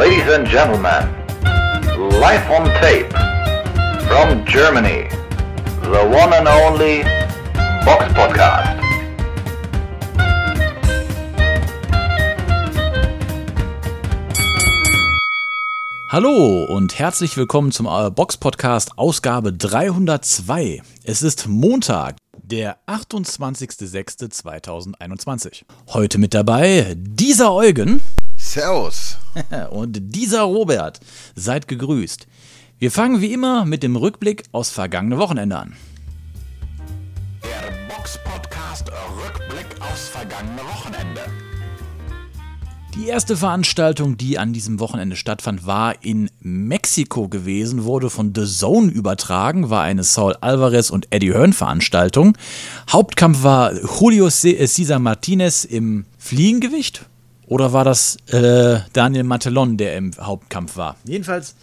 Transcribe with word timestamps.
Ladies 0.00 0.32
and 0.32 0.48
gentlemen, 0.48 1.04
live 2.20 2.50
on 2.50 2.64
tape 2.80 3.12
from 4.08 4.42
Germany, 4.46 5.10
the 5.82 6.06
one 6.08 6.32
and 6.32 6.48
only 6.48 7.02
Box 7.84 8.10
Podcast. 8.14 8.80
Hallo 16.08 16.64
und 16.64 16.98
herzlich 16.98 17.36
willkommen 17.36 17.70
zum 17.70 17.84
äh, 17.84 18.10
Box 18.10 18.38
Podcast 18.38 18.96
Ausgabe 18.96 19.52
302. 19.52 20.80
Es 21.04 21.22
ist 21.22 21.46
Montag, 21.46 22.16
der 22.42 22.78
28.06.2021. 22.86 25.64
Heute 25.88 26.16
mit 26.16 26.32
dabei 26.32 26.94
dieser 26.96 27.52
Eugen 27.52 28.00
Servus. 28.50 29.16
und 29.70 29.96
dieser 30.12 30.42
Robert. 30.42 30.98
Seid 31.36 31.68
gegrüßt. 31.68 32.26
Wir 32.80 32.90
fangen 32.90 33.20
wie 33.20 33.32
immer 33.32 33.64
mit 33.64 33.84
dem 33.84 33.94
Rückblick 33.94 34.42
aus 34.50 34.70
vergangene 34.70 35.18
Wochenende 35.18 35.56
an. 35.56 35.76
Der 37.44 37.94
Box 37.94 38.18
Podcast 38.24 38.90
Rückblick 38.90 39.66
aufs 39.80 40.08
vergangene 40.08 40.62
Wochenende. 40.62 41.20
Die 42.96 43.06
erste 43.06 43.36
Veranstaltung, 43.36 44.16
die 44.16 44.36
an 44.36 44.52
diesem 44.52 44.80
Wochenende 44.80 45.14
stattfand, 45.14 45.64
war 45.64 46.02
in 46.02 46.28
Mexiko 46.40 47.28
gewesen, 47.28 47.84
wurde 47.84 48.10
von 48.10 48.32
The 48.34 48.46
Zone 48.46 48.90
übertragen, 48.90 49.70
war 49.70 49.84
eine 49.84 50.02
Saul 50.02 50.34
Alvarez 50.40 50.90
und 50.90 51.06
Eddie 51.10 51.34
Hearn 51.34 51.52
Veranstaltung. 51.52 52.36
Hauptkampf 52.90 53.44
war 53.44 53.72
Julio 53.74 54.28
Cesar 54.28 54.98
Martinez 54.98 55.64
im 55.64 56.04
Fliegengewicht 56.18 57.06
oder 57.50 57.72
war 57.72 57.84
das 57.84 58.16
äh, 58.28 58.78
Daniel 58.92 59.24
Matellon, 59.24 59.76
der 59.76 59.96
im 59.96 60.12
Hauptkampf 60.18 60.76
war? 60.76 60.94
Jedenfalls 61.04 61.56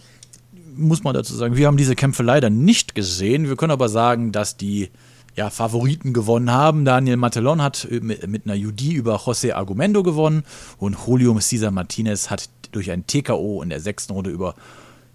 muss 0.76 1.02
man 1.02 1.14
dazu 1.14 1.34
sagen, 1.34 1.56
wir 1.56 1.66
haben 1.66 1.78
diese 1.78 1.96
Kämpfe 1.96 2.22
leider 2.22 2.50
nicht 2.50 2.94
gesehen. 2.94 3.48
Wir 3.48 3.56
können 3.56 3.72
aber 3.72 3.88
sagen, 3.88 4.30
dass 4.30 4.58
die 4.58 4.90
ja, 5.34 5.48
Favoriten 5.48 6.12
gewonnen 6.12 6.52
haben. 6.52 6.84
Daniel 6.84 7.16
Matellon 7.16 7.62
hat 7.62 7.88
mit, 7.90 8.28
mit 8.28 8.44
einer 8.44 8.54
Judy 8.54 8.92
über 8.92 9.16
José 9.16 9.54
Argumendo 9.54 10.02
gewonnen 10.02 10.44
und 10.76 10.94
Julio 11.06 11.34
Cesar 11.40 11.70
Martinez 11.70 12.28
hat 12.28 12.50
durch 12.70 12.90
ein 12.90 13.06
TKO 13.06 13.62
in 13.62 13.70
der 13.70 13.80
sechsten 13.80 14.12
Runde 14.12 14.28
über 14.28 14.56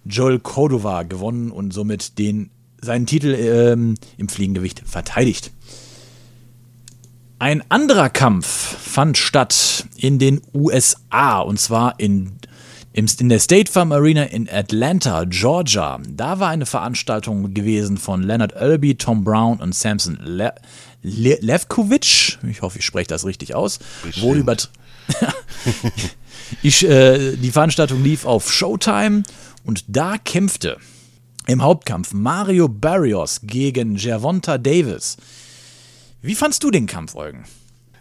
Joel 0.05 0.39
Cordova 0.39 1.03
gewonnen 1.03 1.51
und 1.51 1.71
somit 1.71 2.17
den, 2.17 2.49
seinen 2.81 3.05
Titel 3.05 3.35
ähm, 3.37 3.93
im 4.17 4.27
Fliegengewicht 4.27 4.81
verteidigt. 4.87 5.51
Ein 7.43 7.61
anderer 7.67 8.09
Kampf 8.09 8.47
fand 8.47 9.17
statt 9.17 9.85
in 9.97 10.17
den 10.17 10.41
USA 10.53 11.41
und 11.41 11.59
zwar 11.59 11.99
in 11.99 12.37
in 12.93 13.27
der 13.27 13.39
State 13.41 13.69
Farm 13.69 13.91
Arena 13.91 14.23
in 14.23 14.47
Atlanta, 14.49 15.25
Georgia, 15.25 15.99
da 16.07 16.39
war 16.39 16.47
eine 16.47 16.65
Veranstaltung 16.65 17.53
gewesen 17.53 17.97
von 17.97 18.23
Leonard 18.23 18.53
Elby, 18.53 18.95
Tom 18.95 19.25
Brown 19.25 19.59
und 19.59 19.75
Samson 19.75 20.17
Le 20.23 20.53
Le 21.01 21.37
Levkovich. 21.41 22.39
Ich 22.49 22.61
hoffe, 22.61 22.79
ich 22.79 22.85
spreche 22.85 23.09
das 23.09 23.25
richtig 23.25 23.53
aus. 23.53 23.79
Wohl 24.21 24.37
über 24.37 24.55
ich, 26.61 26.87
äh, 26.87 27.35
die 27.35 27.51
Veranstaltung 27.51 28.05
lief 28.05 28.25
auf 28.25 28.53
Showtime 28.53 29.23
und 29.65 29.83
da 29.89 30.15
kämpfte 30.17 30.77
im 31.47 31.61
Hauptkampf 31.61 32.13
Mario 32.13 32.69
Barrios 32.69 33.41
gegen 33.43 33.97
Gervonta 33.97 34.57
Davis. 34.57 35.17
Wie 36.23 36.33
fandst 36.33 36.63
du 36.63 36.71
den 36.71 36.87
Kampf, 36.87 37.13
Eugen? 37.13 37.43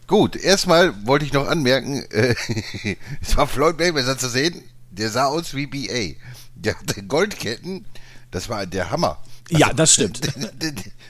Gut, 0.06 0.37
erstmal 0.37 1.06
wollte 1.06 1.27
ich 1.27 1.34
noch 1.34 1.47
anmerken, 1.47 2.03
äh, 2.11 2.34
es 3.20 3.37
war 3.37 3.47
Floyd 3.47 3.79
Mayweather 3.79 4.17
zu 4.17 4.31
sehen 4.31 4.62
der 4.92 5.11
sah 5.11 5.27
aus 5.27 5.55
wie 5.55 5.67
BA. 5.67 6.19
Der 6.55 6.79
hatte 6.79 7.03
Goldketten, 7.03 7.87
das 8.31 8.48
war 8.48 8.67
der 8.67 8.91
Hammer. 8.91 9.19
Also, 9.51 9.59
ja, 9.59 9.73
das 9.73 9.95
stimmt. 9.95 10.20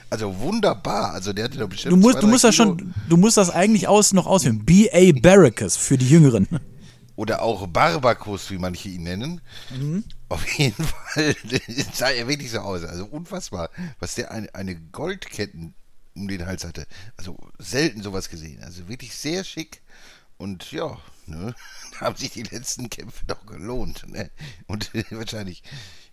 Also 0.09 0.37
wunderbar. 0.37 1.11
Also 1.13 1.33
der 1.33 1.45
hatte 1.45 1.57
doch 1.57 1.67
bestimmt. 1.67 1.91
Du 1.91 1.97
musst, 1.97 2.21
du 2.21 2.27
musst 2.27 2.43
das 2.43 2.53
schon, 2.53 2.93
du 3.09 3.17
musst 3.17 3.35
das 3.35 3.49
eigentlich 3.49 3.87
aus, 3.87 4.13
noch 4.13 4.27
ausführen. 4.27 4.63
B.A. 4.63 5.11
Barracus 5.19 5.75
für 5.75 5.97
die 5.97 6.07
Jüngeren. 6.07 6.47
Oder 7.15 7.41
auch 7.41 7.65
Barbakus, 7.65 8.51
wie 8.51 8.59
manche 8.59 8.89
ihn 8.89 9.01
nennen. 9.01 9.41
Mhm. 9.75 10.03
Auf 10.29 10.47
jeden 10.55 10.83
Fall 10.85 11.35
sah 11.95 12.09
er 12.09 12.27
wirklich 12.27 12.51
so 12.51 12.59
aus. 12.59 12.83
Also 12.83 13.05
unfassbar, 13.05 13.71
was 13.99 14.13
der 14.13 14.29
eine, 14.29 14.53
eine 14.53 14.75
Goldketten 14.75 15.73
um 16.15 16.27
den 16.27 16.45
Hals 16.45 16.63
hatte. 16.63 16.85
Also 17.17 17.37
selten 17.57 18.01
sowas 18.01 18.29
gesehen. 18.29 18.63
Also 18.63 18.87
wirklich 18.87 19.15
sehr 19.15 19.43
schick. 19.43 19.81
Und 20.37 20.71
ja, 20.71 20.97
ne? 21.25 21.55
haben 22.01 22.15
sich 22.15 22.31
die 22.31 22.43
letzten 22.43 22.89
Kämpfe 22.89 23.25
doch 23.25 23.45
gelohnt. 23.45 24.07
Ne? 24.07 24.29
Und 24.67 24.91
wahrscheinlich 25.11 25.63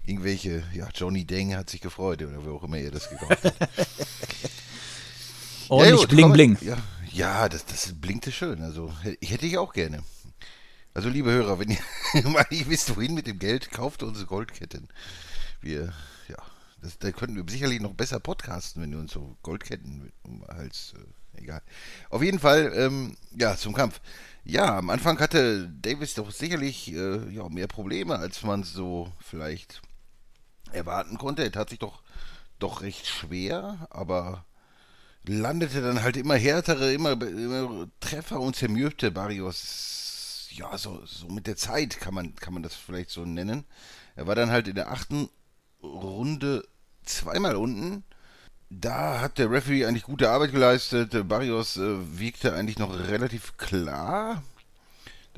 irgendwelche, 0.04 0.62
ja, 0.72 0.88
Johnny 0.94 1.24
Deng 1.24 1.56
hat 1.56 1.70
sich 1.70 1.80
gefreut 1.80 2.22
oder 2.22 2.44
wer 2.44 2.52
auch 2.52 2.64
immer 2.64 2.78
ihr 2.78 2.90
das 2.90 3.10
gekauft 3.10 3.44
hat. 3.44 3.54
oh, 5.68 5.82
ja, 5.82 5.92
nicht 5.92 6.08
bling 6.08 6.32
bling. 6.32 6.58
Ja, 6.60 6.78
ja 7.12 7.48
das, 7.48 7.64
das 7.66 7.92
blinkte 7.94 8.32
schön. 8.32 8.62
Also 8.62 8.92
hätte 9.02 9.46
ich 9.46 9.58
auch 9.58 9.72
gerne. 9.72 10.02
Also 10.92 11.08
liebe 11.08 11.30
Hörer, 11.30 11.58
wenn 11.58 11.70
ihr 11.70 12.28
mal 12.28 12.46
nicht 12.50 12.68
wisst, 12.68 12.94
wohin 12.96 13.14
mit 13.14 13.26
dem 13.26 13.38
Geld, 13.38 13.70
kauft 13.70 14.02
unsere 14.02 14.26
Goldketten. 14.26 14.88
Wir, 15.60 15.92
das, 16.82 16.98
da 16.98 17.10
könnten 17.12 17.36
wir 17.36 17.44
sicherlich 17.50 17.80
noch 17.80 17.94
besser 17.94 18.20
podcasten, 18.20 18.82
wenn 18.82 18.92
wir 18.92 18.98
uns 18.98 19.12
so 19.12 19.36
Goldketten 19.42 20.12
um 20.22 20.44
Hals, 20.48 20.94
äh, 20.96 21.40
egal. 21.40 21.62
Auf 22.08 22.22
jeden 22.22 22.38
Fall, 22.38 22.72
ähm, 22.74 23.16
ja, 23.36 23.56
zum 23.56 23.74
Kampf. 23.74 24.00
Ja, 24.44 24.78
am 24.78 24.90
Anfang 24.90 25.18
hatte 25.18 25.68
Davis 25.68 26.14
doch 26.14 26.30
sicherlich 26.30 26.92
äh, 26.92 27.28
ja, 27.30 27.48
mehr 27.48 27.66
Probleme, 27.66 28.18
als 28.18 28.42
man 28.42 28.62
so 28.62 29.12
vielleicht 29.20 29.82
erwarten 30.72 31.18
konnte. 31.18 31.42
Er 31.42 31.52
tat 31.52 31.70
sich 31.70 31.78
doch, 31.78 32.02
doch 32.58 32.80
recht 32.80 33.06
schwer, 33.06 33.86
aber 33.90 34.44
landete 35.24 35.82
dann 35.82 36.02
halt 36.02 36.16
immer 36.16 36.36
härtere, 36.36 36.92
immer, 36.92 37.12
immer 37.12 37.88
Treffer 38.00 38.40
und 38.40 38.56
zermürbte 38.56 39.10
Barrios. 39.10 40.48
Ja, 40.52 40.76
so, 40.78 41.04
so 41.04 41.28
mit 41.28 41.46
der 41.46 41.56
Zeit 41.56 42.00
kann 42.00 42.14
man, 42.14 42.34
kann 42.34 42.54
man 42.54 42.62
das 42.62 42.74
vielleicht 42.74 43.10
so 43.10 43.24
nennen. 43.24 43.64
Er 44.16 44.26
war 44.26 44.34
dann 44.34 44.50
halt 44.50 44.66
in 44.66 44.74
der 44.74 44.90
achten 44.90 45.28
Runde 45.82 46.64
zweimal 47.04 47.56
unten 47.56 48.04
da 48.70 49.20
hat 49.20 49.38
der 49.38 49.50
Referee 49.50 49.84
eigentlich 49.84 50.04
gute 50.04 50.30
Arbeit 50.30 50.52
geleistet. 50.52 51.28
Barrios 51.28 51.76
äh, 51.76 51.96
wirkte 52.18 52.54
eigentlich 52.54 52.78
noch 52.78 52.96
relativ 53.08 53.56
klar. 53.56 54.42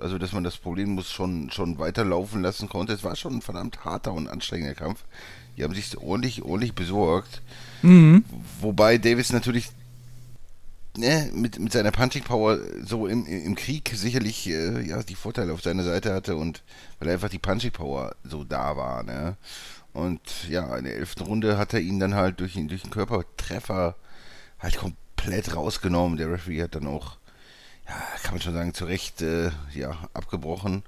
Also, 0.00 0.18
dass 0.18 0.32
man 0.32 0.44
das 0.44 0.58
Problem 0.58 0.90
muss 0.90 1.10
schon, 1.10 1.50
schon 1.50 1.78
weiterlaufen 1.78 2.42
lassen 2.42 2.68
konnte. 2.68 2.92
Es 2.92 3.04
war 3.04 3.16
schon 3.16 3.36
ein 3.36 3.42
verdammt 3.42 3.84
harter 3.84 4.12
und 4.12 4.28
anstrengender 4.28 4.74
Kampf. 4.74 5.04
Die 5.56 5.64
haben 5.64 5.74
sich 5.74 5.96
ordentlich, 5.96 6.42
ordentlich 6.42 6.74
besorgt. 6.74 7.40
Mhm. 7.82 8.24
Wobei 8.60 8.98
Davis 8.98 9.32
natürlich 9.32 9.70
ne, 10.96 11.30
mit, 11.34 11.58
mit 11.58 11.72
seiner 11.72 11.90
Punching 11.90 12.24
Power 12.24 12.58
so 12.84 13.06
im, 13.06 13.26
im 13.26 13.54
Krieg 13.54 13.92
sicherlich 13.94 14.46
äh, 14.48 14.86
ja, 14.86 15.02
die 15.02 15.14
Vorteile 15.14 15.52
auf 15.52 15.62
seiner 15.62 15.84
Seite 15.84 16.12
hatte 16.12 16.36
und 16.36 16.62
weil 16.98 17.10
einfach 17.10 17.30
die 17.30 17.38
Punching 17.38 17.72
Power 17.72 18.14
so 18.24 18.44
da 18.44 18.76
war. 18.76 19.02
Ne? 19.02 19.36
Und 19.92 20.48
ja, 20.48 20.76
in 20.76 20.84
der 20.84 20.96
elften 20.96 21.24
Runde 21.24 21.58
hat 21.58 21.74
er 21.74 21.80
ihn 21.80 22.00
dann 22.00 22.14
halt 22.14 22.40
durch, 22.40 22.54
durch 22.54 22.82
den 22.82 22.90
Körpertreffer 22.90 23.96
halt 24.58 24.76
komplett 24.76 25.54
rausgenommen. 25.54 26.16
Der 26.16 26.30
Referee 26.30 26.62
hat 26.62 26.74
dann 26.74 26.86
auch, 26.86 27.18
ja, 27.86 27.94
kann 28.22 28.34
man 28.34 28.40
schon 28.40 28.54
sagen, 28.54 28.74
zu 28.74 28.86
Recht 28.86 29.20
äh, 29.22 29.50
ja, 29.74 30.08
abgebrochen. 30.14 30.82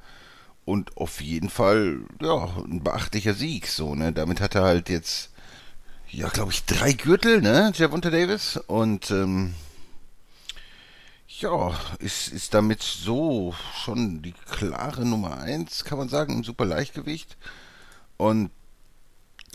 Und 0.64 0.97
auf 0.97 1.20
jeden 1.20 1.50
Fall, 1.50 1.98
ja, 2.22 2.47
ein 2.64 2.82
beachtlicher 2.82 3.34
Sieg, 3.34 3.66
so, 3.69 3.94
ne? 3.94 4.12
Damit 4.14 4.41
hat 4.41 4.54
er 4.54 4.62
halt 4.62 4.88
jetzt, 4.88 5.31
ja, 6.10 6.28
glaube 6.28 6.53
ich, 6.53 6.64
drei 6.64 6.94
Gürtel, 6.94 7.43
ne, 7.43 7.70
Javonta 7.75 8.09
Davis. 8.09 8.56
Und, 8.56 9.10
ähm, 9.10 9.54
ja, 11.41 11.78
ist, 11.98 12.28
ist 12.28 12.54
damit 12.54 12.82
so 12.82 13.54
schon 13.82 14.22
die 14.22 14.32
klare 14.32 15.04
Nummer 15.04 15.38
eins, 15.38 15.84
kann 15.84 15.99
man 15.99 16.08
sagen, 16.08 16.32
im 16.32 16.44
super 16.44 16.64
Leichtgewicht. 16.64 17.37
Und 18.17 18.50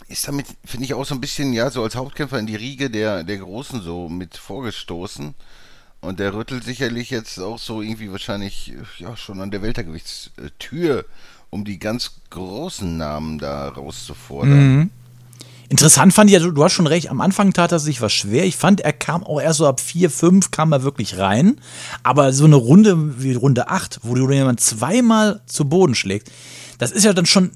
ist 0.09 0.27
damit, 0.27 0.47
finde 0.65 0.85
ich, 0.85 0.93
auch 0.93 1.05
so 1.05 1.13
ein 1.13 1.21
bisschen, 1.21 1.53
ja, 1.53 1.69
so 1.69 1.83
als 1.83 1.95
Hauptkämpfer 1.95 2.39
in 2.39 2.47
die 2.47 2.55
Riege 2.55 2.89
der, 2.89 3.23
der 3.23 3.37
Großen 3.37 3.81
so 3.81 4.09
mit 4.09 4.37
vorgestoßen. 4.37 5.35
Und 6.01 6.19
der 6.19 6.33
rüttelt 6.33 6.63
sicherlich 6.63 7.09
jetzt 7.09 7.39
auch 7.39 7.59
so 7.59 7.81
irgendwie 7.81 8.11
wahrscheinlich, 8.11 8.73
ja, 8.97 9.15
schon 9.17 9.41
an 9.41 9.51
der 9.51 9.61
Weltergewichtstür, 9.61 11.05
um 11.49 11.65
die 11.65 11.77
ganz 11.77 12.11
großen 12.29 12.97
Namen 12.97 13.37
da 13.37 13.69
rauszufordern. 13.69 14.77
Mhm. 14.77 14.89
Interessant 15.67 16.13
fand 16.13 16.31
ich, 16.31 16.33
ja, 16.33 16.39
du 16.39 16.63
hast 16.63 16.73
schon 16.73 16.87
recht, 16.87 17.11
am 17.11 17.21
Anfang 17.21 17.53
tat 17.53 17.71
er 17.71 17.77
sich 17.77 18.01
was 18.01 18.11
schwer. 18.11 18.45
Ich 18.45 18.55
fand, 18.55 18.81
er 18.81 18.93
kam 18.93 19.23
auch 19.23 19.39
erst 19.39 19.59
so 19.59 19.67
ab 19.67 19.79
4, 19.79 20.09
5 20.09 20.49
kam 20.49 20.71
er 20.71 20.81
wirklich 20.81 21.19
rein. 21.19 21.61
Aber 22.01 22.33
so 22.33 22.45
eine 22.45 22.55
Runde 22.55 23.21
wie 23.21 23.33
Runde 23.33 23.69
8, 23.69 23.99
wo 24.01 24.15
du 24.15 24.31
jemand 24.31 24.61
zweimal 24.61 25.41
zu 25.45 25.65
Boden 25.65 25.93
schlägst, 25.93 26.31
das 26.79 26.91
ist 26.91 27.03
ja 27.03 27.13
dann 27.13 27.27
schon 27.27 27.51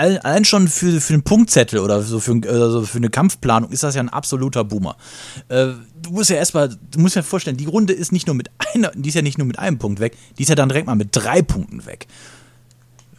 allein 0.00 0.44
schon 0.44 0.68
für, 0.68 1.00
für 1.00 1.14
einen 1.14 1.22
Punktzettel 1.22 1.78
oder 1.78 2.02
so 2.02 2.20
für, 2.20 2.32
also 2.48 2.82
für 2.82 2.98
eine 2.98 3.10
Kampfplanung 3.10 3.70
ist 3.70 3.82
das 3.82 3.94
ja 3.94 4.00
ein 4.00 4.08
absoluter 4.08 4.64
Boomer. 4.64 4.96
Äh, 5.48 5.68
du 6.02 6.10
musst 6.10 6.30
ja 6.30 6.36
erstmal, 6.36 6.68
du 6.68 6.98
musst 6.98 7.16
ja 7.16 7.22
vorstellen, 7.22 7.56
die 7.56 7.66
Runde 7.66 7.92
ist 7.92 8.10
nicht 8.10 8.26
nur 8.26 8.34
mit 8.34 8.50
einer, 8.74 8.90
die 8.94 9.08
ist 9.08 9.14
ja 9.14 9.22
nicht 9.22 9.38
nur 9.38 9.46
mit 9.46 9.58
einem 9.58 9.78
Punkt 9.78 10.00
weg, 10.00 10.16
die 10.38 10.42
ist 10.42 10.48
ja 10.48 10.54
dann 10.54 10.68
direkt 10.68 10.86
mal 10.86 10.96
mit 10.96 11.10
drei 11.12 11.42
Punkten 11.42 11.84
weg. 11.86 12.06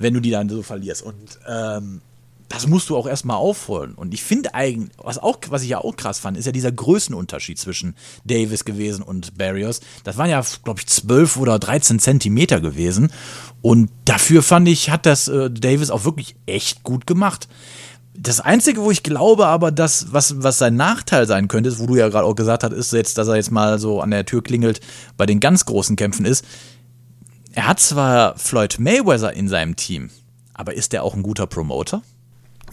wenn 0.02 0.14
du 0.14 0.20
die 0.20 0.32
dann 0.32 0.50
so 0.50 0.64
verlierst. 0.64 1.04
Und 1.04 1.40
ähm, 1.48 2.02
das 2.52 2.68
musst 2.68 2.90
du 2.90 2.98
auch 2.98 3.08
erstmal 3.08 3.38
aufholen. 3.38 3.96
Und 3.96 4.14
ich 4.14 4.24
finde 4.24 4.54
eigentlich, 4.54 4.92
was, 4.98 5.18
auch, 5.18 5.40
was 5.50 5.64
ich 5.64 5.70
ja 5.70 5.78
auch 5.78 5.96
krass 5.96 6.20
fand, 6.20 6.38
ist 6.38 6.46
ja 6.46 6.52
dieser 6.52 6.72
Größenunterschied 6.72 7.58
zwischen 7.58 7.96
Davis 8.26 8.66
gewesen 8.66 9.04
und 9.04 9.38
Barrios. 9.38 9.80
Das 10.04 10.18
waren 10.18 10.30
ja, 10.30 10.44
glaube 10.64 10.82
ich, 10.82 10.88
12 10.88 11.38
oder 11.38 11.60
13 11.60 12.00
Zentimeter 12.00 12.60
gewesen. 12.60 13.12
Und 13.62 13.90
dafür 14.04 14.44
fand 14.44 14.68
ich, 14.68 14.90
hat 14.90 15.06
das 15.06 15.30
äh, 15.30 15.50
Davis 15.50 15.92
auch 15.92 16.04
wirklich 16.04 16.36
echt 16.46 16.84
gut 16.84 17.08
gemacht. 17.08 17.48
Das 18.14 18.42
Einzige, 18.42 18.82
wo 18.82 18.92
ich 18.92 19.04
glaube, 19.04 19.48
aber, 19.48 19.72
dass, 19.72 20.12
was, 20.12 20.44
was 20.44 20.58
sein 20.58 20.76
Nachteil 20.76 21.28
sein 21.28 21.48
könnte, 21.48 21.70
ist, 21.70 21.80
wo 21.80 21.88
du 21.88 21.96
ja 21.96 22.10
gerade 22.10 22.26
auch 22.26 22.36
gesagt 22.36 22.66
hast, 22.66 22.74
ist 22.74 22.92
jetzt, 22.92 23.18
dass 23.18 23.30
er 23.30 23.38
jetzt 23.38 23.52
mal 23.52 23.80
so 23.80 24.02
an 24.02 24.12
der 24.12 24.26
Tür 24.26 24.44
klingelt 24.44 24.82
bei 25.16 25.26
den 25.26 25.40
ganz 25.40 25.64
großen 25.64 25.96
Kämpfen 25.96 26.26
ist. 26.26 26.44
Er 27.54 27.68
hat 27.68 27.80
zwar 27.80 28.38
Floyd 28.38 28.78
Mayweather 28.78 29.32
in 29.32 29.48
seinem 29.48 29.78
Team, 29.78 30.10
aber 30.54 30.74
ist 30.74 30.94
er 30.94 31.04
auch 31.04 31.16
ein 31.16 31.24
guter 31.24 31.48
Promoter? 31.48 32.02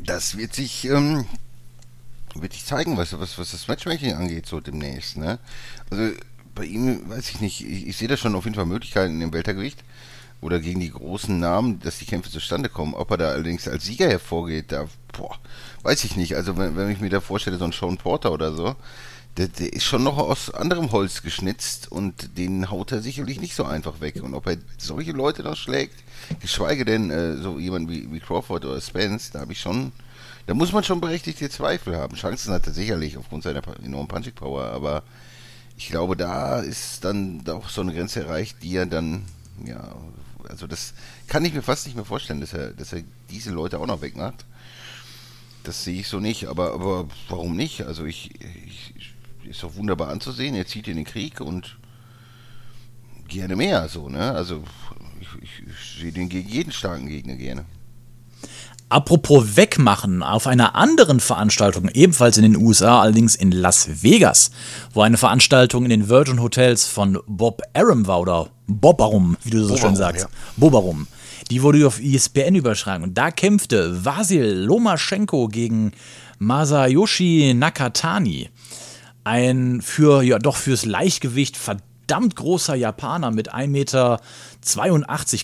Das 0.05 0.37
wird 0.37 0.55
sich, 0.55 0.85
ähm, 0.85 1.27
wird 2.35 2.53
sich 2.53 2.65
zeigen, 2.65 2.97
was, 2.97 3.19
was, 3.19 3.39
was 3.39 3.51
das 3.51 3.69
Matchmaking 3.69 4.15
angeht, 4.15 4.47
so 4.47 4.61
demnächst. 4.61 5.17
Ne? 5.17 5.39
Also 5.91 6.15
bei 6.55 6.65
ihm 6.65 7.09
weiß 7.09 7.31
ich 7.31 7.41
nicht, 7.41 7.65
ich, 7.65 7.89
ich 7.89 7.97
sehe 7.97 8.09
da 8.09 8.17
schon 8.17 8.35
auf 8.35 8.45
jeden 8.45 8.57
Fall 8.57 8.67
Möglichkeiten 8.67 9.21
im 9.21 9.33
Weltergewicht 9.33 9.83
oder 10.41 10.61
gegen 10.61 10.81
die 10.81 10.91
großen 10.91 11.39
Namen, 11.39 11.81
dass 11.81 11.99
die 11.99 12.05
Kämpfe 12.05 12.31
zustande 12.31 12.69
kommen. 12.69 12.95
Ob 12.95 13.11
er 13.11 13.17
da 13.17 13.29
allerdings 13.31 13.67
als 13.67 13.85
Sieger 13.85 14.09
hervorgeht, 14.09 14.73
da, 14.73 14.87
boah, 15.13 15.37
weiß 15.83 16.05
ich 16.05 16.17
nicht. 16.17 16.37
Also 16.37 16.57
wenn, 16.57 16.77
wenn 16.77 16.91
ich 16.91 17.01
mir 17.01 17.11
da 17.11 17.21
vorstelle, 17.21 17.59
so 17.59 17.65
ein 17.65 17.73
Sean 17.73 17.97
Porter 17.97 18.33
oder 18.33 18.53
so, 18.53 18.77
der, 19.39 19.49
der, 19.49 19.73
ist 19.73 19.85
schon 19.85 20.03
noch 20.03 20.19
aus 20.19 20.51
anderem 20.51 20.91
Holz 20.91 21.23
geschnitzt 21.23 21.91
und 21.91 22.37
den 22.37 22.71
haut 22.71 22.91
er 22.91 23.01
sicherlich 23.01 23.41
nicht 23.41 23.55
so 23.55 23.65
einfach 23.65 24.01
weg. 24.01 24.23
Und 24.23 24.35
ob 24.35 24.47
er 24.47 24.57
solche 24.79 25.13
Leute 25.13 25.45
noch 25.45 25.57
schlägt, 25.57 25.95
geschweige 26.41 26.85
denn 26.85 27.11
äh, 27.11 27.37
so 27.37 27.59
jemand 27.59 27.89
wie, 27.89 28.13
wie 28.13 28.19
Crawford 28.19 28.65
oder 28.65 28.81
Spence, 28.81 29.31
da 29.31 29.41
habe 29.41 29.53
ich 29.53 29.61
schon, 29.61 29.93
da 30.47 30.55
muss 30.55 30.73
man 30.73 30.83
schon 30.83 31.01
berechtigte 31.01 31.49
Zweifel 31.51 31.97
haben. 31.97 32.17
Chancen 32.17 32.53
hat 32.53 32.67
er 32.67 32.73
sicherlich 32.73 33.17
aufgrund 33.17 33.45
seiner 33.45 33.63
enormen 33.79 34.09
Punching 34.09 34.35
Power, 34.35 34.65
aber 34.65 35.05
ich 35.77 35.89
glaube, 35.89 36.17
da 36.17 36.59
ist 36.59 37.05
dann 37.05 37.45
auch 37.49 37.69
so 37.69 37.83
eine 37.83 37.95
Grenze 37.95 38.25
erreicht, 38.25 38.57
die 38.63 38.75
er 38.75 38.87
dann, 38.87 39.25
ja, 39.65 39.95
also 40.49 40.67
das 40.67 40.95
kann 41.29 41.45
ich 41.45 41.55
mir 41.55 41.63
fast 41.63 41.87
nicht 41.87 41.95
mehr 41.95 42.05
vorstellen, 42.05 42.41
dass 42.41 42.53
er, 42.53 42.73
dass 42.73 42.93
er 42.93 43.03
diese 43.31 43.51
Leute 43.51 43.79
auch 43.79 43.87
noch 43.87 44.03
wegmacht. 44.03 44.45
Das 45.63 45.85
sehe 45.85 46.01
ich 46.01 46.09
so 46.09 46.19
nicht, 46.19 46.47
aber, 46.47 46.73
aber 46.73 47.07
warum 47.29 47.55
nicht? 47.55 47.83
Also 47.83 48.05
ich, 48.05 48.31
ich 48.41 49.15
ist 49.45 49.63
doch 49.63 49.75
wunderbar 49.77 50.09
anzusehen. 50.09 50.55
Er 50.55 50.67
zieht 50.67 50.89
in 50.89 50.97
den 50.97 51.05
Krieg 51.05 51.41
und 51.41 51.79
gerne 53.29 53.57
mehr, 53.57 53.89
so, 53.89 54.09
ne? 54.09 54.33
Also 54.33 54.63
ich, 55.21 55.29
ich, 55.43 55.67
ich 55.69 56.01
sehe 56.01 56.13
den 56.13 56.29
gegen 56.29 56.49
jeden 56.49 56.73
starken 56.73 57.07
Gegner 57.07 57.37
gerne. 57.37 57.65
Apropos 58.91 59.57
wegmachen, 59.57 60.23
auf 60.23 60.47
einer 60.47 60.75
anderen 60.75 61.21
Veranstaltung, 61.21 61.91
ebenfalls 61.93 62.39
in 62.39 62.45
den 62.45 62.57
USA, 62.57 63.03
allerdings 63.03 63.35
in 63.35 63.53
Las 63.53 64.03
Vegas, 64.03 64.51
wo 64.95 65.03
eine 65.03 65.19
Veranstaltung 65.19 65.85
in 65.85 65.91
den 65.91 66.09
Virgin 66.09 66.41
Hotels 66.41 66.87
von 66.87 67.19
Bob 67.27 67.61
Arum 67.75 68.07
war, 68.07 68.21
oder 68.21 68.49
Bobarum, 68.67 69.37
wie 69.45 69.51
du 69.51 69.59
so 69.59 69.75
Bobarum, 69.75 69.81
schön 69.81 69.97
sagst. 69.97 70.23
Ja. 70.23 70.31
Bobarum. 70.57 71.07
Die 71.51 71.63
wurde 71.63 71.87
auf 71.87 72.01
ESPN 72.01 72.55
überschlagen. 72.55 73.05
Und 73.05 73.19
da 73.19 73.31
kämpfte 73.31 74.05
Vasil 74.05 74.65
Lomaschenko 74.65 75.49
gegen 75.49 75.93
Masayoshi 76.39 77.53
Nakatani 77.55 78.49
ein 79.29 79.83
für, 79.83 80.23
ja 80.23 80.39
doch 80.39 80.57
fürs 80.57 80.87
Leichtgewicht 80.87 81.57
verdammt 81.57 82.35
großer 82.35 82.75
Japaner 82.75 83.31
mit 83.31 83.55
1,82 83.55 83.69
Meter 83.69 84.21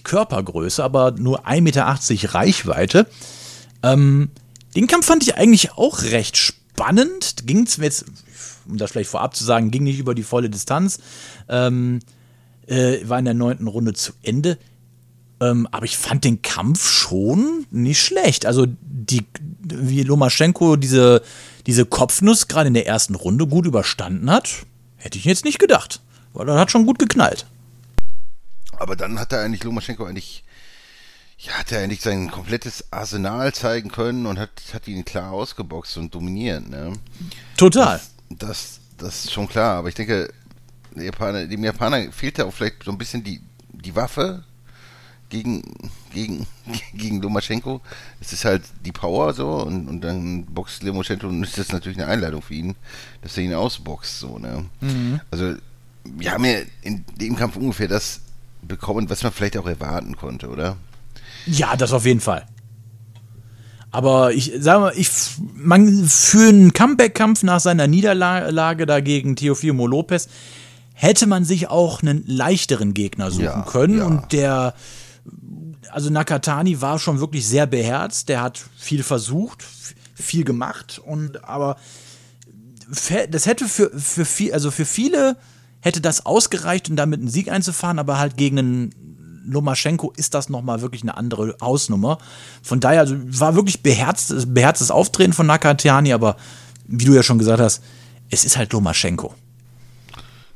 Körpergröße, 0.03 0.83
aber 0.83 1.13
nur 1.13 1.47
1,80 1.47 1.61
Meter 1.61 2.35
Reichweite. 2.35 3.07
Ähm, 3.83 4.31
den 4.75 4.87
Kampf 4.87 5.07
fand 5.07 5.23
ich 5.23 5.37
eigentlich 5.37 5.73
auch 5.73 6.03
recht 6.03 6.39
spannend. 6.39 7.47
Ging 7.47 7.65
es 7.65 7.77
jetzt, 7.77 8.07
um 8.67 8.79
das 8.79 8.93
vielleicht 8.93 9.11
vorab 9.11 9.37
zu 9.37 9.45
sagen, 9.45 9.71
ging 9.71 9.85
nicht 9.85 9.99
über 9.99 10.15
die 10.15 10.23
volle 10.23 10.49
Distanz. 10.49 10.99
Ähm, 11.49 12.01
äh, 12.67 13.07
war 13.07 13.19
in 13.19 13.27
der 13.27 13.35
neunten 13.35 13.69
Runde 13.69 13.93
zu 13.93 14.13
Ende. 14.23 14.59
Ähm, 15.41 15.69
aber 15.71 15.85
ich 15.85 15.99
fand 15.99 16.25
den 16.25 16.41
Kampf 16.41 16.89
schon 16.89 17.67
nicht 17.71 18.01
schlecht. 18.01 18.47
Also, 18.47 18.67
die, 18.81 19.27
wie 19.65 20.03
Lomaschenko 20.03 20.77
diese 20.77 21.23
diese 21.67 21.87
Kopfnuss 21.87 22.49
gerade 22.49 22.69
in 22.69 22.75
der 22.75 22.87
ersten 22.87 23.15
Runde 23.15 23.47
gut 23.47 23.67
überstanden 23.67 24.31
hat, 24.31 24.67
hätte 24.97 25.19
ich 25.19 25.25
jetzt 25.25 25.45
nicht 25.45 25.59
gedacht. 25.59 26.01
Weil 26.33 26.49
er 26.49 26.59
hat 26.59 26.71
schon 26.71 26.87
gut 26.87 26.99
geknallt. 26.99 27.47
Aber 28.79 28.97
dann 28.97 29.19
hat 29.19 29.33
er 29.33 29.41
eigentlich 29.41 29.63
Lomaschenko 29.63 30.05
eigentlich, 30.05 30.45
ja, 31.39 31.53
hat 31.53 31.73
er 31.73 31.83
eigentlich 31.83 32.01
sein 32.01 32.31
komplettes 32.31 32.93
Arsenal 32.93 33.55
zeigen 33.55 33.91
können 33.91 34.27
und 34.27 34.39
hat, 34.39 34.51
hat 34.73 34.89
ihn 34.89 35.05
klar 35.05 35.33
ausgeboxt 35.33 35.97
und 35.97 36.15
dominiert, 36.15 36.69
ne? 36.69 36.93
Total. 37.57 38.01
Das, 38.31 38.39
das, 38.39 38.81
das 38.99 39.25
ist 39.25 39.33
schon 39.33 39.49
klar, 39.49 39.79
aber 39.79 39.89
ich 39.89 39.95
denke, 39.95 40.33
Japaner, 40.97 41.47
dem 41.47 41.65
Japaner 41.65 42.11
fehlt 42.13 42.39
ja 42.39 42.47
auch 42.47 42.53
vielleicht 42.53 42.83
so 42.85 42.91
ein 42.91 42.99
bisschen 42.99 43.23
die, 43.23 43.41
die 43.73 43.95
Waffe, 43.95 44.45
gegen, 45.35 45.63
gegen, 46.13 46.47
gegen 46.95 47.21
Lomaschenko. 47.21 47.81
Es 48.21 48.33
ist 48.33 48.45
halt 48.45 48.63
die 48.85 48.93
Power 48.93 49.35
so 49.35 49.49
und, 49.49 49.89
und 49.89 50.01
dann 50.01 50.45
boxt 50.47 50.83
Lomaschenko 50.83 51.27
und 51.27 51.43
ist 51.43 51.59
das 51.59 51.73
natürlich 51.73 51.99
eine 51.99 52.07
Einladung 52.07 52.43
für 52.43 52.55
ihn, 52.55 52.75
dass 53.23 53.37
er 53.37 53.45
ihn 53.45 53.55
ausboxt. 53.55 54.21
So, 54.21 54.39
ne? 54.39 54.65
Mhm. 54.81 55.21
Also 55.31 55.55
wir 56.05 56.33
haben 56.33 56.45
ja 56.45 56.59
in 56.83 57.05
dem 57.21 57.37
Kampf 57.37 57.57
ungefähr 57.57 57.89
das 57.89 58.21
bekommen, 58.63 59.11
was 59.11 59.23
man 59.23 59.33
vielleicht 59.33 59.57
auch 59.57 59.67
erwarten 59.67 60.17
konnte, 60.17 60.49
oder? 60.49 60.77
Ja, 61.47 61.77
das 61.77 61.93
auf 61.93 62.07
jeden 62.07 62.21
Fall. 62.21 62.47
Aber 63.91 64.33
ich 64.33 64.53
sage 64.59 64.81
mal, 64.81 64.93
ich, 64.97 65.11
man, 65.55 66.05
für 66.07 66.49
einen 66.49 66.73
Comeback-Kampf 66.73 67.43
nach 67.43 67.61
seiner 67.61 67.87
Niederlage 67.87 68.87
dagegen 68.87 69.37
Teofimo 69.37 69.87
Lopez 69.87 70.29
hätte 70.95 71.27
man 71.27 71.45
sich 71.45 71.69
auch 71.69 72.03
einen 72.03 72.25
leichteren 72.27 72.95
Gegner 72.95 73.31
suchen 73.31 73.45
ja, 73.45 73.67
können. 73.69 73.99
Ja. 73.99 74.07
Und 74.07 74.33
der 74.33 74.75
also 75.91 76.11
Nakatani 76.11 76.81
war 76.81 76.99
schon 76.99 77.21
wirklich 77.21 77.47
sehr 77.47 77.67
beherzt, 77.67 78.29
der 78.29 78.43
hat 78.43 78.65
viel 78.77 79.03
versucht, 79.03 79.65
viel 80.15 80.45
gemacht 80.45 81.01
und 81.05 81.45
aber 81.45 81.77
das 83.31 83.47
hätte 83.47 83.67
für, 83.67 83.91
für 83.99 84.25
viel, 84.25 84.53
also 84.53 84.71
für 84.71 84.85
viele 84.85 85.37
hätte 85.81 86.01
das 86.01 86.27
ausgereicht, 86.27 86.89
um 86.89 86.97
damit 86.97 87.21
einen 87.21 87.29
Sieg 87.29 87.51
einzufahren, 87.51 87.99
aber 87.99 88.19
halt 88.19 88.37
gegen 88.37 88.59
einen 88.59 89.45
Lomaschenko 89.47 90.13
ist 90.17 90.35
das 90.35 90.49
nochmal 90.49 90.81
wirklich 90.81 91.03
eine 91.03 91.17
andere 91.17 91.57
Hausnummer. 91.61 92.19
Von 92.63 92.81
daher 92.81 93.01
also 93.01 93.17
war 93.19 93.55
wirklich 93.55 93.83
beherzt, 93.83 94.55
beherztes 94.55 94.91
Auftreten 94.91 95.33
von 95.33 95.47
Nakatani, 95.47 96.13
aber 96.13 96.37
wie 96.87 97.05
du 97.05 97.15
ja 97.15 97.23
schon 97.23 97.39
gesagt 97.39 97.61
hast, 97.61 97.83
es 98.31 98.45
ist 98.45 98.57
halt 98.57 98.73
Lomaschenko. 98.73 99.35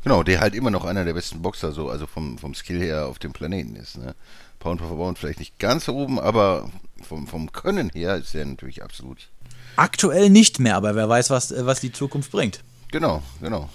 Genau, 0.02 0.22
der 0.22 0.40
halt 0.40 0.54
immer 0.54 0.70
noch 0.70 0.84
einer 0.84 1.04
der 1.04 1.12
besten 1.12 1.42
Boxer 1.42 1.72
so, 1.72 1.90
also 1.90 2.06
vom, 2.06 2.38
vom 2.38 2.54
Skill 2.54 2.80
her 2.80 3.06
auf 3.06 3.18
dem 3.18 3.32
Planeten 3.32 3.76
ist. 3.76 3.98
Ne? 3.98 4.14
Pound 4.58 4.80
for 4.80 4.96
Pound 4.96 5.18
vielleicht 5.18 5.38
nicht 5.38 5.58
ganz 5.58 5.88
oben, 5.88 6.18
aber 6.18 6.70
vom, 7.02 7.26
vom 7.26 7.52
Können 7.52 7.90
her 7.90 8.16
ist 8.16 8.34
er 8.34 8.44
natürlich 8.44 8.82
absolut. 8.82 9.28
Aktuell 9.76 10.30
nicht 10.30 10.58
mehr, 10.58 10.76
aber 10.76 10.94
wer 10.94 11.08
weiß, 11.08 11.30
was, 11.30 11.54
was 11.56 11.80
die 11.80 11.92
Zukunft 11.92 12.32
bringt. 12.32 12.64
Genau, 12.90 13.22
genau. 13.40 13.68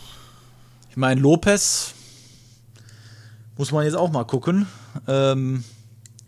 Ich 0.90 0.98
meine, 0.98 1.22
Lopez 1.22 1.94
muss 3.58 3.72
man 3.72 3.86
jetzt 3.86 3.96
auch 3.96 4.12
mal 4.12 4.26
gucken. 4.26 4.68
Ähm, 5.08 5.64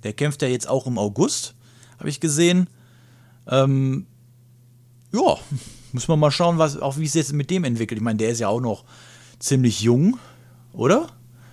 der 0.03 0.13
kämpft 0.13 0.41
ja 0.41 0.47
jetzt 0.47 0.69
auch 0.69 0.87
im 0.87 0.97
August, 0.97 1.55
habe 1.99 2.09
ich 2.09 2.19
gesehen. 2.19 2.69
Ähm, 3.47 4.05
ja, 5.11 5.37
muss 5.91 6.07
man 6.07 6.19
mal 6.19 6.31
schauen, 6.31 6.57
was, 6.57 6.77
auch 6.77 6.97
wie 6.97 7.05
es 7.05 7.13
jetzt 7.13 7.33
mit 7.33 7.49
dem 7.49 7.63
entwickelt. 7.63 7.99
Ich 7.99 8.03
meine, 8.03 8.17
der 8.17 8.29
ist 8.29 8.39
ja 8.39 8.47
auch 8.47 8.61
noch 8.61 8.85
ziemlich 9.39 9.81
jung, 9.81 10.17
oder? 10.73 11.07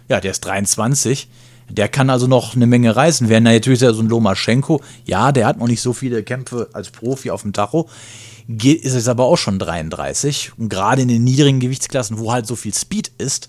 Ja, 0.08 0.20
der 0.20 0.32
ist 0.32 0.44
23. 0.44 1.28
Der 1.72 1.88
kann 1.88 2.10
also 2.10 2.26
noch 2.26 2.54
eine 2.54 2.66
Menge 2.66 2.94
reißen. 2.94 3.28
Während 3.28 3.44
natürlich 3.44 3.80
so 3.80 3.86
ein 3.86 4.08
Lomaschenko, 4.08 4.82
ja, 5.06 5.32
der 5.32 5.46
hat 5.46 5.58
noch 5.58 5.68
nicht 5.68 5.80
so 5.80 5.94
viele 5.94 6.22
Kämpfe 6.22 6.68
als 6.74 6.90
Profi 6.90 7.30
auf 7.30 7.42
dem 7.42 7.54
Tacho, 7.54 7.88
geht, 8.46 8.82
ist 8.82 8.94
es 8.94 9.08
aber 9.08 9.24
auch 9.24 9.38
schon 9.38 9.58
33. 9.58 10.52
Und 10.58 10.68
gerade 10.68 11.02
in 11.02 11.08
den 11.08 11.24
niedrigen 11.24 11.60
Gewichtsklassen, 11.60 12.18
wo 12.18 12.30
halt 12.30 12.46
so 12.46 12.56
viel 12.56 12.74
Speed 12.74 13.10
ist, 13.16 13.48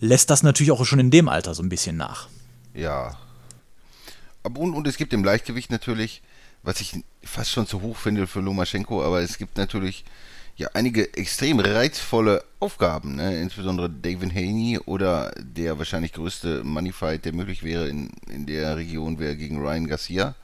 lässt 0.00 0.30
das 0.30 0.42
natürlich 0.42 0.72
auch 0.72 0.84
schon 0.84 0.98
in 0.98 1.10
dem 1.12 1.28
Alter 1.28 1.54
so 1.54 1.62
ein 1.62 1.68
bisschen 1.68 1.96
nach. 1.96 2.28
Ja. 2.74 3.16
Und, 4.42 4.74
und 4.74 4.86
es 4.86 4.96
gibt 4.96 5.12
im 5.12 5.22
Leichtgewicht 5.22 5.70
natürlich, 5.70 6.22
was 6.64 6.80
ich 6.80 7.04
fast 7.22 7.52
schon 7.52 7.66
zu 7.68 7.80
hoch 7.80 7.96
finde 7.96 8.26
für 8.26 8.40
Lomaschenko, 8.40 9.04
aber 9.04 9.20
es 9.20 9.38
gibt 9.38 9.56
natürlich 9.56 10.04
ja 10.56 10.68
einige 10.72 11.14
extrem 11.14 11.60
reizvolle 11.60 12.42
Aufgaben, 12.60 13.16
ne? 13.16 13.40
insbesondere 13.40 13.90
David 13.90 14.34
Haney 14.34 14.78
oder 14.86 15.32
der 15.38 15.78
wahrscheinlich 15.78 16.12
größte 16.12 16.64
Moneyfight, 16.64 17.24
der 17.24 17.34
möglich 17.34 17.62
wäre 17.62 17.88
in, 17.88 18.10
in 18.30 18.46
der 18.46 18.76
Region, 18.76 19.18
wäre 19.18 19.36
gegen 19.36 19.58
Ryan 19.58 19.86
Garcia, 19.86 20.34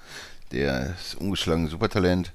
der 0.52 0.94
ist 1.00 1.14
ungeschlagen 1.16 1.68
Supertalent. 1.68 2.32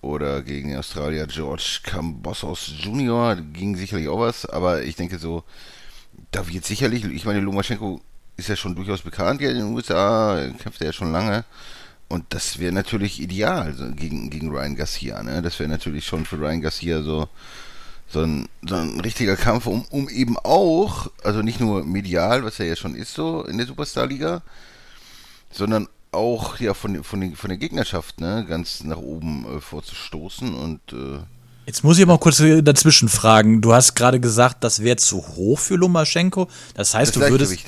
Oder 0.00 0.42
gegen 0.42 0.76
Australier 0.76 1.26
George 1.26 1.80
Cambossos 1.82 2.72
Jr. 2.78 3.34
ging 3.34 3.74
sicherlich 3.74 4.06
auch 4.06 4.20
was, 4.20 4.46
aber 4.46 4.84
ich 4.84 4.94
denke 4.94 5.18
so, 5.18 5.42
da 6.30 6.46
wird 6.46 6.64
sicherlich, 6.64 7.04
ich 7.04 7.24
meine, 7.24 7.40
Lomaschenko 7.40 8.00
ist 8.36 8.48
ja 8.48 8.54
schon 8.54 8.76
durchaus 8.76 9.02
bekannt 9.02 9.40
ja 9.40 9.50
in 9.50 9.56
den 9.56 9.74
USA, 9.74 10.52
kämpft 10.62 10.80
er 10.80 10.88
ja 10.88 10.92
schon 10.92 11.10
lange. 11.10 11.44
Und 12.08 12.24
das 12.30 12.58
wäre 12.58 12.72
natürlich 12.72 13.20
ideal 13.20 13.74
so, 13.74 13.90
gegen, 13.90 14.30
gegen 14.30 14.50
Ryan 14.50 14.76
Garcia. 14.76 15.22
Ne? 15.22 15.42
Das 15.42 15.58
wäre 15.58 15.68
natürlich 15.68 16.06
schon 16.06 16.24
für 16.24 16.40
Ryan 16.40 16.62
Garcia 16.62 17.02
so, 17.02 17.28
so, 18.08 18.22
ein, 18.22 18.48
so 18.66 18.76
ein 18.76 18.98
richtiger 19.00 19.36
Kampf, 19.36 19.66
um, 19.66 19.84
um 19.90 20.08
eben 20.08 20.38
auch, 20.38 21.10
also 21.22 21.42
nicht 21.42 21.60
nur 21.60 21.84
medial, 21.84 22.44
was 22.44 22.58
er 22.60 22.66
ja 22.66 22.76
schon 22.76 22.94
ist 22.94 23.12
so 23.12 23.44
in 23.44 23.58
der 23.58 23.66
Superstar-Liga, 23.66 24.42
sondern 25.50 25.86
auch 26.10 26.58
ja 26.58 26.72
von, 26.72 27.04
von, 27.04 27.20
den, 27.20 27.36
von 27.36 27.48
der 27.50 27.58
Gegnerschaft 27.58 28.20
ne, 28.20 28.46
ganz 28.48 28.82
nach 28.84 28.96
oben 28.96 29.44
äh, 29.44 29.60
vorzustoßen 29.60 30.54
und 30.54 30.80
äh, 30.92 31.20
Jetzt 31.66 31.84
muss 31.84 31.98
ich 31.98 32.06
mal 32.06 32.18
kurz 32.18 32.42
dazwischen 32.62 33.10
fragen. 33.10 33.60
Du 33.60 33.74
hast 33.74 33.94
gerade 33.94 34.20
gesagt, 34.20 34.64
das 34.64 34.82
wäre 34.82 34.96
zu 34.96 35.18
hoch 35.18 35.58
für 35.58 35.74
Lomaschenko. 35.74 36.48
Das 36.72 36.94
heißt, 36.94 37.14
das 37.14 37.22
du 37.22 37.30
würdest. 37.30 37.58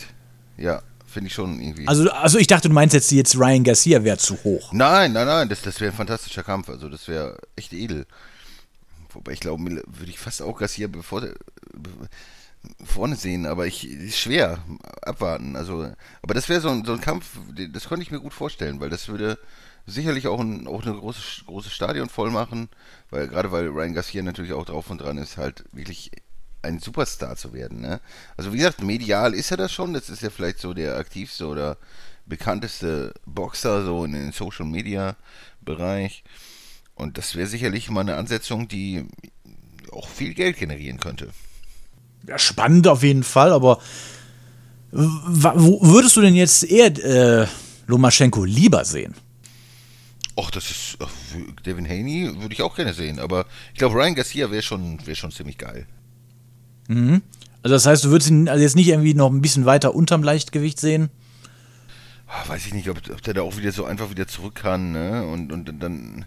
Ja, 0.57 0.81
finde 1.11 1.29
ich 1.29 1.35
schon 1.35 1.61
irgendwie. 1.61 1.87
Also, 1.87 2.11
also 2.11 2.39
ich 2.39 2.47
dachte, 2.47 2.69
du 2.69 2.75
meinst 2.75 2.95
jetzt, 2.95 3.11
jetzt 3.13 3.37
Ryan 3.37 3.65
Garcia 3.65 4.03
wäre 4.05 4.19
zu 4.19 4.43
hoch. 4.45 4.73
Nein, 4.73 5.13
nein, 5.13 5.27
nein, 5.27 5.49
das, 5.49 5.63
das 5.63 5.81
wäre 5.81 5.93
ein 5.93 5.97
fantastischer 5.97 6.43
Kampf. 6.43 6.69
Also 6.69 6.89
das 6.89 7.09
wäre 7.09 7.39
echt 7.57 7.73
edel. 7.73 8.07
Wobei 9.13 9.33
ich 9.33 9.41
glaube, 9.41 9.63
würde 9.65 10.11
ich 10.11 10.19
fast 10.19 10.41
auch 10.41 10.59
Garcia 10.59 10.87
bevor, 10.87 11.23
vorne 12.85 13.17
sehen, 13.17 13.47
aber 13.47 13.67
ich 13.67 13.89
ist 13.89 14.19
schwer 14.19 14.59
abwarten. 15.03 15.57
Also, 15.57 15.91
aber 16.23 16.35
das 16.35 16.49
wäre 16.49 16.61
so 16.61 16.69
ein, 16.69 16.85
so 16.85 16.93
ein 16.93 17.01
Kampf, 17.01 17.27
das 17.73 17.89
könnte 17.89 18.03
ich 18.03 18.11
mir 18.11 18.21
gut 18.21 18.35
vorstellen, 18.35 18.81
weil 18.81 18.91
das 18.91 19.09
würde 19.09 19.39
sicherlich 19.87 20.27
auch 20.29 20.41
ein 20.41 20.67
auch 20.67 20.83
eine 20.83 20.95
große 20.95 21.45
großes 21.47 21.73
Stadion 21.73 22.09
voll 22.09 22.31
machen, 22.31 22.69
weil 23.11 23.29
gerade 23.29 23.51
weil 23.51 23.67
Ryan 23.67 23.95
Garcia 23.95 24.23
natürlich 24.23 24.53
auch 24.53 24.67
drauf 24.67 24.91
und 24.91 25.01
dran 25.01 25.19
ist, 25.19 25.37
halt 25.37 25.65
wirklich 25.73 26.11
ein 26.63 26.79
Superstar 26.79 27.37
zu 27.37 27.53
werden. 27.53 27.81
Ne? 27.81 28.01
Also 28.37 28.53
wie 28.53 28.59
gesagt, 28.59 28.83
medial 28.83 29.35
ist 29.35 29.51
er 29.51 29.57
das 29.57 29.73
schon. 29.73 29.93
Das 29.95 30.09
ist 30.09 30.23
ja 30.23 30.31
vielleicht 30.31 30.59
so 30.59 30.75
der 30.75 30.97
aktivste 30.97 31.47
oder 31.47 31.77
bekannteste 32.27 33.15
Boxer 33.27 33.85
so 33.85 34.05
in 34.05 34.13
den 34.13 34.33
Social 34.33 34.67
Media 34.67 35.17
Bereich. 35.63 36.25
Und 36.95 37.19
das 37.19 37.35
wäre 37.35 37.47
sicherlich 37.47 37.91
mal 37.91 38.01
eine 38.01 38.17
Ansetzung, 38.17 38.69
die 38.69 39.07
auch 39.93 40.09
viel 40.09 40.35
Geld 40.35 40.59
generieren 40.59 41.01
könnte. 41.01 41.29
Ja, 42.27 42.39
spannend 42.39 42.87
auf 42.89 43.03
jeden 43.03 43.23
Fall, 43.23 43.53
aber 43.53 43.81
wo 44.93 45.81
würdest 45.83 46.17
du 46.17 46.21
denn 46.21 46.35
jetzt 46.35 46.65
eher 46.65 46.87
äh, 47.43 47.47
Lomaschenko 47.87 48.45
lieber 48.45 48.85
sehen? 48.85 49.15
Ach, 50.37 50.51
das 50.51 50.71
ist. 50.71 50.99
Devin 51.67 51.89
Haney 51.89 52.31
würde 52.41 52.55
ich 52.55 52.63
auch 52.63 52.75
gerne 52.75 52.95
sehen, 52.95 53.19
aber 53.19 53.47
ich 53.73 53.79
glaube, 53.79 53.97
Ryan 53.97 54.15
Garcia 54.15 54.51
wäre 54.51 54.63
schon, 54.63 55.05
wär 55.07 55.15
schon 55.15 55.31
ziemlich 55.31 55.59
geil. 55.59 55.87
Mhm. 56.91 57.23
Also, 57.63 57.75
das 57.75 57.87
heißt, 57.87 58.05
du 58.05 58.11
würdest 58.11 58.31
ihn 58.31 58.49
also 58.49 58.63
jetzt 58.63 58.77
nicht 58.77 58.89
irgendwie 58.89 59.15
noch 59.15 59.31
ein 59.31 59.43
bisschen 59.43 59.65
weiter 59.65 59.95
unterm 59.95 60.23
Leichtgewicht 60.23 60.81
sehen? 60.81 61.09
Ach, 62.27 62.49
weiß 62.49 62.67
ich 62.67 62.75
nicht, 62.75 62.89
ob, 62.89 62.99
ob, 63.11 63.23
der 63.23 63.35
da 63.35 63.43
auch 63.43 63.57
wieder 63.57 63.71
so 63.71 63.85
einfach 63.85 64.11
wieder 64.11 64.27
zurück 64.27 64.57
kann, 64.57 64.93
ne? 64.93 65.27
Und, 65.27 65.53
und, 65.53 65.73
dann. 65.81 66.25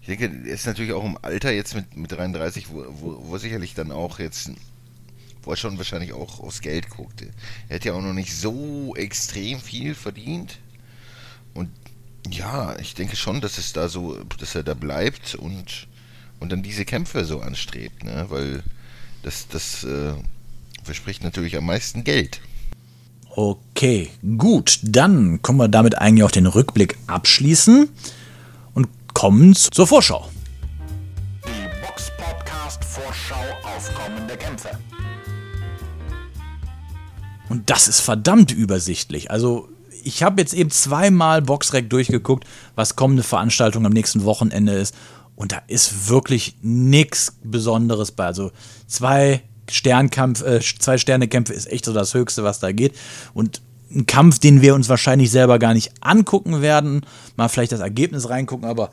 Ich 0.00 0.06
denke, 0.06 0.26
er 0.26 0.54
ist 0.54 0.66
natürlich 0.66 0.92
auch 0.92 1.04
im 1.04 1.18
Alter 1.20 1.52
jetzt 1.52 1.74
mit, 1.74 1.96
mit 1.96 2.12
33, 2.12 2.68
wo, 2.70 2.84
wo, 3.00 3.28
wo 3.28 3.38
sicherlich 3.38 3.74
dann 3.74 3.90
auch 3.90 4.20
jetzt 4.20 4.52
wo 5.42 5.52
er 5.52 5.56
schon 5.56 5.78
wahrscheinlich 5.78 6.12
auch 6.12 6.40
aufs 6.40 6.60
Geld 6.60 6.90
guckte. 6.90 7.30
Er 7.68 7.76
hat 7.76 7.84
ja 7.84 7.92
auch 7.92 8.02
noch 8.02 8.12
nicht 8.12 8.34
so 8.34 8.94
extrem 8.96 9.60
viel 9.60 9.94
verdient. 9.94 10.58
Und 11.54 11.70
ja, 12.28 12.76
ich 12.78 12.94
denke 12.94 13.16
schon, 13.16 13.40
dass 13.40 13.56
es 13.56 13.72
da 13.72 13.88
so, 13.88 14.22
dass 14.38 14.56
er 14.56 14.64
da 14.64 14.74
bleibt 14.74 15.36
und, 15.36 15.86
und 16.40 16.50
dann 16.50 16.64
diese 16.64 16.84
Kämpfe 16.84 17.24
so 17.24 17.40
anstrebt, 17.40 18.02
ne? 18.04 18.26
Weil 18.28 18.64
das, 19.22 19.48
das 19.48 19.84
äh, 19.84 20.14
verspricht 20.82 21.24
natürlich 21.24 21.56
am 21.56 21.66
meisten 21.66 22.04
Geld. 22.04 22.40
Okay, 23.34 24.08
gut. 24.38 24.78
Dann 24.82 25.42
können 25.42 25.58
wir 25.58 25.68
damit 25.68 25.98
eigentlich 25.98 26.24
auch 26.24 26.30
den 26.30 26.46
Rückblick 26.46 26.96
abschließen 27.06 27.88
und 28.72 28.88
kommen 29.12 29.54
zur 29.54 29.86
Vorschau. 29.86 30.30
Die 31.44 31.86
Box 31.86 32.10
Podcast 32.16 32.82
Vorschau 32.82 33.44
auf 33.62 33.90
kommende 33.94 34.36
Kämpfe. 34.36 34.70
Und 37.48 37.68
das 37.68 37.88
ist 37.88 38.00
verdammt 38.00 38.52
übersichtlich. 38.52 39.30
Also 39.30 39.68
ich 40.02 40.22
habe 40.22 40.40
jetzt 40.40 40.54
eben 40.54 40.70
zweimal 40.70 41.42
Boxrec 41.42 41.90
durchgeguckt, 41.90 42.46
was 42.74 42.96
kommende 42.96 43.22
Veranstaltung 43.22 43.84
am 43.84 43.92
nächsten 43.92 44.24
Wochenende 44.24 44.72
ist. 44.72 44.94
Und 45.36 45.52
da 45.52 45.62
ist 45.68 46.08
wirklich 46.08 46.56
nichts 46.62 47.36
Besonderes 47.44 48.10
bei. 48.10 48.24
Also 48.24 48.50
zwei 48.86 49.42
Sternkampf, 49.70 50.42
äh, 50.42 50.60
zwei 50.60 50.98
Sternekämpfe 50.98 51.52
ist 51.52 51.70
echt 51.70 51.84
so 51.84 51.92
das 51.92 52.14
Höchste, 52.14 52.42
was 52.42 52.58
da 52.58 52.72
geht. 52.72 52.94
Und 53.34 53.60
ein 53.94 54.06
Kampf, 54.06 54.38
den 54.38 54.62
wir 54.62 54.74
uns 54.74 54.88
wahrscheinlich 54.88 55.30
selber 55.30 55.58
gar 55.58 55.74
nicht 55.74 55.92
angucken 56.00 56.62
werden. 56.62 57.06
Mal 57.36 57.48
vielleicht 57.48 57.72
das 57.72 57.80
Ergebnis 57.80 58.28
reingucken, 58.28 58.66
aber 58.66 58.90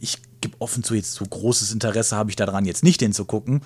ich 0.00 0.18
gebe 0.40 0.56
offen 0.60 0.84
zu, 0.84 0.94
jetzt 0.94 1.14
so 1.14 1.24
großes 1.24 1.72
Interesse 1.72 2.16
habe 2.16 2.30
ich 2.30 2.36
daran, 2.36 2.64
jetzt 2.64 2.84
nicht 2.84 3.00
hinzugucken, 3.00 3.62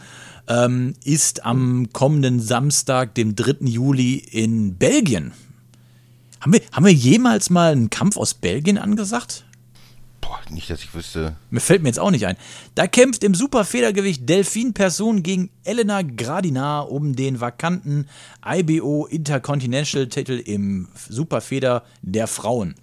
ähm, 0.49 0.95
ist 1.05 1.45
am 1.45 1.93
kommenden 1.93 2.41
Samstag, 2.41 3.15
dem 3.15 3.35
3. 3.35 3.67
Juli 3.67 4.15
in 4.15 4.77
Belgien. 4.77 5.33
Haben 6.41 6.55
wir, 6.55 6.63
haben 6.73 6.87
wir 6.87 6.93
jemals 6.93 7.51
mal 7.51 7.73
einen 7.73 7.91
Kampf 7.91 8.17
aus 8.17 8.33
Belgien 8.33 8.79
angesagt? 8.79 9.45
Boah, 10.21 10.39
nicht, 10.51 10.69
dass 10.71 10.83
ich 10.83 10.95
wüsste. 10.95 11.37
Mir 11.51 11.61
fällt 11.61 11.83
mir 11.83 11.89
jetzt 11.89 11.99
auch 11.99 12.11
nicht 12.11 12.27
ein. 12.27 12.37
Da 12.75 12.87
kämpft 12.87 13.25
im 13.25 13.35
Superfedergewicht 13.35 14.29
Delphine 14.29 14.73
Person 14.73 15.23
gegen 15.23 15.51
Elena 15.65 16.03
Gradinar 16.03 16.91
um 16.91 17.17
den 17.17 17.41
vakanten 17.41 18.09
IBO 18.45 19.07
Intercontinental 19.07 20.09
Titel 20.09 20.33
im 20.33 20.89
Superfeder 21.09 21.85
der 22.03 22.27
Frauen. 22.27 22.75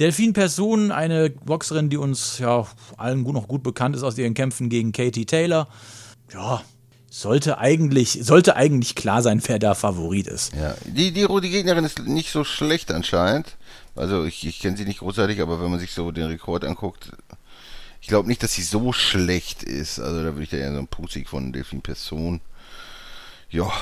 Delphine 0.00 0.32
Person, 0.32 0.90
eine 0.90 1.30
Boxerin, 1.30 1.88
die 1.88 1.96
uns 1.96 2.38
ja 2.38 2.66
allen 2.96 3.22
noch 3.22 3.46
gut 3.46 3.62
bekannt 3.62 3.94
ist 3.94 4.02
aus 4.02 4.18
ihren 4.18 4.34
Kämpfen 4.34 4.68
gegen 4.68 4.90
Katie 4.90 5.26
Taylor. 5.26 5.68
Ja, 6.32 6.62
sollte 7.08 7.58
eigentlich, 7.58 8.18
sollte 8.22 8.56
eigentlich 8.56 8.96
klar 8.96 9.22
sein, 9.22 9.40
wer 9.46 9.60
da 9.60 9.74
Favorit 9.74 10.26
ist. 10.26 10.52
Ja, 10.54 10.74
die, 10.84 11.12
die, 11.12 11.28
die 11.28 11.50
Gegnerin 11.50 11.84
ist 11.84 12.00
nicht 12.00 12.32
so 12.32 12.42
schlecht 12.42 12.90
anscheinend. 12.90 13.56
Also 13.96 14.24
ich, 14.24 14.46
ich 14.46 14.60
kenne 14.60 14.76
sie 14.76 14.84
nicht 14.84 15.00
großartig, 15.00 15.40
aber 15.40 15.60
wenn 15.60 15.70
man 15.70 15.80
sich 15.80 15.92
so 15.92 16.10
den 16.10 16.26
Rekord 16.26 16.64
anguckt, 16.64 17.12
ich 18.00 18.08
glaube 18.08 18.28
nicht, 18.28 18.42
dass 18.42 18.52
sie 18.52 18.62
so 18.62 18.92
schlecht 18.92 19.62
ist. 19.62 19.98
Also 19.98 20.18
da 20.18 20.26
würde 20.26 20.42
ich 20.42 20.50
da 20.50 20.58
eher 20.58 20.72
so 20.72 20.78
einen 20.78 20.88
Pusik 20.88 21.28
von 21.28 21.52
Delphine 21.52 21.82
Person. 21.82 22.40
Ja, 23.50 23.72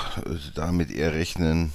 damit 0.55 0.91
eher 0.91 1.15
rechnen. 1.15 1.73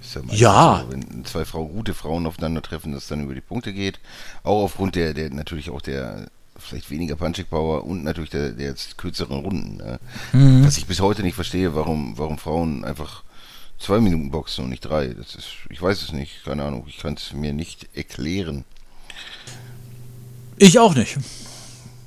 Ist 0.00 0.14
ja. 0.14 0.22
ja. 0.30 0.84
So, 0.84 0.92
wenn 0.92 1.24
zwei 1.24 1.44
Frauen, 1.44 1.72
gute 1.72 1.94
Frauen 1.94 2.26
aufeinandertreffen, 2.26 2.92
dass 2.92 3.02
es 3.02 3.08
dann 3.08 3.22
über 3.22 3.34
die 3.34 3.40
Punkte 3.40 3.72
geht. 3.72 4.00
Auch 4.44 4.62
aufgrund 4.62 4.94
der, 4.94 5.12
der 5.14 5.30
natürlich 5.30 5.70
auch 5.70 5.82
der 5.82 6.28
vielleicht 6.58 6.90
weniger 6.90 7.16
Punching 7.16 7.46
Power 7.46 7.84
und 7.84 8.02
natürlich 8.04 8.30
der, 8.30 8.52
der 8.52 8.68
jetzt 8.68 8.98
kürzeren 8.98 9.40
Runden. 9.40 9.76
Ne? 9.76 10.00
Mhm. 10.32 10.64
Was 10.64 10.78
ich 10.78 10.86
bis 10.86 11.00
heute 11.00 11.22
nicht 11.22 11.34
verstehe, 11.34 11.74
warum, 11.74 12.18
warum 12.18 12.38
Frauen 12.38 12.84
einfach 12.84 13.22
zwei 13.78 14.00
Minuten 14.00 14.30
boxen 14.30 14.64
und 14.64 14.70
nicht 14.70 14.84
drei. 14.84 15.08
Das 15.08 15.34
ist, 15.34 15.46
ich 15.70 15.80
weiß 15.80 16.02
es 16.02 16.12
nicht, 16.12 16.44
keine 16.44 16.64
Ahnung. 16.64 16.84
Ich 16.86 16.98
kann 16.98 17.14
es 17.14 17.32
mir 17.32 17.52
nicht 17.52 17.88
erklären. 17.94 18.64
Ich 20.56 20.78
auch 20.78 20.94
nicht. 20.94 21.18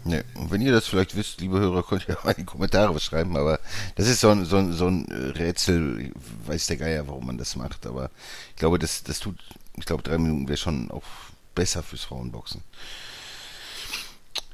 Ne, 0.04 0.26
und 0.34 0.50
wenn 0.50 0.62
ihr 0.62 0.72
das 0.72 0.88
vielleicht 0.88 1.16
wisst, 1.16 1.42
liebe 1.42 1.60
Hörer, 1.60 1.84
könnt 1.84 2.08
ihr 2.08 2.18
mal 2.24 2.32
in 2.32 2.38
die 2.38 2.46
Kommentare 2.46 3.00
schreiben, 3.00 3.38
aber 3.38 3.60
das 3.96 4.08
ist 4.08 4.22
so 4.22 4.30
ein, 4.30 4.46
so 4.46 4.58
ein, 4.58 4.74
so 4.74 4.88
ein 4.88 5.06
Rätsel, 5.06 6.12
weiß 6.48 6.68
der 6.68 6.78
Geier, 6.78 7.08
warum 7.08 7.28
man 7.28 7.38
das 7.38 7.56
macht, 7.56 7.86
aber 7.86 8.10
ich 8.50 8.56
glaube, 8.56 8.80
das, 8.80 9.04
das 9.04 9.20
tut, 9.20 9.38
ich 9.78 9.86
glaube, 9.86 10.02
drei 10.02 10.18
Minuten 10.18 10.48
wäre 10.48 10.58
schon 10.58 10.90
auch 10.90 11.04
besser 11.54 11.84
fürs 11.84 12.04
Frauenboxen. 12.04 12.64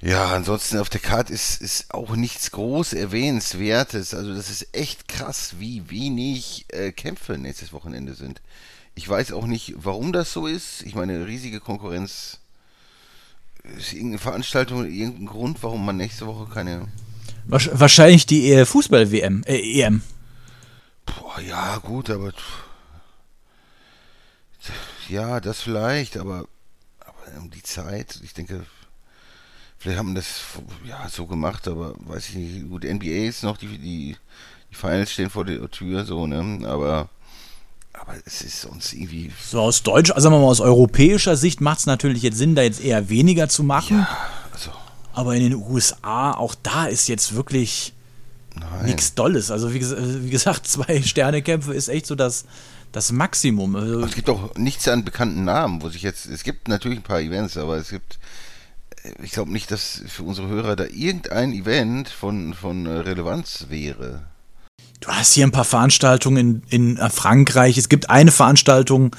Ja, 0.01 0.27
ansonsten 0.27 0.77
auf 0.77 0.89
der 0.89 0.99
Karte 0.99 1.33
ist, 1.33 1.59
ist 1.59 1.93
auch 1.93 2.15
nichts 2.15 2.51
groß 2.51 2.93
erwähnenswertes. 2.93 4.13
Also 4.13 4.33
das 4.33 4.49
ist 4.49 4.67
echt 4.73 5.07
krass, 5.07 5.55
wie 5.59 5.89
wenig 5.89 6.65
äh, 6.69 6.91
Kämpfe 6.91 7.37
nächstes 7.37 7.73
Wochenende 7.73 8.13
sind. 8.13 8.41
Ich 8.93 9.09
weiß 9.09 9.31
auch 9.31 9.47
nicht, 9.47 9.73
warum 9.77 10.13
das 10.13 10.31
so 10.31 10.45
ist. 10.45 10.83
Ich 10.83 10.95
meine, 10.95 11.25
riesige 11.25 11.59
Konkurrenz. 11.59 12.39
Ist 13.77 13.91
irgendeine 13.93 14.19
Veranstaltung, 14.19 14.85
irgendein 14.85 15.25
Grund, 15.25 15.61
warum 15.61 15.85
man 15.85 15.97
nächste 15.97 16.25
Woche 16.25 16.51
keine. 16.51 16.87
Wahrscheinlich 17.47 18.25
die 18.25 18.51
äh, 18.51 18.65
Fußball-WM, 18.65 19.43
äh, 19.45 19.81
EM. 19.81 20.03
Boah, 21.05 21.41
ja, 21.41 21.77
gut, 21.77 22.09
aber. 22.09 22.33
Ja, 25.09 25.39
das 25.39 25.61
vielleicht, 25.61 26.17
aber, 26.17 26.47
aber 26.99 27.39
um 27.39 27.49
die 27.49 27.63
Zeit, 27.63 28.19
ich 28.23 28.33
denke, 28.33 28.65
Vielleicht 29.79 29.99
haben 29.99 30.09
wir 30.09 30.15
das 30.15 30.41
ja 30.87 31.07
so 31.09 31.25
gemacht, 31.27 31.67
aber 31.67 31.93
weiß 31.99 32.29
ich 32.29 32.35
nicht. 32.35 32.69
Gut, 32.69 32.83
NBA 32.83 33.27
ist 33.27 33.43
noch, 33.43 33.57
die, 33.57 33.77
die, 33.77 34.15
die 34.71 34.75
Finals 34.75 35.11
stehen 35.11 35.29
vor 35.29 35.45
der 35.45 35.69
Tür, 35.69 36.03
so, 36.03 36.25
ne? 36.25 36.67
Aber, 36.67 37.09
aber 37.93 38.13
es 38.25 38.41
ist 38.41 38.65
uns 38.65 38.93
irgendwie. 38.93 39.31
So 39.39 39.61
aus 39.61 39.83
deutsch, 39.83 40.11
also 40.11 40.29
mal 40.31 40.37
aus 40.37 40.61
europäischer 40.61 41.35
Sicht 41.35 41.61
macht 41.61 41.79
es 41.79 41.85
natürlich 41.85 42.23
jetzt 42.23 42.37
Sinn, 42.37 42.55
da 42.55 42.63
jetzt 42.63 42.83
eher 42.83 43.09
weniger 43.09 43.49
zu 43.49 43.63
machen. 43.63 43.99
Ja, 43.99 44.17
also. 44.51 44.71
Aber 45.13 45.35
in 45.35 45.43
den 45.43 45.55
USA, 45.55 46.31
auch 46.31 46.55
da 46.55 46.85
ist 46.87 47.07
jetzt 47.07 47.35
wirklich 47.35 47.93
nichts 48.83 49.13
Dolles. 49.13 49.51
Also 49.51 49.73
wie, 49.73 49.81
wie, 49.81 50.29
gesagt, 50.29 50.67
zwei 50.67 51.01
Sternekämpfe 51.01 51.73
ist 51.73 51.87
echt 51.87 52.07
so 52.07 52.15
das, 52.15 52.45
das 52.91 53.11
Maximum. 53.11 53.75
Also 53.75 54.01
es 54.01 54.15
gibt 54.15 54.29
auch 54.29 54.55
nichts 54.55 54.87
an 54.87 55.05
bekannten 55.05 55.43
Namen, 55.43 55.81
wo 55.81 55.89
sich 55.89 56.01
jetzt. 56.01 56.25
Es 56.25 56.43
gibt 56.43 56.67
natürlich 56.67 56.99
ein 56.99 57.03
paar 57.03 57.21
Events, 57.21 57.57
aber 57.57 57.77
es 57.77 57.89
gibt. 57.89 58.17
Ich 59.23 59.31
glaube 59.31 59.51
nicht, 59.51 59.71
dass 59.71 60.03
für 60.07 60.23
unsere 60.23 60.47
Hörer 60.47 60.75
da 60.75 60.85
irgendein 60.85 61.53
Event 61.53 62.09
von, 62.09 62.53
von 62.53 62.85
äh, 62.85 62.89
Relevanz 62.89 63.67
wäre. 63.69 64.23
Du 64.99 65.09
hast 65.09 65.33
hier 65.33 65.45
ein 65.45 65.51
paar 65.51 65.63
Veranstaltungen 65.63 66.63
in, 66.69 66.95
in 66.95 66.97
äh, 66.97 67.09
Frankreich. 67.09 67.77
Es 67.77 67.87
gibt 67.87 68.09
eine 68.09 68.31
Veranstaltung 68.31 69.15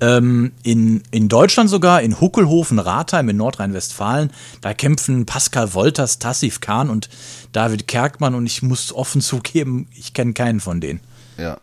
ähm, 0.00 0.52
in, 0.62 1.02
in 1.10 1.28
Deutschland 1.28 1.70
sogar, 1.70 2.02
in 2.02 2.20
Huckelhofen, 2.20 2.78
Ratheim 2.78 3.30
in 3.30 3.38
Nordrhein-Westfalen. 3.38 4.30
Da 4.60 4.74
kämpfen 4.74 5.24
Pascal 5.24 5.72
Wolters, 5.72 6.18
Tassif 6.18 6.60
Kahn 6.60 6.90
und 6.90 7.08
David 7.52 7.88
Kerkmann 7.88 8.34
und 8.34 8.44
ich 8.44 8.62
muss 8.62 8.92
offen 8.92 9.20
zugeben, 9.22 9.88
ich 9.94 10.12
kenne 10.12 10.34
keinen 10.34 10.60
von 10.60 10.80
denen. 10.80 11.00
Ja. 11.38 11.58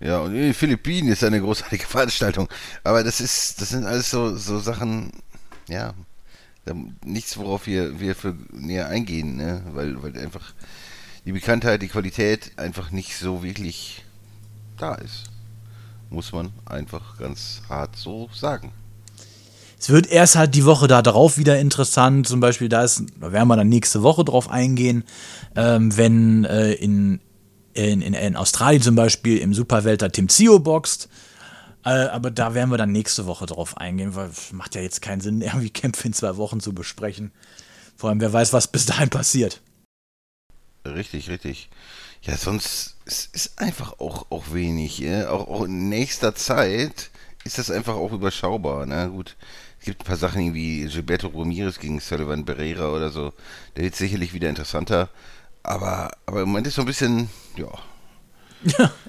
Ja, 0.00 0.20
und 0.20 0.34
in 0.34 0.42
den 0.42 0.54
Philippinen 0.54 1.10
ist 1.10 1.24
eine 1.24 1.40
großartige 1.40 1.84
Veranstaltung. 1.88 2.48
Aber 2.84 3.04
das 3.04 3.20
ist, 3.20 3.60
das 3.60 3.70
sind 3.70 3.84
alles 3.84 4.10
so, 4.10 4.34
so 4.36 4.60
Sachen, 4.60 5.12
ja, 5.68 5.92
nichts, 7.04 7.36
worauf 7.36 7.66
wir, 7.66 8.00
wir 8.00 8.14
für 8.14 8.34
näher 8.52 8.88
eingehen, 8.88 9.36
ne? 9.36 9.62
weil, 9.72 10.02
weil 10.02 10.16
einfach 10.18 10.54
die 11.24 11.32
Bekanntheit, 11.32 11.82
die 11.82 11.88
Qualität 11.88 12.52
einfach 12.56 12.90
nicht 12.90 13.16
so 13.16 13.42
wirklich 13.42 14.04
da 14.76 14.94
ist. 14.94 15.24
Muss 16.10 16.32
man 16.32 16.50
einfach 16.64 17.18
ganz 17.18 17.62
hart 17.68 17.96
so 17.96 18.30
sagen. 18.32 18.72
Es 19.78 19.90
wird 19.90 20.10
erst 20.10 20.36
halt 20.36 20.54
die 20.54 20.64
Woche 20.64 20.88
da 20.88 21.02
drauf 21.02 21.38
wieder 21.38 21.58
interessant. 21.58 22.26
Zum 22.26 22.40
Beispiel, 22.40 22.68
da 22.68 22.82
ist, 22.82 23.04
da 23.20 23.30
werden 23.30 23.48
wir 23.48 23.56
dann 23.56 23.68
nächste 23.68 24.02
Woche 24.02 24.24
drauf 24.24 24.50
eingehen, 24.50 25.04
ähm, 25.54 25.96
wenn 25.96 26.44
äh, 26.44 26.72
in, 26.72 27.20
in, 27.74 28.02
in, 28.02 28.36
Australien 28.36 28.82
zum 28.82 28.96
Beispiel 28.96 29.38
im 29.38 29.54
Superwelter 29.54 30.10
Tim 30.10 30.28
Zio 30.28 30.58
boxt. 30.58 31.08
Äh, 31.88 32.08
aber 32.08 32.30
da 32.30 32.52
werden 32.52 32.70
wir 32.70 32.76
dann 32.76 32.92
nächste 32.92 33.24
Woche 33.24 33.46
drauf 33.46 33.78
eingehen, 33.78 34.14
weil 34.14 34.28
es 34.28 34.52
macht 34.52 34.74
ja 34.74 34.82
jetzt 34.82 35.00
keinen 35.00 35.22
Sinn, 35.22 35.40
irgendwie 35.42 35.70
Kämpfe 35.70 36.06
in 36.06 36.12
zwei 36.12 36.36
Wochen 36.36 36.60
zu 36.60 36.74
besprechen. 36.74 37.32
Vor 37.96 38.10
allem, 38.10 38.20
wer 38.20 38.32
weiß, 38.32 38.52
was 38.52 38.68
bis 38.68 38.84
dahin 38.84 39.08
passiert. 39.08 39.62
Richtig, 40.84 41.30
richtig. 41.30 41.70
Ja, 42.22 42.36
sonst 42.36 42.96
es 43.06 43.26
ist 43.32 43.58
einfach 43.58 44.00
auch, 44.00 44.26
auch 44.30 44.52
wenig. 44.52 44.98
Ja? 44.98 45.30
Auch, 45.30 45.48
auch, 45.48 45.64
in 45.64 45.88
nächster 45.88 46.34
Zeit 46.34 47.10
ist 47.44 47.56
das 47.56 47.70
einfach 47.70 47.94
auch 47.94 48.12
überschaubar. 48.12 48.84
Na 48.84 49.06
ne? 49.06 49.10
gut, 49.10 49.36
es 49.78 49.86
gibt 49.86 50.02
ein 50.02 50.06
paar 50.06 50.16
Sachen 50.16 50.52
wie 50.52 50.84
Gilberto 50.84 51.28
Ramirez 51.28 51.78
gegen 51.78 52.00
Sullivan 52.00 52.44
Pereira 52.44 52.90
oder 52.90 53.10
so. 53.10 53.32
Der 53.76 53.84
wird 53.84 53.96
sicherlich 53.96 54.34
wieder 54.34 54.50
interessanter. 54.50 55.08
Aber, 55.62 56.10
aber 56.26 56.42
im 56.42 56.48
Moment 56.48 56.66
ist 56.66 56.74
so 56.74 56.82
ein 56.82 56.86
bisschen, 56.86 57.30
ja, 57.56 57.68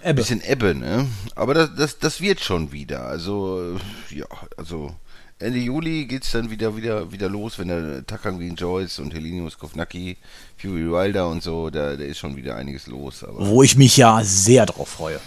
Ebbe. 0.03 0.13
bisschen 0.13 0.41
Ebbe, 0.41 0.75
ne? 0.75 1.08
Aber 1.36 1.53
das, 1.53 1.70
das, 1.75 2.00
das 2.00 2.22
wird 2.22 2.39
schon 2.39 2.72
wieder. 2.72 3.06
Also, 3.06 3.77
ja, 4.10 4.25
also 4.58 4.94
Ende 5.39 5.60
Juli 5.60 6.06
geht 6.06 6.24
es 6.24 6.32
dann 6.32 6.50
wieder, 6.50 6.75
wieder, 6.75 7.12
wieder 7.12 7.29
los, 7.29 7.58
wenn 7.58 7.70
der 7.70 8.06
Takang 8.06 8.39
gegen 8.39 8.56
Joyce 8.56 9.00
und 9.00 9.13
Helinius 9.13 9.58
Kovnacki, 9.58 10.18
Fury 10.58 10.91
Wilder 10.91 11.29
und 11.29 11.41
so, 11.41 11.70
da, 11.70 11.96
da 11.96 12.03
ist 12.03 12.20
schon 12.20 12.36
wieder 12.36 12.58
einiges 12.58 12.88
los. 12.88 13.25
Wo 13.27 13.63
ich 13.63 13.77
mich 13.77 13.96
ja 13.96 14.22
sehr 14.24 14.65
drauf 14.65 14.89
freue. 14.89 15.20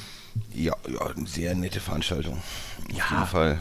Ja, 0.54 0.74
ja, 0.86 1.06
eine 1.06 1.26
sehr 1.26 1.54
nette 1.54 1.80
Veranstaltung. 1.80 2.42
Ja. 2.94 3.04
Auf 3.04 3.10
jeden 3.10 3.26
Fall. 3.26 3.60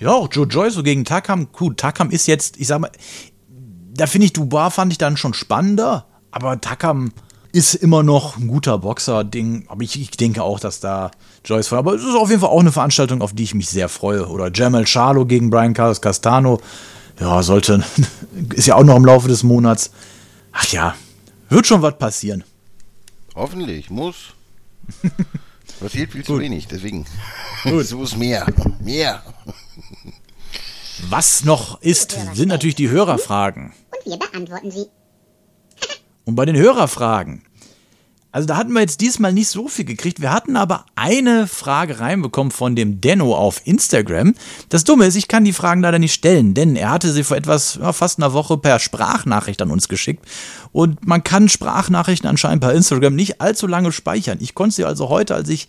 Ja, 0.00 0.10
auch 0.10 0.28
Joe 0.30 0.46
Joyce 0.46 0.74
so 0.74 0.82
gegen 0.82 1.04
Takam. 1.04 1.52
Gut, 1.52 1.78
Takam 1.78 2.10
ist 2.10 2.26
jetzt, 2.26 2.56
ich 2.58 2.66
sag 2.66 2.80
mal, 2.80 2.90
da 3.94 4.06
finde 4.06 4.26
ich 4.26 4.32
Dubar 4.32 4.70
fand 4.70 4.92
ich 4.92 4.98
dann 4.98 5.16
schon 5.16 5.34
spannender, 5.34 6.06
aber 6.30 6.60
Takam 6.60 7.12
ist 7.58 7.74
immer 7.74 8.04
noch 8.04 8.36
ein 8.36 8.46
guter 8.46 8.78
Boxer-Ding. 8.78 9.64
Aber 9.68 9.82
ich, 9.82 10.00
ich, 10.00 10.10
denke 10.12 10.44
auch, 10.44 10.60
dass 10.60 10.78
da 10.78 11.10
Joyce 11.44 11.68
vor. 11.68 11.78
Aber 11.78 11.94
es 11.94 12.02
ist 12.02 12.14
auf 12.14 12.30
jeden 12.30 12.40
Fall 12.40 12.50
auch 12.50 12.60
eine 12.60 12.70
Veranstaltung, 12.70 13.20
auf 13.20 13.32
die 13.32 13.42
ich 13.42 13.54
mich 13.54 13.68
sehr 13.68 13.88
freue. 13.88 14.28
Oder 14.28 14.50
Jamal 14.54 14.84
Charlo 14.86 15.26
gegen 15.26 15.50
Brian 15.50 15.74
Carlos 15.74 16.00
Castano. 16.00 16.60
Ja, 17.20 17.42
sollte. 17.42 17.82
Ist 18.54 18.66
ja 18.66 18.76
auch 18.76 18.84
noch 18.84 18.96
im 18.96 19.04
Laufe 19.04 19.26
des 19.26 19.42
Monats. 19.42 19.90
Ach 20.52 20.66
ja, 20.68 20.94
wird 21.48 21.66
schon 21.66 21.82
was 21.82 21.98
passieren. 21.98 22.44
Hoffentlich, 23.34 23.90
muss. 23.90 24.34
Passiert 25.80 26.12
viel 26.12 26.24
zu 26.24 26.38
wenig, 26.38 26.68
deswegen. 26.68 27.04
Gut. 27.64 27.86
so 27.86 28.02
ist 28.02 28.16
mehr. 28.16 28.46
Mehr. 28.80 29.22
Was 31.08 31.44
noch 31.44 31.80
ist, 31.82 32.16
sind 32.34 32.48
natürlich 32.48 32.74
die 32.74 32.88
Hörerfragen. 32.88 33.72
Und 34.04 34.12
wir 34.12 34.18
beantworten 34.18 34.70
sie. 34.70 34.86
Und 36.24 36.34
bei 36.34 36.44
den 36.44 36.56
Hörerfragen. 36.56 37.47
Also 38.30 38.46
da 38.46 38.56
hatten 38.56 38.72
wir 38.72 38.80
jetzt 38.80 39.00
diesmal 39.00 39.32
nicht 39.32 39.48
so 39.48 39.68
viel 39.68 39.86
gekriegt. 39.86 40.20
Wir 40.20 40.32
hatten 40.32 40.56
aber 40.56 40.84
eine 40.96 41.46
Frage 41.46 41.98
reinbekommen 41.98 42.50
von 42.50 42.76
dem 42.76 43.00
Denno 43.00 43.34
auf 43.34 43.62
Instagram. 43.64 44.34
Das 44.68 44.84
Dumme 44.84 45.06
ist, 45.06 45.16
ich 45.16 45.28
kann 45.28 45.44
die 45.44 45.54
Fragen 45.54 45.80
leider 45.80 45.98
nicht 45.98 46.12
stellen, 46.12 46.52
denn 46.52 46.76
er 46.76 46.90
hatte 46.90 47.10
sie 47.10 47.24
vor 47.24 47.38
etwas, 47.38 47.78
ja, 47.80 47.92
fast 47.94 48.18
einer 48.18 48.34
Woche 48.34 48.58
per 48.58 48.80
Sprachnachricht 48.80 49.62
an 49.62 49.70
uns 49.70 49.88
geschickt. 49.88 50.26
Und 50.72 51.06
man 51.06 51.24
kann 51.24 51.48
Sprachnachrichten 51.48 52.28
anscheinend 52.28 52.60
bei 52.60 52.74
Instagram 52.74 53.14
nicht 53.14 53.40
allzu 53.40 53.66
lange 53.66 53.92
speichern. 53.92 54.38
Ich 54.42 54.54
konnte 54.54 54.76
sie 54.76 54.84
also 54.84 55.08
heute, 55.08 55.34
als 55.34 55.48
ich 55.48 55.68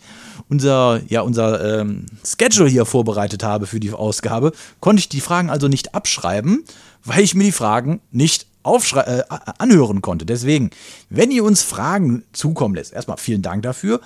unser, 0.49 0.99
ja, 1.07 1.21
unser 1.21 1.79
ähm, 1.79 2.07
Schedule 2.25 2.69
hier 2.69 2.85
vorbereitet 2.85 3.41
habe 3.41 3.67
für 3.67 3.79
die 3.79 3.93
Ausgabe, 3.93 4.51
konnte 4.81 4.99
ich 4.99 5.07
die 5.07 5.21
Fragen 5.21 5.49
also 5.49 5.69
nicht 5.69 5.95
abschreiben, 5.95 6.65
weil 7.05 7.23
ich 7.23 7.35
mir 7.35 7.45
die 7.45 7.51
Fragen 7.53 8.01
nicht 8.11 8.48
äh, 8.63 9.23
anhören 9.57 10.01
konnte. 10.01 10.25
Deswegen, 10.25 10.69
wenn 11.09 11.31
ihr 11.31 11.43
uns 11.43 11.63
Fragen 11.63 12.23
zukommen 12.33 12.75
lässt, 12.75 12.93
erstmal 12.93 13.17
vielen 13.17 13.41
Dank 13.41 13.63
dafür, 13.63 14.01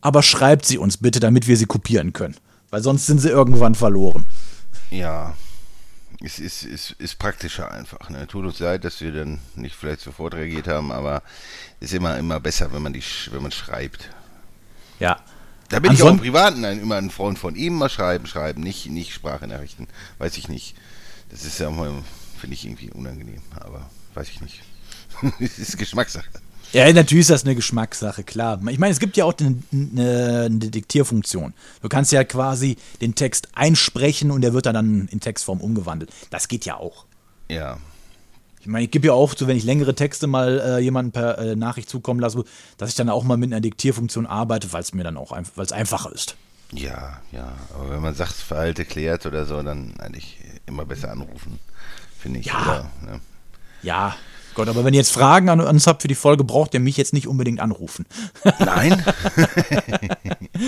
aber 0.00 0.22
schreibt 0.22 0.66
sie 0.66 0.78
uns 0.78 0.98
bitte, 0.98 1.20
damit 1.20 1.48
wir 1.48 1.56
sie 1.56 1.66
kopieren 1.66 2.12
können. 2.12 2.36
Weil 2.70 2.82
sonst 2.82 3.06
sind 3.06 3.20
sie 3.20 3.28
irgendwann 3.28 3.74
verloren. 3.74 4.26
Ja, 4.90 5.34
es 6.24 6.38
ist, 6.38 6.62
ist, 6.62 6.92
ist 6.92 7.18
praktischer 7.18 7.70
einfach. 7.70 8.08
Ne? 8.10 8.26
Tut 8.26 8.44
uns 8.44 8.58
leid, 8.58 8.84
dass 8.84 9.00
wir 9.00 9.12
dann 9.12 9.40
nicht 9.54 9.74
vielleicht 9.74 10.00
sofort 10.00 10.34
reagiert 10.34 10.68
haben, 10.68 10.92
aber 10.92 11.22
es 11.80 11.88
ist 11.90 11.94
immer, 11.94 12.16
immer 12.18 12.40
besser, 12.40 12.72
wenn 12.72 12.82
man, 12.82 12.92
die, 12.92 13.02
wenn 13.30 13.42
man 13.42 13.52
schreibt. 13.52 14.10
Ja. 14.98 15.20
Da 15.68 15.80
bin 15.80 15.90
Anson 15.90 16.06
ich 16.06 16.08
auch 16.08 16.14
im 16.14 16.20
Privaten 16.20 16.64
ein, 16.64 16.80
immer 16.80 16.96
ein 16.96 17.10
Freund 17.10 17.38
von 17.38 17.56
ihm, 17.56 17.74
mal 17.74 17.88
schreiben, 17.88 18.26
schreiben, 18.26 18.62
nicht, 18.62 18.86
nicht 18.86 19.12
Sprachnachrichten. 19.12 19.88
Weiß 20.18 20.36
ich 20.36 20.48
nicht. 20.48 20.76
Das 21.30 21.44
ist 21.44 21.58
ja 21.58 21.70
mal, 21.70 21.92
finde 22.36 22.54
ich 22.54 22.64
irgendwie 22.64 22.90
unangenehm, 22.90 23.42
aber 23.58 23.90
weiß 24.14 24.28
ich 24.28 24.40
nicht. 24.40 24.62
das 25.40 25.58
ist 25.58 25.78
Geschmackssache. 25.78 26.28
Ja, 26.72 26.92
natürlich 26.92 27.22
ist 27.22 27.30
das 27.30 27.44
eine 27.44 27.54
Geschmackssache, 27.54 28.24
klar. 28.24 28.60
Ich 28.68 28.78
meine, 28.78 28.92
es 28.92 28.98
gibt 28.98 29.16
ja 29.16 29.24
auch 29.24 29.34
eine, 29.38 29.62
eine, 29.72 30.50
Diktierfunktion. 30.50 31.54
Du 31.80 31.88
kannst 31.88 32.12
ja 32.12 32.24
quasi 32.24 32.76
den 33.00 33.14
Text 33.14 33.48
einsprechen 33.54 34.30
und 34.30 34.42
der 34.42 34.52
wird 34.52 34.66
dann 34.66 35.08
in 35.08 35.20
Textform 35.20 35.60
umgewandelt. 35.60 36.10
Das 36.30 36.48
geht 36.48 36.64
ja 36.64 36.76
auch. 36.76 37.06
Ja. 37.48 37.78
Ich 38.60 38.66
meine, 38.66 38.84
ich 38.84 38.90
gebe 38.90 39.06
ja 39.06 39.12
auch 39.12 39.32
so, 39.36 39.46
wenn 39.46 39.56
ich 39.56 39.62
längere 39.62 39.94
Texte 39.94 40.26
mal 40.26 40.58
äh, 40.58 40.78
jemanden 40.80 41.12
per 41.12 41.38
äh, 41.38 41.54
Nachricht 41.54 41.88
zukommen 41.88 42.18
lasse, 42.18 42.44
dass 42.78 42.90
ich 42.90 42.96
dann 42.96 43.08
auch 43.08 43.22
mal 43.22 43.36
mit 43.36 43.52
einer 43.52 43.60
Diktierfunktion 43.60 44.26
arbeite, 44.26 44.72
weil 44.72 44.82
es 44.82 44.92
mir 44.92 45.04
dann 45.04 45.16
auch 45.16 45.30
ein, 45.30 45.46
weil 45.54 45.66
es 45.66 45.72
einfacher 45.72 46.10
ist. 46.12 46.34
Ja, 46.72 47.20
ja. 47.30 47.52
Aber 47.72 47.90
wenn 47.90 48.02
man 48.02 48.14
Sachverhalte 48.14 48.84
klärt 48.84 49.24
oder 49.24 49.46
so, 49.46 49.62
dann 49.62 49.94
eigentlich 50.00 50.38
immer 50.66 50.84
besser 50.84 51.12
anrufen, 51.12 51.60
finde 52.26 52.40
ich. 52.40 52.46
Ja. 52.46 52.62
Oder, 52.62 52.90
ne? 53.12 53.20
Ja, 53.82 54.16
Gott, 54.54 54.68
aber 54.68 54.84
wenn 54.84 54.94
ihr 54.94 55.00
jetzt 55.00 55.12
Fragen 55.12 55.48
an 55.48 55.60
uns 55.60 55.86
habt 55.86 56.02
für 56.02 56.08
die 56.08 56.16
Folge, 56.16 56.42
braucht 56.42 56.74
ihr 56.74 56.80
mich 56.80 56.96
jetzt 56.96 57.12
nicht 57.12 57.28
unbedingt 57.28 57.60
anrufen. 57.60 58.04
Nein. 58.58 59.04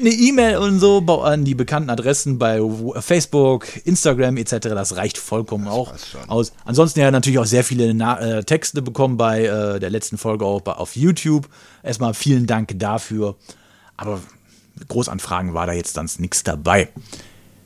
Eine 0.00 0.10
E-Mail 0.10 0.56
und 0.56 0.78
so 0.78 1.00
an 1.22 1.44
die 1.44 1.54
bekannten 1.54 1.90
Adressen 1.90 2.38
bei 2.38 2.60
Facebook, 3.00 3.66
Instagram 3.84 4.38
etc. 4.38 4.56
Das 4.60 4.96
reicht 4.96 5.18
vollkommen 5.18 5.66
das 5.66 5.74
auch 5.74 5.92
aus. 6.28 6.52
Ansonsten 6.64 7.00
ja 7.00 7.10
natürlich 7.10 7.38
auch 7.38 7.46
sehr 7.46 7.64
viele 7.64 7.92
Na 7.92 8.18
äh, 8.20 8.44
Texte 8.44 8.80
bekommen 8.80 9.18
bei 9.18 9.44
äh, 9.44 9.80
der 9.80 9.90
letzten 9.90 10.16
Folge 10.16 10.46
auch 10.46 10.62
bei, 10.62 10.72
auf 10.72 10.96
YouTube. 10.96 11.48
Erstmal 11.82 12.14
vielen 12.14 12.46
Dank 12.46 12.78
dafür. 12.78 13.36
Aber 13.96 14.20
Großanfragen 14.88 15.52
war 15.52 15.66
da 15.66 15.74
jetzt 15.74 15.96
dann 15.98 16.08
nichts 16.18 16.42
dabei. 16.44 16.88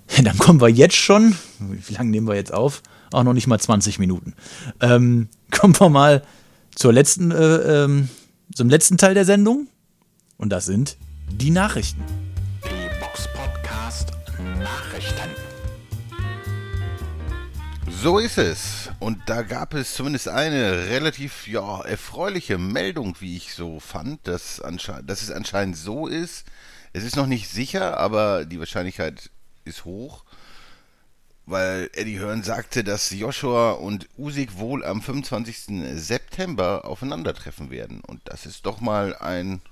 Dann 0.23 0.38
kommen 0.38 0.61
wir 0.61 0.68
jetzt 0.68 0.97
schon. 0.97 1.37
Wie 1.59 1.94
lange 1.94 2.11
nehmen 2.11 2.27
wir 2.27 2.35
jetzt 2.35 2.53
auf? 2.53 2.83
Auch 3.12 3.25
noch 3.25 3.33
nicht 3.33 3.47
mal 3.47 3.59
20 3.59 3.99
Minuten. 3.99 4.35
Ähm, 4.81 5.29
kommen 5.51 5.79
wir 5.79 5.88
mal 5.88 6.23
zur 6.75 6.92
letzten, 6.92 7.31
äh, 7.31 7.85
ähm, 7.85 8.09
zum 8.55 8.68
letzten 8.68 8.99
Teil 8.99 9.14
der 9.14 9.25
Sendung. 9.25 9.68
Und 10.37 10.51
das 10.51 10.66
sind 10.66 10.97
die 11.31 11.51
Nachrichten. 11.51 12.03
Die 12.64 13.01
Box 13.01 13.29
Podcast 13.35 14.12
Nachrichten. 14.59 15.31
So 18.03 18.18
ist 18.18 18.38
es. 18.38 18.90
Und 19.01 19.18
da 19.27 19.42
gab 19.42 19.75
es 19.75 19.94
zumindest 19.94 20.29
eine 20.29 20.88
relativ 20.88 21.49
ja, 21.49 21.81
erfreuliche 21.83 22.59
Meldung, 22.59 23.16
wie 23.21 23.37
ich 23.37 23.55
so 23.55 23.81
fand, 23.81 24.27
dass, 24.27 24.62
dass 25.05 25.23
es 25.23 25.31
anscheinend 25.31 25.77
so 25.77 26.07
ist. 26.07 26.47
Es 26.92 27.05
ist 27.05 27.16
noch 27.16 27.27
nicht 27.27 27.49
sicher, 27.49 27.99
aber 27.99 28.44
die 28.44 28.59
Wahrscheinlichkeit 28.59 29.31
ist 29.68 29.85
hoch, 29.85 30.24
weil 31.46 31.90
Eddie 31.94 32.18
Hearn 32.18 32.42
sagte, 32.42 32.85
dass 32.85 33.11
Joshua 33.11 33.72
und 33.72 34.09
Usyk 34.18 34.59
wohl 34.59 34.85
am 34.85 35.00
25. 35.00 35.94
September 35.94 36.85
aufeinandertreffen 36.85 37.70
werden. 37.70 38.00
Und 38.00 38.20
das 38.24 38.44
ist 38.44 38.66
doch 38.66 38.81
mal 38.81 39.16
ein 39.16 39.62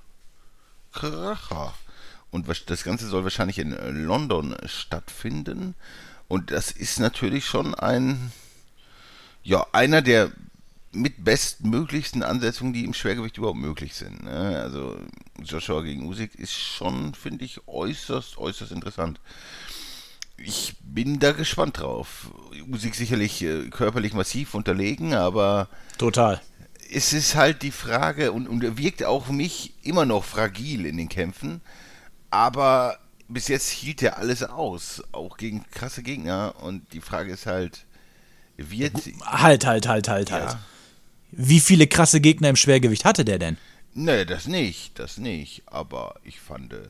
Kracher. 0.91 1.73
Und 2.31 2.47
das 2.67 2.83
Ganze 2.83 3.07
soll 3.07 3.23
wahrscheinlich 3.23 3.59
in 3.59 3.73
äh, 3.73 3.89
London 3.89 4.55
stattfinden. 4.65 5.75
Und 6.27 6.51
das 6.51 6.71
ist 6.71 6.99
natürlich 6.99 7.45
schon 7.45 7.75
ein, 7.75 8.31
ja, 9.43 9.65
einer 9.71 10.01
der 10.01 10.31
mit 10.91 11.23
bestmöglichsten 11.23 12.23
Ansetzungen, 12.23 12.73
die 12.73 12.85
im 12.85 12.93
Schwergewicht 12.93 13.37
überhaupt 13.37 13.59
möglich 13.59 13.93
sind. 13.93 14.23
Ne? 14.23 14.59
Also 14.59 14.97
Joshua 15.43 15.81
gegen 15.81 16.07
Usyk 16.07 16.35
ist 16.35 16.53
schon, 16.53 17.13
finde 17.13 17.45
ich, 17.45 17.67
äußerst, 17.67 18.37
äußerst 18.37 18.71
interessant. 18.71 19.19
Ich 20.37 20.75
bin 20.81 21.19
da 21.19 21.31
gespannt 21.31 21.79
drauf. 21.79 22.31
Usyk 22.71 22.95
sicherlich 22.95 23.41
äh, 23.43 23.69
körperlich 23.69 24.13
massiv 24.13 24.53
unterlegen, 24.53 25.13
aber 25.13 25.67
Total. 25.97 26.41
es 26.91 27.13
ist 27.13 27.35
halt 27.35 27.61
die 27.63 27.71
Frage, 27.71 28.31
und, 28.31 28.47
und 28.47 28.63
er 28.63 28.77
wirkt 28.77 29.03
auch 29.03 29.29
mich 29.29 29.73
immer 29.83 30.05
noch 30.05 30.23
fragil 30.23 30.85
in 30.85 30.97
den 30.97 31.09
Kämpfen, 31.09 31.61
aber 32.29 32.99
bis 33.27 33.47
jetzt 33.47 33.69
hielt 33.69 34.01
er 34.01 34.17
alles 34.17 34.43
aus, 34.43 35.03
auch 35.11 35.37
gegen 35.37 35.65
krasse 35.71 36.03
Gegner. 36.03 36.55
Und 36.61 36.93
die 36.93 37.01
Frage 37.01 37.33
ist 37.33 37.45
halt, 37.45 37.85
wird. 38.57 38.93
Halt, 39.25 39.65
halt, 39.65 39.87
halt, 39.87 40.07
halt, 40.07 40.31
halt. 40.31 40.51
Ja. 40.51 40.59
Wie 41.31 41.59
viele 41.59 41.87
krasse 41.87 42.21
Gegner 42.21 42.49
im 42.49 42.55
Schwergewicht 42.55 43.05
hatte 43.05 43.25
der 43.25 43.39
denn? 43.39 43.57
Nee, 43.93 44.25
das 44.25 44.47
nicht, 44.47 44.97
das 44.99 45.17
nicht. 45.17 45.63
Aber 45.65 46.15
ich 46.23 46.39
fand, 46.39 46.73
äh, 46.73 46.87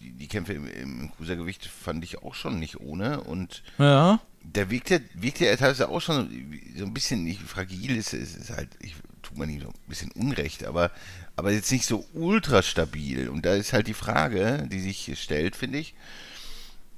die, 0.00 0.12
die 0.12 0.28
Kämpfe 0.28 0.52
im, 0.52 0.66
im 0.66 1.12
Cruisergewicht 1.16 1.66
fand 1.66 2.04
ich 2.04 2.22
auch 2.22 2.34
schon 2.34 2.58
nicht 2.58 2.80
ohne. 2.80 3.22
Und 3.22 3.62
Ja. 3.78 4.20
der 4.42 4.70
wirkte, 4.70 5.00
wirkte 5.14 5.46
er 5.46 5.56
teilweise 5.56 5.88
auch 5.88 6.00
schon 6.00 6.28
so 6.76 6.84
ein 6.84 6.94
bisschen 6.94 7.24
nicht 7.24 7.40
fragil, 7.42 7.96
ist, 7.96 8.12
ist, 8.12 8.36
ist 8.36 8.50
halt, 8.50 8.68
ich 8.80 8.94
tut 9.22 9.36
man 9.38 9.48
ihm 9.50 9.60
so 9.60 9.68
ein 9.68 9.74
bisschen 9.88 10.10
Unrecht, 10.12 10.64
aber, 10.64 10.90
aber 11.36 11.52
jetzt 11.52 11.70
nicht 11.72 11.86
so 11.86 12.06
ultra 12.12 12.62
stabil. 12.62 13.28
Und 13.28 13.46
da 13.46 13.54
ist 13.54 13.72
halt 13.72 13.86
die 13.86 13.94
Frage, 13.94 14.66
die 14.70 14.80
sich 14.80 15.10
stellt, 15.20 15.56
finde 15.56 15.78
ich, 15.78 15.94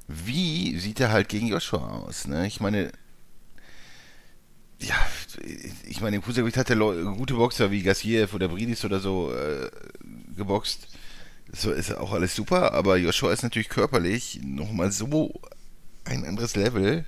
wie 0.09 0.79
sieht 0.79 1.01
er 1.01 1.13
halt 1.13 1.29
gegen 1.29 1.47
Joshua 1.49 1.89
aus? 1.89 2.27
Ne? 2.27 2.47
Ich 2.47 2.61
meine, 2.61 2.91
ja, 4.81 4.97
ich 5.89 6.01
meine, 6.01 6.17
im 6.17 6.23
Cruisergewicht 6.23 6.57
hat 6.57 6.71
er 6.71 6.77
gute 6.77 7.35
Boxer 7.35 7.71
wie 7.71 7.83
Gassiev 7.83 8.35
oder 8.35 8.49
Bridis 8.49 8.85
oder 8.85 8.99
so 8.99 9.33
äh, 9.33 9.71
geboxt. 10.37 10.89
So 11.55 11.71
ist 11.71 11.95
auch 11.95 12.13
alles 12.13 12.35
super, 12.35 12.73
aber 12.73 12.97
Joshua 12.97 13.33
ist 13.33 13.43
natürlich 13.43 13.69
körperlich 13.69 14.41
nochmal 14.43 14.91
so 14.91 15.41
ein 16.05 16.25
anderes 16.25 16.57
Level. 16.57 17.05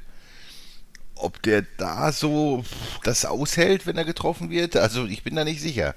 Ob 1.14 1.40
der 1.42 1.62
da 1.78 2.12
so 2.12 2.64
das 3.04 3.24
aushält, 3.24 3.87
wenn 3.87 3.96
er 3.96 4.04
getroffen 4.04 4.50
wird, 4.50 4.76
also 4.76 5.07
ich 5.07 5.22
bin 5.22 5.37
da 5.37 5.44
nicht 5.44 5.62
sicher. 5.62 5.94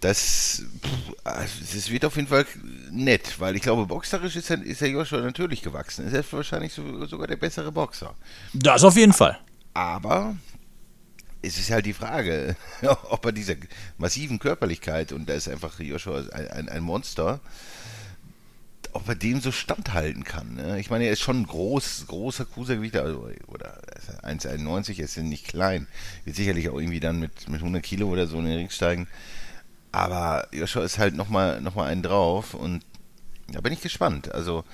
Das, 0.00 0.64
also 1.22 1.52
es 1.62 1.90
wird 1.90 2.04
auf 2.04 2.16
jeden 2.16 2.28
Fall 2.28 2.44
nett, 2.90 3.38
weil 3.38 3.54
ich 3.56 3.62
glaube, 3.62 3.86
boxerisch 3.86 4.36
ist 4.36 4.50
er, 4.50 4.60
ist 4.60 4.82
er 4.82 4.88
Joshua 4.88 5.20
natürlich 5.20 5.62
gewachsen. 5.62 6.06
Ist 6.06 6.14
er 6.14 6.24
wahrscheinlich 6.32 6.72
so, 6.72 7.06
sogar 7.06 7.28
der 7.28 7.36
bessere 7.36 7.70
Boxer. 7.70 8.14
Das 8.52 8.82
auf 8.82 8.96
jeden 8.96 9.12
Fall. 9.12 9.38
Aber 9.74 10.36
es 11.42 11.58
ist 11.58 11.70
halt 11.70 11.86
die 11.86 11.92
Frage, 11.92 12.56
ob 13.10 13.26
er 13.26 13.32
dieser 13.32 13.54
massiven 13.98 14.38
Körperlichkeit, 14.38 15.12
und 15.12 15.28
da 15.28 15.34
ist 15.34 15.48
einfach 15.48 15.78
Joshua 15.80 16.24
ein, 16.30 16.68
ein, 16.68 16.82
Monster, 16.82 17.40
ob 18.92 19.08
er 19.08 19.14
dem 19.14 19.40
so 19.40 19.50
standhalten 19.50 20.24
kann. 20.24 20.54
Ne? 20.54 20.78
Ich 20.78 20.90
meine, 20.90 21.04
er 21.04 21.12
ist 21.12 21.20
schon 21.20 21.42
ein 21.42 21.46
groß, 21.46 22.06
großer 22.06 22.44
Cruisergewicht, 22.44 22.96
also, 22.96 23.28
oder 23.48 23.80
1,91, 24.22 24.98
er 24.98 25.04
ist 25.04 25.16
ja 25.16 25.22
nicht 25.22 25.48
klein. 25.48 25.88
Wird 26.24 26.36
sicherlich 26.36 26.68
auch 26.68 26.78
irgendwie 26.78 27.00
dann 27.00 27.18
mit, 27.18 27.48
mit 27.48 27.60
100 27.60 27.82
Kilo 27.82 28.08
oder 28.08 28.26
so 28.26 28.38
in 28.38 28.44
den 28.44 28.56
Ring 28.56 28.70
steigen. 28.70 29.08
Aber 29.90 30.48
Joshua 30.52 30.84
ist 30.84 30.98
halt 30.98 31.14
nochmal 31.14 31.60
noch 31.60 31.74
mal 31.74 31.86
einen 31.86 32.02
drauf 32.02 32.54
und 32.54 32.82
da 33.48 33.60
bin 33.60 33.72
ich 33.72 33.82
gespannt. 33.82 34.32
Also, 34.32 34.64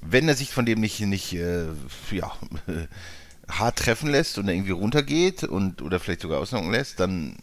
wenn 0.00 0.28
er 0.28 0.34
sich 0.34 0.50
von 0.50 0.66
dem 0.66 0.80
nicht, 0.80 1.00
nicht 1.00 1.32
äh, 1.34 1.66
ja, 2.10 2.32
hart 3.48 3.78
treffen 3.78 4.10
lässt 4.10 4.38
und 4.38 4.48
irgendwie 4.48 4.72
runtergeht 4.72 5.44
und 5.44 5.82
oder 5.82 6.00
vielleicht 6.00 6.20
sogar 6.20 6.40
ausnocken 6.40 6.70
lässt, 6.70 7.00
dann 7.00 7.36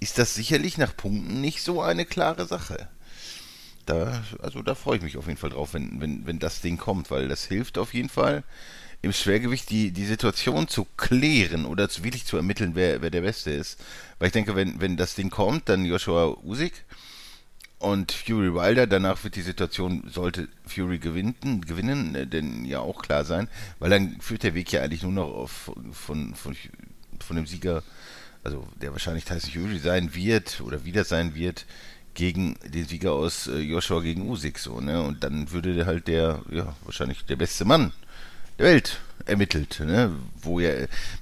ist 0.00 0.18
das 0.18 0.34
sicherlich 0.34 0.78
nach 0.78 0.96
Punkten 0.96 1.40
nicht 1.40 1.62
so 1.62 1.82
eine 1.82 2.04
klare 2.04 2.46
Sache. 2.46 2.88
Da, 3.86 4.22
also 4.40 4.62
da 4.62 4.74
freue 4.74 4.98
ich 4.98 5.02
mich 5.02 5.16
auf 5.16 5.26
jeden 5.26 5.38
Fall 5.38 5.50
drauf, 5.50 5.74
wenn, 5.74 6.00
wenn, 6.00 6.26
wenn 6.26 6.38
das 6.38 6.60
Ding 6.60 6.76
kommt, 6.76 7.10
weil 7.10 7.28
das 7.28 7.44
hilft 7.44 7.78
auf 7.78 7.94
jeden 7.94 8.10
Fall 8.10 8.44
im 9.00 9.12
Schwergewicht 9.12 9.70
die, 9.70 9.92
die 9.92 10.06
Situation 10.06 10.68
zu 10.68 10.86
klären 10.96 11.64
oder 11.64 11.88
zu, 11.88 12.02
wirklich 12.02 12.26
zu 12.26 12.36
ermitteln, 12.36 12.74
wer, 12.74 13.00
wer 13.00 13.10
der 13.10 13.20
Beste 13.20 13.50
ist. 13.50 13.78
Weil 14.18 14.26
ich 14.26 14.32
denke, 14.32 14.56
wenn, 14.56 14.80
wenn 14.80 14.96
das 14.96 15.14
Ding 15.14 15.30
kommt, 15.30 15.68
dann 15.68 15.84
Joshua 15.84 16.36
Usyk 16.42 16.72
und 17.78 18.10
Fury 18.12 18.52
Wilder, 18.54 18.86
danach 18.86 19.22
wird 19.22 19.36
die 19.36 19.42
Situation, 19.42 20.10
sollte 20.12 20.48
Fury 20.66 20.98
gewinnen, 20.98 21.62
gewinnen, 21.66 22.14
äh, 22.14 22.26
denn 22.26 22.64
ja 22.64 22.80
auch 22.80 23.02
klar 23.02 23.24
sein, 23.24 23.48
weil 23.78 23.90
dann 23.90 24.20
führt 24.20 24.42
der 24.42 24.54
Weg 24.54 24.72
ja 24.72 24.82
eigentlich 24.82 25.02
nur 25.02 25.12
noch 25.12 25.28
auf, 25.28 25.70
von, 25.92 26.34
von, 26.34 26.56
von 27.20 27.36
dem 27.36 27.46
Sieger, 27.46 27.82
also 28.42 28.66
der 28.80 28.92
wahrscheinlich 28.92 29.24
Tyson 29.24 29.52
Fury 29.52 29.78
sein 29.78 30.14
wird 30.14 30.60
oder 30.60 30.84
wieder 30.84 31.04
sein 31.04 31.34
wird, 31.34 31.66
gegen 32.14 32.56
den 32.64 32.84
Sieger 32.84 33.12
aus 33.12 33.46
äh, 33.46 33.58
Joshua 33.58 34.00
gegen 34.00 34.28
Usyk 34.28 34.58
so, 34.58 34.80
ne? 34.80 35.00
Und 35.02 35.22
dann 35.22 35.52
würde 35.52 35.86
halt 35.86 36.08
der, 36.08 36.42
ja, 36.50 36.74
wahrscheinlich 36.84 37.24
der 37.26 37.36
beste 37.36 37.64
Mann 37.64 37.92
der 38.58 38.66
Welt 38.66 38.98
ermittelt, 39.24 39.78
ne? 39.78 40.10
Wo 40.42 40.58
ja, 40.58 40.70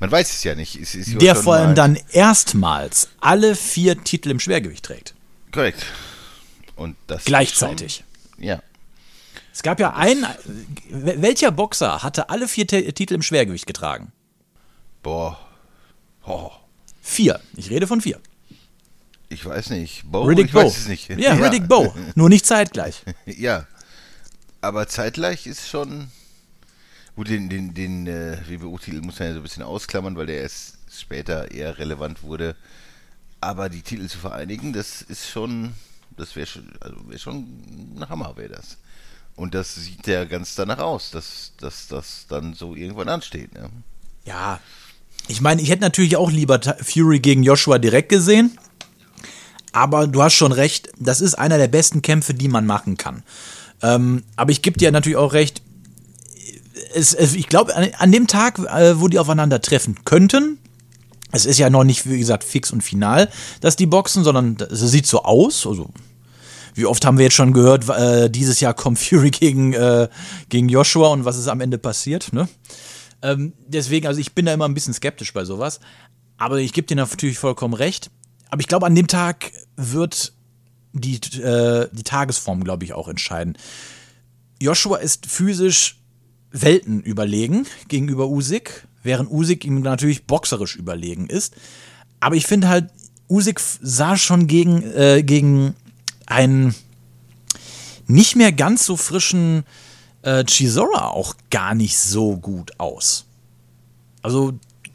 man 0.00 0.10
weiß 0.10 0.30
es 0.30 0.42
ja 0.42 0.54
nicht. 0.54 0.74
Es 0.76 0.94
ist 0.94 1.20
Der 1.20 1.36
vor 1.36 1.56
allem 1.56 1.74
dann 1.74 1.98
erstmals 2.12 3.10
alle 3.20 3.56
vier 3.56 4.02
Titel 4.04 4.30
im 4.30 4.40
Schwergewicht 4.40 4.86
trägt. 4.86 5.12
Korrekt. 5.52 5.84
Und 6.76 6.96
das 7.06 7.24
Gleichzeitig. 7.24 8.04
Schon, 8.36 8.44
ja. 8.44 8.62
Es 9.52 9.62
gab 9.62 9.80
ja 9.80 9.94
einen. 9.94 10.24
wel- 10.90 11.22
Welcher 11.22 11.50
Boxer 11.50 12.02
hatte 12.02 12.28
alle 12.30 12.46
vier 12.46 12.66
T 12.66 12.92
Titel 12.92 13.14
im 13.14 13.22
Schwergewicht 13.22 13.66
getragen? 13.66 14.12
Boah. 15.02 15.38
Oh. 16.26 16.50
Vier. 17.00 17.40
Ich 17.56 17.70
rede 17.70 17.86
von 17.86 18.00
vier. 18.00 18.20
Ich 19.28 19.44
weiß 19.44 19.70
nicht. 19.70 20.02
Bo, 20.04 20.22
Riddick 20.22 20.46
ich 20.46 20.52
Bowe. 20.52 20.64
weiß 20.66 20.76
es 20.78 20.88
nicht. 20.88 21.08
Ja, 21.18 21.34
Riddick 21.34 21.66
Bowe. 21.68 21.92
Nur 22.14 22.28
nicht 22.28 22.44
zeitgleich. 22.46 23.02
Ja. 23.26 23.66
Aber 24.60 24.88
zeitgleich 24.88 25.46
ist 25.46 25.68
schon. 25.68 26.08
Gut, 27.14 27.28
den, 27.28 27.48
den, 27.48 27.72
den 27.72 28.06
äh, 28.06 28.36
WBO-Titel 28.46 29.00
muss 29.00 29.18
man 29.18 29.28
ja 29.28 29.34
so 29.34 29.40
ein 29.40 29.42
bisschen 29.42 29.62
ausklammern, 29.62 30.16
weil 30.16 30.26
der 30.26 30.42
erst 30.42 30.74
später 30.92 31.50
eher 31.50 31.78
relevant 31.78 32.22
wurde. 32.22 32.56
Aber 33.40 33.68
die 33.70 33.80
Titel 33.82 34.06
zu 34.08 34.18
vereinigen, 34.18 34.72
das 34.74 35.00
ist 35.02 35.28
schon. 35.30 35.72
Das 36.16 36.36
wäre 36.36 36.46
schon, 36.46 36.70
also 36.80 36.96
wäre 37.08 37.18
schon 37.18 37.36
ein 37.96 38.08
Hammer, 38.08 38.36
wäre 38.36 38.50
das. 38.50 38.78
Und 39.36 39.54
das 39.54 39.74
sieht 39.74 40.06
ja 40.06 40.24
ganz 40.24 40.54
danach 40.54 40.78
aus, 40.78 41.10
dass, 41.10 41.52
dass 41.60 41.88
das 41.88 42.26
dann 42.28 42.54
so 42.54 42.74
irgendwann 42.74 43.08
ansteht. 43.08 43.52
Ne? 43.52 43.68
Ja. 44.24 44.60
Ich 45.28 45.40
meine, 45.40 45.60
ich 45.60 45.68
hätte 45.68 45.82
natürlich 45.82 46.16
auch 46.16 46.30
lieber 46.30 46.60
Fury 46.82 47.20
gegen 47.20 47.42
Joshua 47.42 47.78
direkt 47.78 48.08
gesehen. 48.08 48.56
Aber 49.72 50.06
du 50.06 50.22
hast 50.22 50.34
schon 50.34 50.52
recht, 50.52 50.90
das 50.98 51.20
ist 51.20 51.34
einer 51.34 51.58
der 51.58 51.68
besten 51.68 52.00
Kämpfe, 52.00 52.32
die 52.32 52.48
man 52.48 52.64
machen 52.64 52.96
kann. 52.96 53.24
Ähm, 53.82 54.22
aber 54.36 54.50
ich 54.50 54.62
gebe 54.62 54.78
dir 54.78 54.90
natürlich 54.90 55.18
auch 55.18 55.34
recht, 55.34 55.60
es, 56.94 57.12
es, 57.12 57.34
ich 57.34 57.48
glaube, 57.48 57.74
an, 57.74 57.88
an 57.98 58.12
dem 58.12 58.26
Tag, 58.26 58.58
äh, 58.58 58.98
wo 59.00 59.08
die 59.08 59.18
aufeinander 59.18 59.60
treffen 59.60 60.04
könnten, 60.04 60.58
es 61.36 61.46
ist 61.46 61.58
ja 61.58 61.70
noch 61.70 61.84
nicht, 61.84 62.08
wie 62.08 62.18
gesagt, 62.18 62.42
fix 62.42 62.72
und 62.72 62.82
final, 62.82 63.30
dass 63.60 63.76
die 63.76 63.86
boxen, 63.86 64.24
sondern 64.24 64.56
es 64.70 64.80
sieht 64.80 65.06
so 65.06 65.22
aus. 65.22 65.66
Also, 65.66 65.90
wie 66.74 66.86
oft 66.86 67.04
haben 67.04 67.18
wir 67.18 67.24
jetzt 67.24 67.36
schon 67.36 67.52
gehört, 67.52 67.88
äh, 67.88 68.28
dieses 68.28 68.60
Jahr 68.60 68.74
kommt 68.74 68.98
Fury 68.98 69.30
gegen, 69.30 69.72
äh, 69.72 70.08
gegen 70.48 70.68
Joshua 70.68 71.08
und 71.08 71.24
was 71.24 71.38
ist 71.38 71.48
am 71.48 71.60
Ende 71.60 71.78
passiert, 71.78 72.32
ne? 72.32 72.48
Ähm, 73.22 73.54
deswegen, 73.66 74.06
also 74.06 74.20
ich 74.20 74.34
bin 74.34 74.46
da 74.46 74.52
immer 74.52 74.66
ein 74.66 74.74
bisschen 74.74 74.94
skeptisch 74.94 75.32
bei 75.32 75.44
sowas. 75.44 75.80
Aber 76.36 76.58
ich 76.58 76.72
gebe 76.72 76.86
dir 76.86 76.96
natürlich 76.96 77.38
vollkommen 77.38 77.74
recht. 77.74 78.10
Aber 78.50 78.60
ich 78.60 78.68
glaube, 78.68 78.86
an 78.86 78.94
dem 78.94 79.06
Tag 79.06 79.52
wird 79.76 80.32
die, 80.92 81.16
äh, 81.40 81.88
die 81.92 82.02
Tagesform, 82.02 82.62
glaube 82.62 82.84
ich, 82.84 82.92
auch 82.92 83.08
entscheiden. 83.08 83.56
Joshua 84.60 84.98
ist 84.98 85.26
physisch 85.26 85.98
Welten 86.50 87.02
überlegen 87.02 87.66
gegenüber 87.88 88.28
Usyk, 88.28 88.86
während 89.06 89.30
Usyk 89.30 89.64
ihm 89.64 89.80
natürlich 89.80 90.26
boxerisch 90.26 90.76
überlegen 90.76 91.28
ist. 91.28 91.54
Aber 92.20 92.36
ich 92.36 92.46
finde 92.46 92.68
halt, 92.68 92.90
Usyk 93.28 93.60
sah 93.60 94.16
schon 94.16 94.46
gegen, 94.46 94.82
äh, 94.92 95.22
gegen 95.22 95.74
einen 96.26 96.74
nicht 98.06 98.36
mehr 98.36 98.52
ganz 98.52 98.84
so 98.84 98.96
frischen 98.96 99.64
äh, 100.22 100.44
Chisora 100.44 101.08
auch 101.08 101.34
gar 101.50 101.74
nicht 101.74 101.98
so 101.98 102.36
gut 102.36 102.78
aus. 102.78 103.24
Also, 104.22 104.54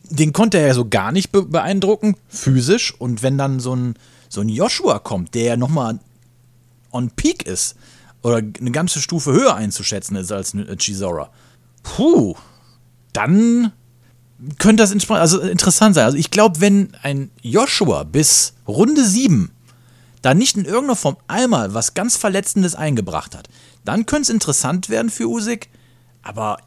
den 0.09 0.33
konnte 0.33 0.59
er 0.59 0.67
ja 0.67 0.73
so 0.73 0.87
gar 0.87 1.11
nicht 1.11 1.31
be 1.31 1.43
beeindrucken, 1.43 2.15
physisch. 2.27 2.93
Und 2.93 3.23
wenn 3.23 3.37
dann 3.37 3.59
so 3.59 3.75
ein, 3.75 3.95
so 4.29 4.41
ein 4.41 4.49
Joshua 4.49 4.99
kommt, 4.99 5.35
der 5.35 5.43
ja 5.43 5.57
nochmal 5.57 5.99
on 6.91 7.09
peak 7.11 7.43
ist, 7.43 7.75
oder 8.23 8.37
eine 8.37 8.71
ganze 8.71 9.01
Stufe 9.01 9.31
höher 9.31 9.55
einzuschätzen 9.55 10.15
ist 10.15 10.31
als 10.31 10.53
ein 10.53 10.77
Chisora, 10.77 11.31
puh, 11.81 12.35
dann 13.13 13.71
könnte 14.57 14.83
das 14.83 15.09
also 15.09 15.39
interessant 15.39 15.95
sein. 15.95 16.05
Also 16.05 16.17
ich 16.17 16.31
glaube, 16.31 16.61
wenn 16.61 16.95
ein 17.03 17.29
Joshua 17.41 18.03
bis 18.03 18.53
Runde 18.67 19.05
7 19.05 19.51
da 20.21 20.33
nicht 20.33 20.57
in 20.57 20.65
irgendeiner 20.65 20.95
Form 20.95 21.17
einmal 21.27 21.73
was 21.73 21.93
ganz 21.93 22.15
Verletzendes 22.17 22.75
eingebracht 22.75 23.35
hat, 23.35 23.49
dann 23.85 24.05
könnte 24.05 24.23
es 24.23 24.29
interessant 24.29 24.89
werden 24.89 25.09
für 25.09 25.27
Usyk. 25.27 25.67
Aber 26.21 26.57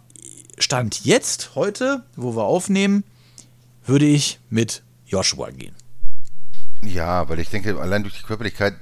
Stand 0.58 1.04
jetzt, 1.04 1.54
heute, 1.54 2.04
wo 2.16 2.36
wir 2.36 2.44
aufnehmen, 2.44 3.04
würde 3.86 4.06
ich 4.06 4.40
mit 4.50 4.82
Joshua 5.06 5.50
gehen. 5.50 5.74
Ja, 6.82 7.28
weil 7.28 7.38
ich 7.38 7.48
denke, 7.48 7.80
allein 7.80 8.02
durch 8.02 8.18
die 8.18 8.26
Körperlichkeit 8.26 8.74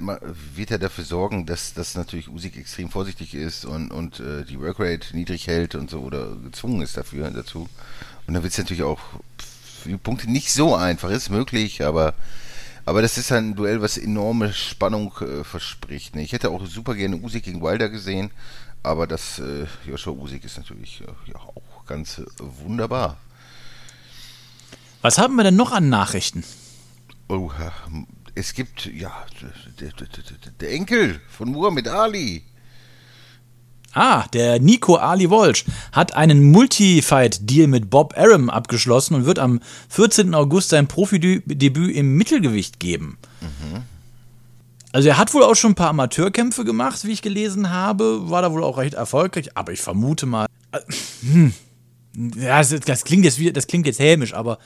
wird 0.54 0.70
er 0.70 0.78
dafür 0.78 1.04
sorgen, 1.04 1.46
dass, 1.46 1.72
dass 1.74 1.94
natürlich 1.94 2.28
Usyk 2.28 2.56
extrem 2.56 2.90
vorsichtig 2.90 3.34
ist 3.34 3.64
und, 3.64 3.90
und 3.90 4.18
äh, 4.18 4.44
die 4.44 4.58
Workrate 4.60 5.14
niedrig 5.16 5.46
hält 5.46 5.74
und 5.74 5.88
so 5.88 6.00
oder 6.00 6.34
gezwungen 6.36 6.82
ist 6.82 6.96
dafür 6.96 7.30
dazu. 7.30 7.68
Und 8.26 8.34
dann 8.34 8.42
wird 8.42 8.52
es 8.52 8.58
natürlich 8.58 8.82
auch 8.82 9.00
für 9.82 9.88
die 9.88 9.96
Punkte 9.96 10.30
nicht 10.30 10.52
so 10.52 10.74
einfach. 10.74 11.10
Ist 11.10 11.30
möglich, 11.30 11.84
aber, 11.84 12.14
aber 12.84 13.02
das 13.02 13.18
ist 13.18 13.32
ein 13.32 13.54
Duell, 13.54 13.82
was 13.82 13.98
enorme 13.98 14.52
Spannung 14.52 15.12
äh, 15.20 15.44
verspricht. 15.44 16.14
Ne? 16.14 16.22
Ich 16.22 16.32
hätte 16.32 16.50
auch 16.50 16.64
super 16.66 16.94
gerne 16.94 17.16
Usyk 17.16 17.44
gegen 17.44 17.62
Wilder 17.62 17.88
gesehen, 17.88 18.30
aber 18.82 19.06
das 19.06 19.38
äh, 19.38 19.66
Joshua 19.86 20.12
Usyk 20.12 20.44
ist 20.44 20.58
natürlich 20.58 21.00
äh, 21.02 21.30
ja, 21.30 21.36
auch 21.36 21.84
ganz 21.86 22.18
äh, 22.18 22.24
wunderbar. 22.38 23.16
Was 25.02 25.18
haben 25.18 25.34
wir 25.34 25.42
denn 25.42 25.56
noch 25.56 25.72
an 25.72 25.88
Nachrichten? 25.88 26.44
Oh, 27.28 27.50
es 28.34 28.54
gibt, 28.54 28.86
ja, 28.86 29.12
der 30.60 30.72
Enkel 30.72 31.20
von 31.28 31.50
Muhammad 31.50 31.88
Ali. 31.88 32.42
Ah, 33.94 34.24
der 34.32 34.58
Nico 34.58 34.96
Ali 34.96 35.28
Wolsch 35.28 35.64
hat 35.92 36.14
einen 36.14 36.50
Multi-Fight-Deal 36.50 37.66
mit 37.66 37.90
Bob 37.90 38.14
Arum 38.16 38.48
abgeschlossen 38.48 39.14
und 39.14 39.26
wird 39.26 39.38
am 39.38 39.60
14. 39.90 40.34
August 40.34 40.70
sein 40.70 40.88
Profidebüt 40.88 41.94
im 41.94 42.16
Mittelgewicht 42.16 42.80
geben. 42.80 43.18
Also 44.92 45.08
er 45.08 45.18
hat 45.18 45.32
wohl 45.34 45.42
auch 45.42 45.54
schon 45.54 45.72
ein 45.72 45.74
paar 45.74 45.90
Amateurkämpfe 45.90 46.64
gemacht, 46.64 47.04
wie 47.04 47.12
ich 47.12 47.22
gelesen 47.22 47.70
habe, 47.70 48.30
war 48.30 48.42
da 48.42 48.52
wohl 48.52 48.62
auch 48.64 48.78
recht 48.78 48.94
erfolgreich, 48.94 49.56
aber 49.56 49.72
ich 49.72 49.80
vermute 49.80 50.26
mal, 50.26 50.46
äh, 50.72 50.80
hm, 51.22 51.54
ja, 52.36 52.58
das, 52.58 52.78
das 52.80 53.04
klingt 53.04 53.24
jetzt 53.24 53.38
wieder, 53.38 53.52
das 53.52 53.66
klingt 53.66 53.86
jetzt 53.86 53.98
hämisch, 53.98 54.34
aber 54.34 54.58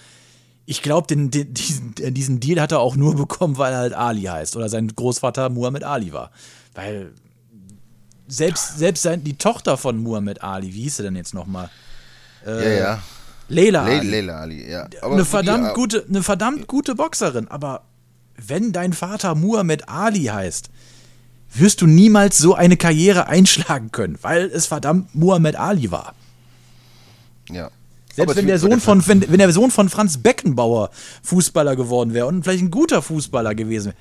ich 0.67 0.83
glaube, 0.83 1.07
diesen, 1.07 1.95
diesen 1.97 2.41
Deal 2.41 2.61
hat 2.61 2.73
er 2.73 2.81
auch 2.81 2.97
nur 2.97 3.15
bekommen, 3.17 3.57
weil 3.57 3.73
er 3.73 3.79
halt 3.79 3.95
Ali 3.95 4.23
heißt 4.23 4.57
oder 4.57 4.69
sein 4.69 4.89
Großvater 4.89 5.49
Muhammad 5.49 5.85
Ali 5.85 6.13
war. 6.13 6.33
Weil 6.75 7.13
selbst, 8.29 8.79
selbst 8.79 9.03
sein, 9.03 9.23
die 9.25 9.37
Tochter 9.37 9.77
von 9.77 9.99
Muhammad 9.99 10.43
Ali, 10.43 10.75
wie 10.75 10.83
hieß 10.83 10.97
sie 10.99 11.03
denn 11.03 11.17
jetzt 11.17 11.35
nochmal? 11.35 11.71
ja, 12.47 12.61
ja. 12.61 13.03
Leila 13.49 13.87
Le 13.87 13.99
Ali. 13.99 14.11
Leila 14.11 14.41
Ali, 14.41 14.71
ja. 14.71 14.89
Aber 15.03 15.15
eine 15.15 15.23
die- 15.23 15.29
verdammt 15.29 15.67
ja, 15.69 15.73
gute, 15.73 16.05
eine 16.09 16.23
verdammt 16.23 16.67
gute 16.67 16.95
Boxerin, 16.97 17.49
aber 17.49 17.83
wenn 18.37 18.73
dein 18.73 18.93
Vater 18.93 19.35
Muhammad 19.35 19.89
Ali 19.89 20.25
heißt, 20.25 20.69
wirst 21.55 21.81
du 21.81 21.87
niemals 21.87 22.39
so 22.39 22.55
eine 22.55 22.77
Karriere 22.77 23.29
einschlagen 23.29 23.93
können, 23.93 24.19
weil 24.23 24.47
es 24.47 24.67
verdammt 24.67 25.15
Muhammad 25.15 25.57
Ali 25.57 25.91
war. 25.91 26.15
Ja. 27.51 27.71
Selbst 28.15 28.37
wenn 28.37 28.47
der 28.47 28.59
Sohn 28.59 28.81
von, 28.81 29.07
wenn, 29.07 29.31
wenn 29.31 29.39
der 29.39 29.53
Sohn 29.53 29.71
von 29.71 29.89
Franz 29.89 30.19
Beckenbauer 30.19 30.91
Fußballer 31.23 31.77
geworden 31.77 32.15
wäre 32.15 32.27
und 32.27 32.43
vielleicht 32.43 32.63
ein 32.65 32.71
guter 32.71 33.03
Fußballer 33.03 33.55
gewesen 33.55 33.89
wäre, 33.93 33.97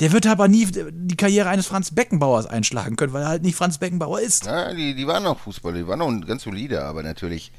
der 0.00 0.12
wird 0.12 0.26
aber 0.26 0.48
nie 0.48 0.66
die 0.66 1.16
Karriere 1.16 1.48
eines 1.48 1.66
Franz 1.66 1.92
Beckenbauers 1.92 2.46
einschlagen 2.46 2.96
können, 2.96 3.12
weil 3.12 3.22
er 3.22 3.28
halt 3.28 3.42
nicht 3.42 3.56
Franz 3.56 3.78
Beckenbauer 3.78 4.20
ist. 4.20 4.46
Ja, 4.46 4.72
die, 4.72 4.94
die 4.94 5.06
waren 5.06 5.26
auch 5.26 5.38
Fußballer, 5.38 5.78
die 5.78 5.86
waren 5.86 6.02
auch 6.02 6.26
ganz 6.26 6.42
solide, 6.42 6.84
aber 6.84 7.04
natürlich, 7.04 7.52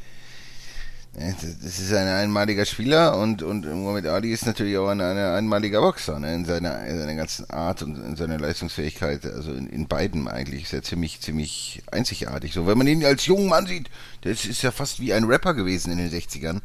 äh, 1.16 1.32
das 1.42 1.80
ist 1.80 1.94
ein 1.94 2.08
einmaliger 2.08 2.66
Spieler 2.66 3.18
und, 3.18 3.42
und 3.42 3.66
Muhammad 3.66 4.08
Ali 4.08 4.34
ist 4.34 4.46
natürlich 4.46 4.78
auch 4.78 4.90
ein, 4.90 5.00
ein 5.00 5.18
einmaliger 5.18 5.80
Boxer, 5.80 6.20
ne, 6.20 6.36
in 6.36 6.44
seiner, 6.44 6.86
in 6.86 7.00
seiner 7.00 7.16
ganzen 7.16 7.50
Art 7.50 7.82
und 7.82 7.96
in 7.96 8.18
seiner 8.18 8.38
Leistungsfähigkeit, 8.38 9.26
also 9.26 9.54
in, 9.54 9.68
in 9.68 9.88
beiden 9.88 10.28
eigentlich 10.28 10.64
ist 10.64 10.74
er 10.74 10.84
ziemlich, 10.84 11.22
ziemlich 11.22 11.84
einzigartig. 11.90 12.54
So, 12.54 12.68
wenn 12.68 12.78
man 12.78 12.88
ihn 12.88 13.06
als 13.06 13.26
jungen 13.26 13.48
Mann 13.48 13.66
sieht, 13.66 13.90
ist, 14.24 14.46
ist 14.46 14.62
ja 14.62 14.72
fast 14.72 15.00
wie 15.00 15.14
ein 15.14 15.24
Rapper 15.24 15.54
gewesen 15.54 15.92
in 15.94 16.00
den 16.00 16.12
60ern. 16.12 16.60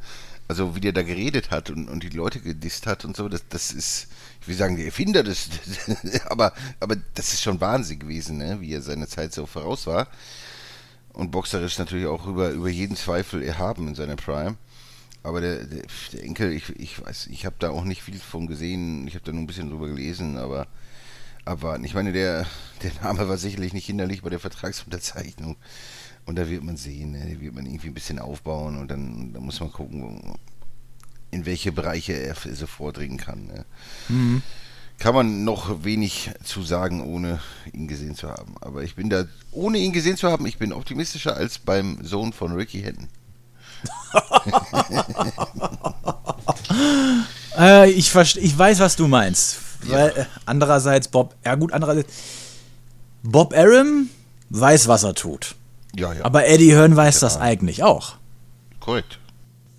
Also 0.48 0.74
wie 0.74 0.80
der 0.80 0.90
da 0.90 1.02
geredet 1.04 1.52
hat 1.52 1.70
und, 1.70 1.88
und 1.88 2.02
die 2.02 2.08
Leute 2.08 2.40
gedisst 2.40 2.88
hat 2.88 3.04
und 3.04 3.16
so, 3.16 3.28
das, 3.28 3.46
das 3.48 3.70
ist, 3.70 4.08
ich 4.40 4.48
will 4.48 4.56
sagen, 4.56 4.76
der 4.76 4.86
Erfinder 4.86 5.22
des, 5.22 5.48
aber, 6.26 6.52
aber 6.80 6.96
das 7.14 7.32
ist 7.32 7.42
schon 7.42 7.60
Wahnsinn 7.60 7.98
gewesen, 7.98 8.38
ne? 8.38 8.60
wie 8.60 8.72
er 8.72 8.82
seine 8.82 9.06
Zeit 9.06 9.32
so 9.32 9.46
voraus 9.46 9.86
war. 9.86 10.08
Und 11.12 11.30
boxerisch 11.30 11.78
natürlich 11.78 12.06
auch 12.06 12.26
über, 12.26 12.50
über 12.50 12.68
jeden 12.68 12.96
Zweifel 12.96 13.42
erhaben 13.42 13.88
in 13.88 13.94
seiner 13.94 14.16
Prime. 14.16 14.56
Aber 15.22 15.40
der, 15.40 15.64
der, 15.64 15.82
der 16.12 16.22
Enkel, 16.22 16.52
ich, 16.52 16.70
ich 16.78 17.04
weiß, 17.04 17.26
ich 17.26 17.44
habe 17.44 17.56
da 17.58 17.70
auch 17.70 17.84
nicht 17.84 18.02
viel 18.02 18.18
von 18.18 18.46
gesehen, 18.46 19.06
ich 19.06 19.14
habe 19.14 19.24
da 19.24 19.32
nur 19.32 19.42
ein 19.42 19.46
bisschen 19.46 19.68
drüber 19.68 19.88
gelesen, 19.88 20.38
aber 20.38 20.66
abwarten. 21.44 21.84
Ich 21.84 21.94
meine, 21.94 22.12
der, 22.12 22.46
der 22.82 22.92
Name 23.02 23.28
war 23.28 23.36
sicherlich 23.36 23.72
nicht 23.72 23.86
hinderlich 23.86 24.22
bei 24.22 24.30
der 24.30 24.40
Vertragsunterzeichnung. 24.40 25.56
Und 26.26 26.36
da 26.36 26.48
wird 26.48 26.62
man 26.62 26.76
sehen, 26.76 27.12
ne? 27.12 27.34
da 27.34 27.40
wird 27.40 27.54
man 27.54 27.66
irgendwie 27.66 27.88
ein 27.88 27.94
bisschen 27.94 28.18
aufbauen 28.18 28.78
und 28.78 28.88
dann, 28.88 29.32
dann 29.32 29.42
muss 29.42 29.60
man 29.60 29.72
gucken, 29.72 30.34
in 31.30 31.46
welche 31.46 31.72
Bereiche 31.72 32.12
er 32.12 32.34
so 32.34 32.66
vordringen 32.66 33.18
kann. 33.18 33.46
Ne? 33.46 34.42
Kann 34.98 35.14
man 35.14 35.44
noch 35.44 35.84
wenig 35.84 36.30
zu 36.44 36.62
sagen, 36.62 37.02
ohne 37.02 37.40
ihn 37.72 37.88
gesehen 37.88 38.14
zu 38.14 38.28
haben. 38.28 38.54
Aber 38.60 38.82
ich 38.82 38.96
bin 38.96 39.08
da, 39.08 39.24
ohne 39.50 39.78
ihn 39.78 39.92
gesehen 39.92 40.16
zu 40.16 40.28
haben, 40.28 40.46
ich 40.46 40.58
bin 40.58 40.72
optimistischer 40.72 41.36
als 41.36 41.58
beim 41.58 41.98
Sohn 42.02 42.32
von 42.32 42.52
Ricky 42.52 42.82
Hatton. 42.82 43.08
Äh, 47.58 47.90
ich, 47.90 48.14
ich 48.14 48.58
weiß, 48.58 48.78
was 48.78 48.96
du 48.96 49.08
meinst. 49.08 49.58
Weil, 49.82 50.10
äh, 50.10 50.24
andererseits, 50.46 51.08
Bob, 51.08 51.34
ja 51.44 51.54
gut, 51.54 51.72
andererseits, 51.72 52.12
Bob 53.22 53.54
Arum 53.54 54.08
weiß, 54.50 54.88
was 54.88 55.02
er 55.02 55.14
tut. 55.14 55.54
Ja, 55.94 56.12
ja. 56.12 56.24
Aber 56.24 56.46
Eddie 56.46 56.72
Hearn 56.72 56.94
weiß 56.94 57.20
das 57.20 57.36
eigentlich 57.36 57.82
auch. 57.82 58.14
korrekt. 58.78 59.18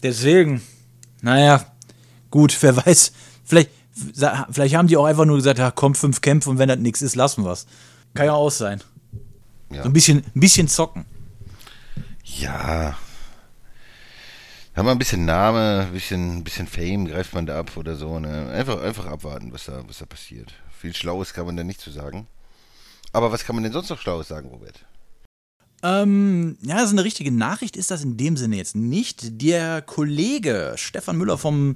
Deswegen, 0.04 0.62
naja, 1.22 1.66
gut, 2.30 2.58
wer 2.62 2.76
weiß, 2.78 3.14
vielleicht, 3.44 3.70
vielleicht 4.52 4.76
haben 4.76 4.88
die 4.88 4.98
auch 4.98 5.06
einfach 5.06 5.26
nur 5.26 5.38
gesagt, 5.38 5.60
ja, 5.60 5.72
komm, 5.72 5.96
fünf 5.96 6.22
Kämpfe 6.22 6.50
und 6.50 6.58
wenn 6.58 6.70
das 6.70 6.80
nichts 6.80 7.02
ist, 7.02 7.16
lassen 7.16 7.44
wir's. 7.46 7.66
Kann 8.14 8.26
ja 8.26 8.34
auch 8.34 8.52
sein. 8.52 8.82
Ja. 9.72 9.84
So 9.84 9.90
ein 9.90 9.94
bisschen, 9.94 10.24
ein 10.36 10.40
bisschen 10.40 10.68
zocken. 10.68 11.06
Ja. 12.24 12.98
Haben 14.76 14.86
wir 14.86 14.92
ein 14.92 15.00
bisschen 15.00 15.26
Name, 15.26 15.86
ein 15.88 15.94
bisschen, 15.94 16.38
ein 16.38 16.44
bisschen 16.44 16.68
Fame, 16.68 17.06
greift 17.06 17.34
man 17.34 17.46
da 17.46 17.60
ab 17.60 17.76
oder 17.76 17.96
so. 17.96 18.20
Ne? 18.20 18.50
Einfach, 18.52 18.82
einfach 18.82 19.06
abwarten, 19.06 19.52
was 19.52 19.66
da, 19.66 19.84
was 19.88 20.00
da 20.00 20.06
passiert. 20.06 20.54
Viel 20.78 20.96
Schlaues 20.96 21.34
kann 21.34 21.46
man 21.46 21.58
da 21.58 21.64
nicht 21.64 21.82
zu 21.82 21.92
sagen. 21.92 22.28
Aber 23.14 23.32
was 23.32 23.44
kann 23.44 23.56
man 23.56 23.64
denn 23.64 23.74
sonst 23.74 23.90
noch 23.90 24.00
Schlaues 24.00 24.30
sagen, 24.30 24.50
Robert? 24.50 24.86
Ähm, 25.84 26.58
ja, 26.62 26.84
ist 26.84 26.92
eine 26.92 27.04
richtige 27.04 27.32
Nachricht, 27.32 27.76
ist 27.76 27.92
das 27.92 28.04
in 28.04 28.18
dem 28.18 28.38
Sinne 28.38 28.58
jetzt 28.58 28.76
nicht. 28.76 29.42
Der 29.42 29.82
Kollege 29.82 30.74
Stefan 30.76 31.18
Müller 31.18 31.38
vom 31.38 31.76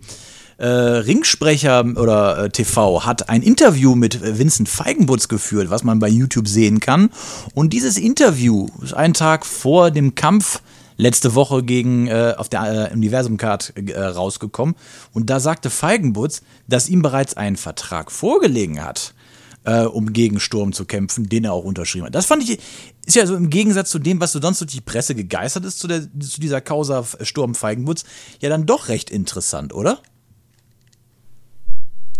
äh, 0.58 0.68
Ringsprecher 0.68 1.84
oder 1.98 2.46
äh, 2.46 2.50
TV 2.50 3.04
hat 3.06 3.30
ein 3.30 3.42
Interview 3.42 3.96
mit 3.96 4.22
Vincent 4.38 4.70
Feigenbutz 4.70 5.28
geführt, 5.28 5.70
was 5.70 5.84
man 5.84 6.00
bei 6.00 6.08
YouTube 6.08 6.48
sehen 6.48 6.80
kann. 6.80 7.10
Und 7.56 7.74
dieses 7.74 7.98
Interview 7.98 8.68
ist 8.84 8.94
einen 8.94 9.16
Tag 9.16 9.46
vor 9.46 9.90
dem 9.90 10.14
Kampf 10.14 10.62
letzte 10.98 11.34
Woche 11.34 11.64
gegen 11.64 12.08
äh, 12.08 12.36
auf 12.38 12.48
der 12.48 12.92
äh, 12.92 12.94
Universum 12.94 13.38
Card 13.38 13.74
äh, 13.76 14.00
rausgekommen. 14.00 14.76
Und 15.14 15.30
da 15.32 15.40
sagte 15.40 15.70
Feigenbutz, 15.72 16.44
dass 16.68 16.90
ihm 16.90 17.02
bereits 17.02 17.36
ein 17.36 17.56
Vertrag 17.56 18.12
vorgelegen 18.12 18.84
hat 18.84 19.15
äh, 19.66 19.84
um 19.84 20.14
gegen 20.14 20.40
Sturm 20.40 20.74
zu 20.74 20.86
kämpfen, 20.86 21.28
den 21.28 21.44
er 21.44 21.54
auch 21.54 21.64
unterschrieben 21.64 22.06
hat. 22.06 22.16
Das 22.16 22.26
fand 22.26 22.44
ich, 22.44 22.60
ist 23.06 23.16
ja 23.16 23.26
so 23.26 23.36
im 23.36 23.50
Gegensatz 23.50 23.90
zu 23.90 24.00
dem, 24.00 24.20
was 24.22 24.32
so 24.32 24.42
sonst 24.42 24.62
durch 24.62 24.72
die 24.72 24.82
Presse 24.82 25.16
gegeistert 25.16 25.66
ist, 25.66 25.80
zu, 25.80 25.88
der, 25.88 26.02
zu 26.02 26.40
dieser 26.40 26.62
Causa 26.62 27.06
Sturm 27.22 27.56
Feigenbutz, 27.56 28.06
ja 28.40 28.50
dann 28.50 28.66
doch 28.66 28.88
recht 28.88 29.10
interessant, 29.10 29.74
oder? 29.74 30.00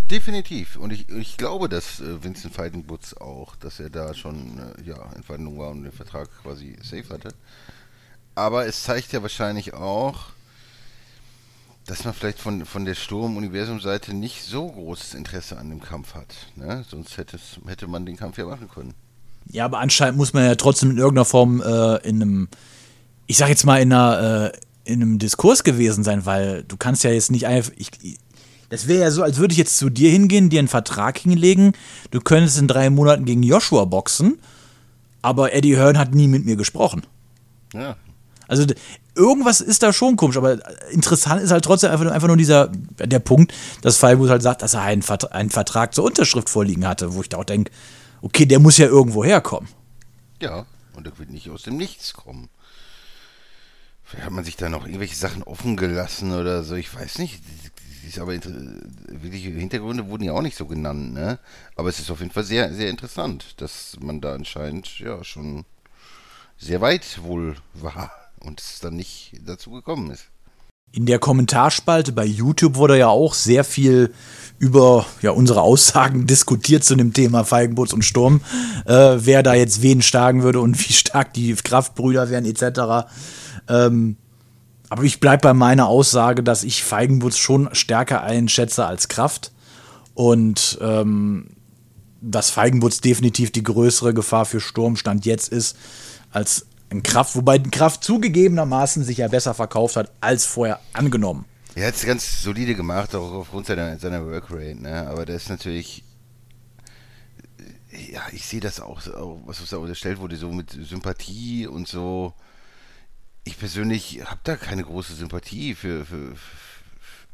Definitiv. 0.10 0.76
Und 0.76 0.94
ich, 0.94 1.10
ich 1.10 1.38
glaube, 1.38 1.68
dass 1.68 2.00
äh, 2.00 2.24
Vincent 2.24 2.54
Feidenbutz 2.54 3.14
auch, 3.14 3.56
dass 3.56 3.80
er 3.80 3.90
da 3.90 4.14
schon 4.14 4.60
äh, 4.60 4.84
ja, 4.84 5.12
in 5.16 5.24
Verhandlung 5.24 5.58
war 5.58 5.72
und 5.72 5.84
den 5.84 5.92
Vertrag 5.92 6.30
quasi 6.44 6.76
safe 6.84 7.10
hatte. 7.10 7.30
Aber 8.36 8.68
es 8.68 8.84
zeigt 8.84 9.14
ja 9.14 9.22
wahrscheinlich 9.24 9.74
auch, 9.74 10.28
dass 11.86 12.04
man 12.04 12.14
vielleicht 12.14 12.40
von, 12.40 12.66
von 12.66 12.86
der 12.86 12.96
Sturm-Universum-Seite 12.96 14.14
nicht 14.14 14.44
so 14.44 14.68
großes 14.68 15.14
Interesse 15.14 15.58
an 15.58 15.70
dem 15.70 15.82
Kampf 15.82 16.16
hat. 16.16 16.36
Ne? 16.56 16.84
Sonst 16.90 17.18
hätte, 17.18 17.88
man 17.88 18.06
den 18.06 18.18
Kampf 18.18 18.38
ja 18.38 18.46
machen 18.46 18.70
können. 18.70 18.94
Ja, 19.52 19.66
aber 19.66 19.80
anscheinend 19.80 20.18
muss 20.18 20.34
man 20.34 20.46
ja 20.46 20.56
trotzdem 20.56 20.92
in 20.92 20.98
irgendeiner 20.98 21.26
Form 21.26 21.62
äh, 21.62 21.98
in 21.98 22.22
einem, 22.22 22.48
ich 23.28 23.38
sag 23.38 23.50
jetzt 23.50 23.66
mal, 23.66 23.80
in, 23.80 23.94
einer, 23.94 24.52
äh, 24.54 24.92
in 24.92 25.02
einem 25.02 25.20
Diskurs 25.20 25.64
gewesen 25.64 26.04
sein, 26.04 26.26
weil 26.26 26.64
du 26.64 26.76
kannst 26.78 27.04
ja 27.04 27.12
jetzt 27.12 27.30
nicht 27.30 27.46
einfach. 27.46 27.72
Ich, 27.78 27.92
das 28.70 28.88
wäre 28.88 29.04
ja 29.04 29.12
so, 29.12 29.22
als 29.22 29.38
würde 29.38 29.52
ich 29.52 29.60
jetzt 29.60 29.78
zu 29.78 29.92
dir 29.92 30.10
hingehen, 30.10 30.50
dir 30.50 30.58
einen 30.58 30.68
Vertrag 30.68 31.20
hinlegen, 31.20 31.74
du 32.10 32.20
könntest 32.20 32.58
in 32.58 32.68
drei 32.68 32.90
Monaten 32.90 33.26
gegen 33.26 33.44
Joshua 33.44 33.86
boxen, 33.86 34.40
aber 35.22 35.54
Eddie 35.54 35.78
Hearn 35.78 36.00
hat 36.00 36.16
nie 36.16 36.28
mit 36.28 36.46
mir 36.46 36.56
gesprochen. 36.56 37.06
Ja. 37.74 37.96
Also 38.48 38.66
irgendwas 39.16 39.62
ist 39.62 39.84
da 39.84 39.94
schon 39.94 40.16
komisch, 40.16 40.38
aber 40.38 40.60
interessant 40.92 41.42
ist 41.42 41.52
halt 41.52 41.64
trotzdem 41.64 41.92
einfach, 41.92 42.12
einfach 42.12 42.28
nur 42.28 42.38
dieser, 42.38 42.68
der 42.68 43.20
Punkt, 43.20 43.54
dass 43.82 43.98
Freiburg 43.98 44.30
halt 44.30 44.42
sagt, 44.42 44.62
dass 44.62 44.74
er 44.74 44.82
einen, 44.82 45.02
Vert 45.02 45.32
einen 45.32 45.50
Vertrag 45.50 45.94
zur 45.94 46.04
Unterschrift 46.04 46.50
vorliegen 46.50 46.88
hatte, 46.88 47.14
wo 47.16 47.22
ich 47.22 47.30
da 47.30 47.38
auch 47.38 47.46
denke, 47.46 47.72
okay, 48.22 48.46
der 48.46 48.60
muss 48.60 48.78
ja 48.78 48.88
irgendwo 48.88 49.24
herkommen. 49.24 49.70
Ja, 50.42 50.66
und 50.94 51.08
er 51.08 51.18
wird 51.18 51.30
nicht 51.30 51.50
aus 51.50 51.64
dem 51.64 51.78
Nichts 51.78 52.14
kommen. 52.14 52.50
Vielleicht 54.04 54.26
hat 54.26 54.34
man 54.34 54.44
sich 54.44 54.56
da 54.56 54.70
noch 54.70 54.86
irgendwelche 54.86 55.16
Sachen 55.16 55.44
offen 55.44 55.78
gelassen 55.78 56.32
oder 56.32 56.64
so, 56.64 56.76
ich 56.76 56.94
weiß 56.94 57.18
nicht. 57.18 57.42
Ist 58.08 58.20
aber 58.20 58.34
wirkliche 58.34 59.50
Hintergründe 59.50 60.08
wurden 60.08 60.26
ja 60.26 60.34
auch 60.34 60.44
nicht 60.44 60.56
so 60.56 60.68
genannt, 60.68 61.14
ne? 61.14 61.40
Aber 61.76 61.90
es 61.90 61.98
ist 61.98 62.12
auf 62.12 62.20
jeden 62.20 62.32
Fall 62.32 62.44
sehr, 62.44 62.72
sehr 62.72 62.92
interessant, 62.92 63.60
dass 63.60 63.98
man 64.00 64.22
da 64.22 64.36
anscheinend 64.36 65.00
ja 65.00 65.24
schon 65.24 65.66
sehr 66.56 66.82
weit 66.82 67.24
wohl 67.24 67.56
war 67.74 68.12
und 68.46 68.62
es 68.62 68.80
dann 68.80 68.96
nicht 68.96 69.34
dazu 69.46 69.72
gekommen 69.72 70.12
ist. 70.12 70.26
In 70.92 71.06
der 71.06 71.20
Kommentarspalte 71.20 72.14
bei 72.14 72.26
YouTube 72.26 72.76
wurde 72.76 72.98
ja 72.98 73.10
auch 73.10 73.34
sehr 73.34 73.66
viel 73.66 74.14
über 74.60 75.06
ja, 75.22 75.32
unsere 75.32 75.62
Aussagen 75.62 76.28
diskutiert 76.28 76.84
zu 76.84 76.96
dem 76.96 77.12
Thema 77.12 77.44
Feigenboots 77.44 77.94
und 77.94 78.04
Sturm, 78.04 78.42
äh, 78.86 79.18
wer 79.18 79.44
da 79.44 79.54
jetzt 79.54 79.82
wen 79.82 80.02
schlagen 80.02 80.44
würde 80.44 80.62
und 80.62 80.80
wie 80.80 80.94
stark 80.94 81.34
die 81.34 81.54
Kraftbrüder 81.56 82.30
wären 82.30 82.46
etc. 82.46 83.10
Ähm, 83.68 84.18
aber 84.90 85.04
ich 85.04 85.20
bleibe 85.20 85.42
bei 85.42 85.54
meiner 85.54 85.88
Aussage, 85.88 86.44
dass 86.44 86.64
ich 86.64 86.84
Feigenbutz 86.84 87.38
schon 87.38 87.70
stärker 87.74 88.24
einschätze 88.24 88.86
als 88.86 89.08
Kraft. 89.08 89.52
Und 90.14 90.78
ähm, 90.80 91.48
dass 92.22 92.50
Feigenbutz 92.50 93.02
definitiv 93.02 93.52
die 93.52 93.64
größere 93.64 94.14
Gefahr 94.14 94.46
für 94.46 94.62
Sturmstand 94.62 95.26
jetzt 95.26 95.52
ist 95.52 95.76
als 96.32 96.66
ein 96.90 97.04
Kraft, 97.04 97.36
wobei 97.36 97.60
Kraft 97.60 98.04
zugegebenermaßen 98.04 99.04
sich 99.04 99.18
ja 99.18 99.28
besser 99.28 99.54
verkauft 99.54 99.96
hat 99.96 100.12
als 100.22 100.46
vorher 100.46 100.80
angenommen. 100.94 101.46
Er 101.76 101.88
hat 101.88 101.96
es 101.96 102.06
ganz 102.06 102.42
solide 102.42 102.76
gemacht, 102.76 103.14
auch 103.16 103.34
aufgrund 103.34 103.66
seiner, 103.66 103.98
seiner 104.00 104.26
Workrate, 104.26 104.76
ne? 104.76 105.08
Aber 105.08 105.26
der 105.26 105.36
ist 105.36 105.50
natürlich. 105.50 106.04
Ja, 108.12 108.22
ich 108.34 108.46
sehe 108.46 108.60
das 108.60 108.82
auch, 108.82 109.02
was 109.46 109.70
da 109.70 109.78
unterstellt 109.78 110.20
wurde, 110.20 110.36
so 110.36 110.52
mit 110.52 110.72
Sympathie 110.72 111.66
und 111.66 111.88
so 111.88 112.34
ich 113.46 113.58
persönlich 113.58 114.22
habe 114.26 114.40
da 114.44 114.58
keine 114.58 114.84
große 114.84 115.14
Sympathie 115.14 115.76
für, 115.76 116.04
für, 116.06 116.36
für 116.36 116.56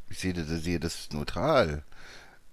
ich 0.09 0.19
sehe 0.19 0.33
das, 0.33 0.47
sehe 0.47 0.79
das 0.79 1.09
neutral 1.13 1.83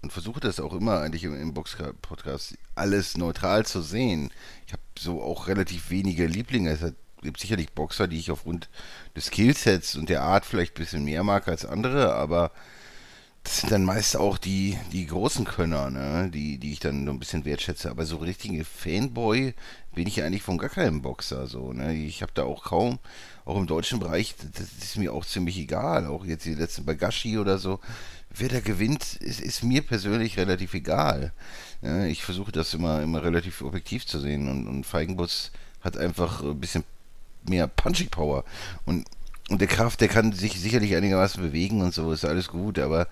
und 0.01 0.13
versuche 0.13 0.39
das 0.39 0.59
auch 0.59 0.73
immer 0.73 1.01
eigentlich 1.01 1.23
im, 1.23 1.53
Box-Podcast 1.53 2.57
alles 2.75 3.17
neutral 3.17 3.65
zu 3.65 3.81
sehen. 3.81 4.31
Ich 4.65 4.73
habe 4.73 4.81
so 4.97 5.21
auch 5.21 5.47
relativ 5.47 5.89
wenige 5.89 6.25
Lieblinge. 6.25 6.71
Es 6.71 6.93
gibt 7.21 7.39
sicherlich 7.39 7.71
Boxer, 7.71 8.07
die 8.07 8.19
ich 8.19 8.31
aufgrund 8.31 8.69
des 9.15 9.25
Skillsets 9.25 9.95
und 9.95 10.09
der 10.09 10.21
Art 10.21 10.45
vielleicht 10.45 10.75
ein 10.75 10.83
bisschen 10.83 11.03
mehr 11.03 11.23
mag 11.23 11.47
als 11.47 11.65
andere, 11.65 12.13
aber 12.13 12.51
das 13.43 13.61
sind 13.61 13.71
dann 13.71 13.83
meist 13.83 14.17
auch 14.17 14.37
die, 14.37 14.77
die 14.91 15.07
großen 15.07 15.45
Könner, 15.45 15.89
ne? 15.89 16.29
die, 16.29 16.57
die 16.57 16.73
ich 16.73 16.79
dann 16.79 17.05
so 17.05 17.11
ein 17.11 17.19
bisschen 17.19 17.45
wertschätze. 17.45 17.89
Aber 17.89 18.05
so 18.05 18.17
richtige 18.17 18.65
Fanboy 18.65 19.53
bin 19.93 20.07
ich 20.07 20.21
eigentlich 20.21 20.43
von 20.43 20.57
gar 20.57 20.69
keinem 20.69 21.01
Boxer. 21.01 21.47
So, 21.47 21.71
ne? 21.73 21.93
Ich 21.93 22.21
habe 22.21 22.33
da 22.35 22.43
auch 22.43 22.63
kaum, 22.63 22.99
auch 23.45 23.57
im 23.57 23.65
deutschen 23.65 23.99
Bereich, 23.99 24.35
das 24.53 24.67
ist 24.83 24.97
mir 24.97 25.13
auch 25.13 25.25
ziemlich 25.25 25.57
egal. 25.57 26.05
Auch 26.05 26.25
jetzt 26.25 26.45
die 26.45 26.53
letzten 26.53 26.85
Bagashi 26.85 27.37
oder 27.37 27.57
so. 27.57 27.79
Wer 28.35 28.49
da 28.49 28.59
gewinnt, 28.59 29.15
ist, 29.15 29.41
ist 29.41 29.63
mir 29.63 29.81
persönlich 29.81 30.37
relativ 30.37 30.73
egal. 30.73 31.33
Ja, 31.81 32.05
ich 32.05 32.23
versuche 32.23 32.51
das 32.51 32.73
immer, 32.73 33.01
immer 33.01 33.23
relativ 33.23 33.61
objektiv 33.61 34.05
zu 34.05 34.19
sehen. 34.19 34.47
Und, 34.47 34.67
und 34.67 34.85
Feigenbutz 34.85 35.51
hat 35.81 35.97
einfach 35.97 36.41
ein 36.43 36.59
bisschen 36.59 36.83
mehr 37.43 37.67
Punching 37.67 38.09
Power. 38.09 38.43
Und 38.85 39.05
und 39.49 39.61
der 39.61 39.67
Kraft, 39.67 39.99
der 40.01 40.09
kann 40.09 40.31
sich 40.31 40.59
sicherlich 40.59 40.95
einigermaßen 40.95 41.41
bewegen 41.41 41.81
und 41.81 41.91
so, 41.91 42.11
ist 42.11 42.23
alles 42.23 42.49
gut, 42.49 42.77
aber 42.77 43.07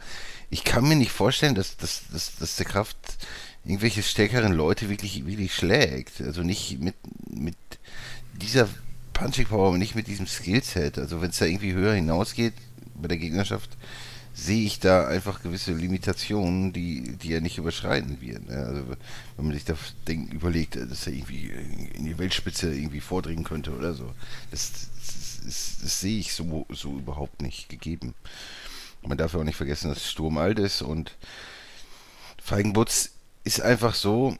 ich 0.52 0.64
kann 0.64 0.88
mir 0.88 0.96
nicht 0.96 1.12
vorstellen, 1.12 1.56
dass, 1.56 1.78
dass, 1.78 2.04
dass, 2.12 2.36
dass 2.36 2.56
der 2.58 2.66
Kraft 2.68 2.96
irgendwelche 3.66 4.04
stärkeren 4.04 4.54
Leute 4.54 4.88
wirklich, 4.88 5.26
wirklich 5.26 5.54
schlägt. 5.54 6.22
Also 6.22 6.44
nicht 6.44 6.80
mit, 6.80 6.96
mit 7.28 7.58
dieser 8.34 8.70
Punching 9.14 9.48
Power, 9.48 9.76
nicht 9.78 9.96
mit 9.96 10.08
diesem 10.08 10.28
Skillset. 10.28 11.00
Also 11.00 11.22
wenn 11.22 11.32
es 11.32 11.40
da 11.40 11.46
irgendwie 11.46 11.74
höher 11.74 11.96
hinausgeht 11.96 12.54
bei 12.94 13.08
der 13.08 13.18
Gegnerschaft, 13.18 13.72
sehe 14.38 14.66
ich 14.66 14.80
da 14.80 15.08
einfach 15.08 15.42
gewisse 15.42 15.72
Limitationen, 15.72 16.72
die, 16.72 17.18
die 17.18 17.34
er 17.34 17.42
nicht 17.42 17.58
überschreiten 17.58 18.22
wird. 18.22 18.48
Ne? 18.48 18.56
Also 18.56 18.84
wenn 19.36 19.46
man 19.46 19.54
sich 19.56 19.66
da 19.66 19.74
denkt, 20.08 20.32
überlegt, 20.32 20.76
dass 20.76 21.08
er 21.08 21.14
irgendwie 21.14 21.52
in 21.96 22.06
die 22.06 22.20
Weltspitze 22.20 22.72
irgendwie 22.72 23.02
vordringen 23.02 23.44
könnte 23.44 23.76
oder 23.76 23.96
so. 23.96 24.14
Das, 24.52 24.72
das, 25.44 25.80
das 25.82 26.00
sehe 26.00 26.20
ich 26.20 26.34
so, 26.34 26.68
so 26.70 26.98
überhaupt 26.98 27.42
nicht 27.42 27.68
gegeben. 27.68 28.14
Man 29.02 29.18
darf 29.18 29.34
ja 29.34 29.40
auch 29.40 29.44
nicht 29.44 29.56
vergessen, 29.56 29.90
dass 29.90 30.08
Sturm 30.08 30.38
alt 30.38 30.60
ist 30.60 30.84
und 30.84 31.16
Feigenbutz 32.44 33.12
ist 33.44 33.62
einfach 33.62 33.96
so, 33.96 34.38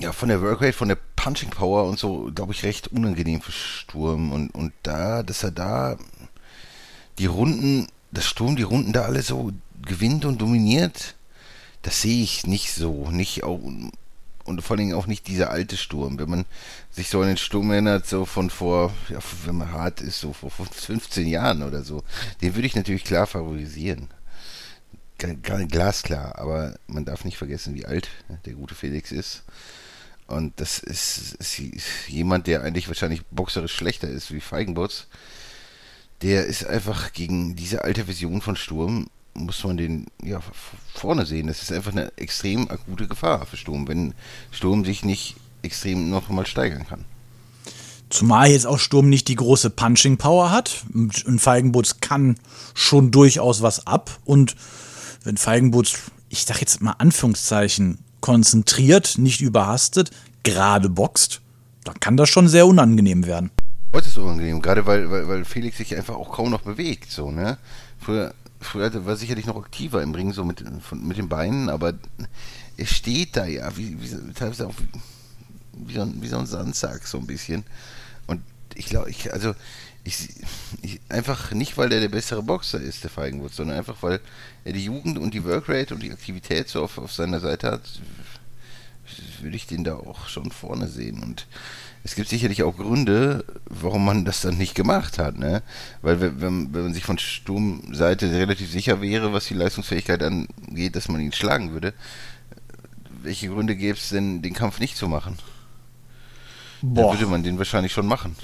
ja, 0.00 0.12
von 0.12 0.28
der 0.28 0.42
Workrate, 0.42 0.72
von 0.72 0.88
der 0.88 0.98
Punching 1.14 1.50
Power 1.50 1.84
und 1.84 1.98
so, 1.98 2.30
glaube 2.34 2.52
ich, 2.52 2.64
recht 2.64 2.88
unangenehm 2.88 3.40
für 3.40 3.52
Sturm. 3.52 4.32
Und, 4.32 4.50
und 4.50 4.72
da, 4.82 5.22
dass 5.22 5.44
er 5.44 5.52
da 5.52 5.96
die 7.18 7.26
Runden, 7.26 7.86
das 8.10 8.26
Sturm 8.26 8.56
die 8.56 8.62
Runden 8.62 8.92
da 8.92 9.02
alle 9.02 9.22
so 9.22 9.52
gewinnt 9.82 10.24
und 10.24 10.40
dominiert, 10.40 11.14
das 11.82 12.02
sehe 12.02 12.22
ich 12.22 12.46
nicht 12.46 12.72
so. 12.72 13.10
Nicht 13.10 13.44
auch, 13.44 13.60
und 14.44 14.62
vor 14.62 14.76
allem 14.76 14.94
auch 14.94 15.06
nicht 15.06 15.26
dieser 15.26 15.50
alte 15.50 15.76
Sturm. 15.76 16.18
Wenn 16.18 16.30
man 16.30 16.44
sich 16.90 17.08
so 17.08 17.20
an 17.20 17.28
den 17.28 17.36
Sturm 17.36 17.70
erinnert, 17.70 18.06
so 18.06 18.24
von 18.24 18.50
vor, 18.50 18.92
ja, 19.08 19.18
wenn 19.44 19.56
man 19.56 19.72
hart 19.72 20.00
ist, 20.00 20.20
so 20.20 20.32
vor 20.32 20.50
15 20.50 21.26
Jahren 21.26 21.62
oder 21.62 21.82
so, 21.82 22.02
den 22.40 22.54
würde 22.54 22.66
ich 22.66 22.76
natürlich 22.76 23.04
klar 23.04 23.26
favorisieren. 23.26 24.08
Glasklar, 25.18 26.38
aber 26.38 26.78
man 26.86 27.06
darf 27.06 27.24
nicht 27.24 27.38
vergessen, 27.38 27.74
wie 27.74 27.86
alt 27.86 28.08
der 28.44 28.52
gute 28.52 28.74
Felix 28.74 29.12
ist. 29.12 29.44
Und 30.26 30.60
das 30.60 30.78
ist, 30.78 31.34
ist, 31.34 31.58
jemand, 32.08 32.46
der 32.46 32.62
eigentlich 32.62 32.88
wahrscheinlich 32.88 33.24
boxerisch 33.26 33.74
schlechter 33.74 34.08
ist 34.08 34.32
wie 34.32 34.40
Feigenbutz. 34.40 35.06
Der 36.22 36.46
ist 36.46 36.66
einfach 36.66 37.12
gegen 37.12 37.56
diese 37.56 37.84
alte 37.84 38.04
Version 38.04 38.40
von 38.40 38.56
Sturm 38.56 39.06
muss 39.36 39.62
man 39.64 39.76
den 39.76 40.06
ja 40.22 40.40
vorne 40.94 41.26
sehen. 41.26 41.46
Das 41.46 41.62
ist 41.62 41.72
einfach 41.72 41.92
eine 41.92 42.12
extrem 42.16 42.70
akute 42.70 43.06
Gefahr 43.06 43.46
für 43.46 43.56
Sturm, 43.56 43.86
wenn 43.88 44.14
Sturm 44.50 44.84
sich 44.84 45.04
nicht 45.04 45.36
extrem 45.62 46.10
noch 46.10 46.28
mal 46.28 46.46
steigern 46.46 46.86
kann. 46.86 47.04
Zumal 48.08 48.50
jetzt 48.50 48.66
auch 48.66 48.78
Sturm 48.78 49.08
nicht 49.08 49.28
die 49.28 49.34
große 49.34 49.70
Punching 49.70 50.16
Power 50.16 50.50
hat. 50.50 50.84
Und 50.94 51.40
Feigenbutz 51.40 52.00
kann 52.00 52.36
schon 52.74 53.10
durchaus 53.10 53.62
was 53.62 53.86
ab. 53.86 54.18
Und 54.24 54.54
wenn 55.24 55.36
Feigenbutz, 55.36 55.98
ich 56.28 56.44
sag 56.44 56.60
jetzt 56.60 56.80
mal 56.80 56.94
Anführungszeichen, 56.98 57.98
konzentriert, 58.20 59.18
nicht 59.18 59.40
überhastet, 59.40 60.10
gerade 60.44 60.88
boxt, 60.88 61.40
dann 61.84 62.00
kann 62.00 62.16
das 62.16 62.28
schon 62.28 62.48
sehr 62.48 62.66
unangenehm 62.66 63.26
werden. 63.26 63.50
Heute 63.92 64.08
ist 64.08 64.16
es 64.16 64.18
unangenehm, 64.18 64.60
gerade 64.60 64.84
weil, 64.86 65.10
weil, 65.10 65.28
weil 65.28 65.44
Felix 65.44 65.78
sich 65.78 65.96
einfach 65.96 66.14
auch 66.14 66.32
kaum 66.32 66.50
noch 66.50 66.62
bewegt. 66.62 67.10
So, 67.10 67.30
ne? 67.30 67.58
Früher 67.98 68.34
früher 68.60 69.06
war 69.06 69.16
sicherlich 69.16 69.46
noch 69.46 69.56
aktiver 69.56 70.02
im 70.02 70.14
Ring, 70.14 70.32
so 70.32 70.44
mit, 70.44 70.64
von, 70.80 71.06
mit 71.06 71.16
den 71.16 71.28
Beinen, 71.28 71.68
aber 71.68 71.94
er 72.76 72.86
steht 72.86 73.36
da 73.36 73.46
ja, 73.46 73.76
wie, 73.76 74.00
wie 74.00 74.32
teilweise 74.32 74.66
auch 74.66 74.74
wie, 74.78 75.88
wie, 75.88 75.94
so 75.94 76.02
ein, 76.02 76.22
wie 76.22 76.28
so 76.28 76.38
ein 76.38 76.46
Sandsack, 76.46 77.06
so 77.06 77.18
ein 77.18 77.26
bisschen. 77.26 77.64
Und 78.26 78.42
ich 78.74 78.86
glaube, 78.86 79.10
ich, 79.10 79.32
also, 79.32 79.54
ich, 80.04 80.28
ich, 80.82 81.00
einfach 81.08 81.52
nicht, 81.52 81.76
weil 81.78 81.92
er 81.92 82.00
der 82.00 82.08
bessere 82.08 82.42
Boxer 82.42 82.80
ist, 82.80 83.02
der 83.02 83.10
Feigenwurz, 83.10 83.56
sondern 83.56 83.78
einfach, 83.78 84.02
weil 84.02 84.20
er 84.64 84.72
die 84.72 84.84
Jugend 84.84 85.18
und 85.18 85.34
die 85.34 85.44
Workrate 85.44 85.94
und 85.94 86.02
die 86.02 86.12
Aktivität 86.12 86.68
so 86.68 86.84
auf, 86.84 86.98
auf 86.98 87.12
seiner 87.12 87.40
Seite 87.40 87.72
hat, 87.72 88.00
würde 89.40 89.56
ich 89.56 89.66
den 89.66 89.84
da 89.84 89.94
auch 89.94 90.28
schon 90.28 90.50
vorne 90.50 90.88
sehen. 90.88 91.22
Und 91.22 91.46
es 92.06 92.14
gibt 92.14 92.28
sicherlich 92.28 92.62
auch 92.62 92.76
Gründe, 92.76 93.44
warum 93.68 94.04
man 94.04 94.24
das 94.24 94.40
dann 94.40 94.56
nicht 94.56 94.76
gemacht 94.76 95.18
hat, 95.18 95.36
ne? 95.36 95.64
Weil 96.02 96.20
wenn, 96.20 96.72
wenn 96.72 96.82
man 96.84 96.94
sich 96.94 97.02
von 97.02 97.18
Sturmseite 97.18 98.30
relativ 98.30 98.70
sicher 98.70 99.00
wäre, 99.00 99.32
was 99.32 99.46
die 99.46 99.54
Leistungsfähigkeit 99.54 100.22
angeht, 100.22 100.94
dass 100.94 101.08
man 101.08 101.20
ihn 101.20 101.32
schlagen 101.32 101.72
würde, 101.72 101.94
welche 103.22 103.48
Gründe 103.48 103.74
gäbe 103.74 103.98
es 103.98 104.10
denn, 104.10 104.40
den 104.40 104.54
Kampf 104.54 104.78
nicht 104.78 104.96
zu 104.96 105.08
machen? 105.08 105.36
Boah. 106.80 107.10
Dann 107.10 107.18
würde 107.18 107.26
man 107.28 107.42
den 107.42 107.58
wahrscheinlich 107.58 107.92
schon 107.92 108.06
machen. 108.06 108.36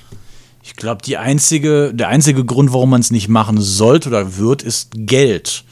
Ich 0.64 0.74
glaube, 0.74 1.02
die 1.02 1.16
einzige, 1.16 1.94
der 1.94 2.08
einzige 2.08 2.44
Grund, 2.44 2.72
warum 2.72 2.90
man 2.90 3.00
es 3.00 3.12
nicht 3.12 3.28
machen 3.28 3.60
sollte 3.60 4.08
oder 4.08 4.38
wird, 4.38 4.64
ist 4.64 4.90
Geld. 4.92 5.62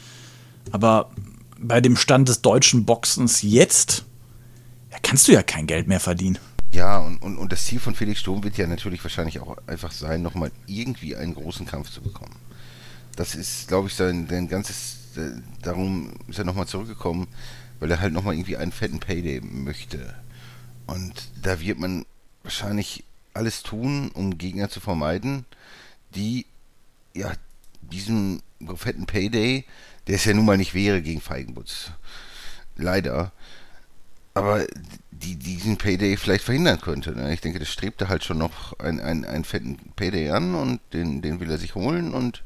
Aber 0.71 1.11
bei 1.59 1.81
dem 1.81 1.97
Stand 1.97 2.29
des 2.29 2.41
deutschen 2.41 2.85
Boxens 2.85 3.41
jetzt, 3.41 4.05
ja, 4.91 4.97
kannst 5.03 5.27
du 5.27 5.33
ja 5.33 5.43
kein 5.43 5.67
Geld 5.67 5.89
mehr 5.89 5.99
verdienen. 5.99 6.39
Ja, 6.71 6.99
und, 6.99 7.21
und, 7.21 7.37
und 7.37 7.51
das 7.51 7.65
Ziel 7.65 7.79
von 7.79 7.95
Felix 7.95 8.21
Sturm 8.21 8.43
wird 8.43 8.57
ja 8.57 8.65
natürlich 8.65 9.03
wahrscheinlich 9.03 9.39
auch 9.39 9.57
einfach 9.67 9.91
sein, 9.91 10.21
nochmal 10.21 10.51
irgendwie 10.67 11.15
einen 11.15 11.35
großen 11.35 11.65
Kampf 11.65 11.89
zu 11.89 12.01
bekommen. 12.01 12.35
Das 13.15 13.35
ist, 13.35 13.67
glaube 13.67 13.89
ich, 13.89 13.95
sein, 13.95 14.27
sein 14.29 14.47
ganzes, 14.47 15.17
äh, 15.17 15.41
darum 15.61 16.13
ist 16.27 16.39
er 16.39 16.45
nochmal 16.45 16.67
zurückgekommen, 16.67 17.27
weil 17.79 17.91
er 17.91 17.99
halt 17.99 18.13
nochmal 18.13 18.35
irgendwie 18.35 18.55
einen 18.55 18.71
fetten 18.71 18.99
Payday 19.01 19.41
möchte. 19.41 20.15
Und 20.87 21.13
da 21.41 21.59
wird 21.59 21.77
man 21.77 22.05
wahrscheinlich 22.43 23.03
alles 23.33 23.63
tun, 23.63 24.09
um 24.13 24.37
Gegner 24.37 24.69
zu 24.69 24.79
vermeiden, 24.79 25.45
die 26.15 26.45
ja, 27.13 27.33
diesen 27.81 28.41
fetten 28.75 29.05
Payday, 29.05 29.65
der 30.07 30.15
es 30.15 30.25
ja 30.25 30.33
nun 30.33 30.45
mal 30.45 30.57
nicht 30.57 30.73
wäre 30.73 31.01
gegen 31.01 31.21
Feigenbutz. 31.21 31.91
Leider. 32.75 33.31
Aber 34.33 34.65
die 35.23 35.35
diesen 35.35 35.77
Payday 35.77 36.17
vielleicht 36.17 36.43
verhindern 36.43 36.81
könnte. 36.81 37.11
Ne? 37.11 37.33
Ich 37.33 37.41
denke, 37.41 37.59
das 37.59 37.69
strebte 37.69 38.09
halt 38.09 38.23
schon 38.23 38.37
noch 38.37 38.77
einen, 38.79 38.99
einen, 38.99 39.25
einen 39.25 39.43
fetten 39.43 39.77
Payday 39.95 40.29
an 40.31 40.55
und 40.55 40.79
den, 40.93 41.21
den 41.21 41.39
will 41.39 41.49
er 41.49 41.57
sich 41.57 41.75
holen 41.75 42.13
und 42.13 42.43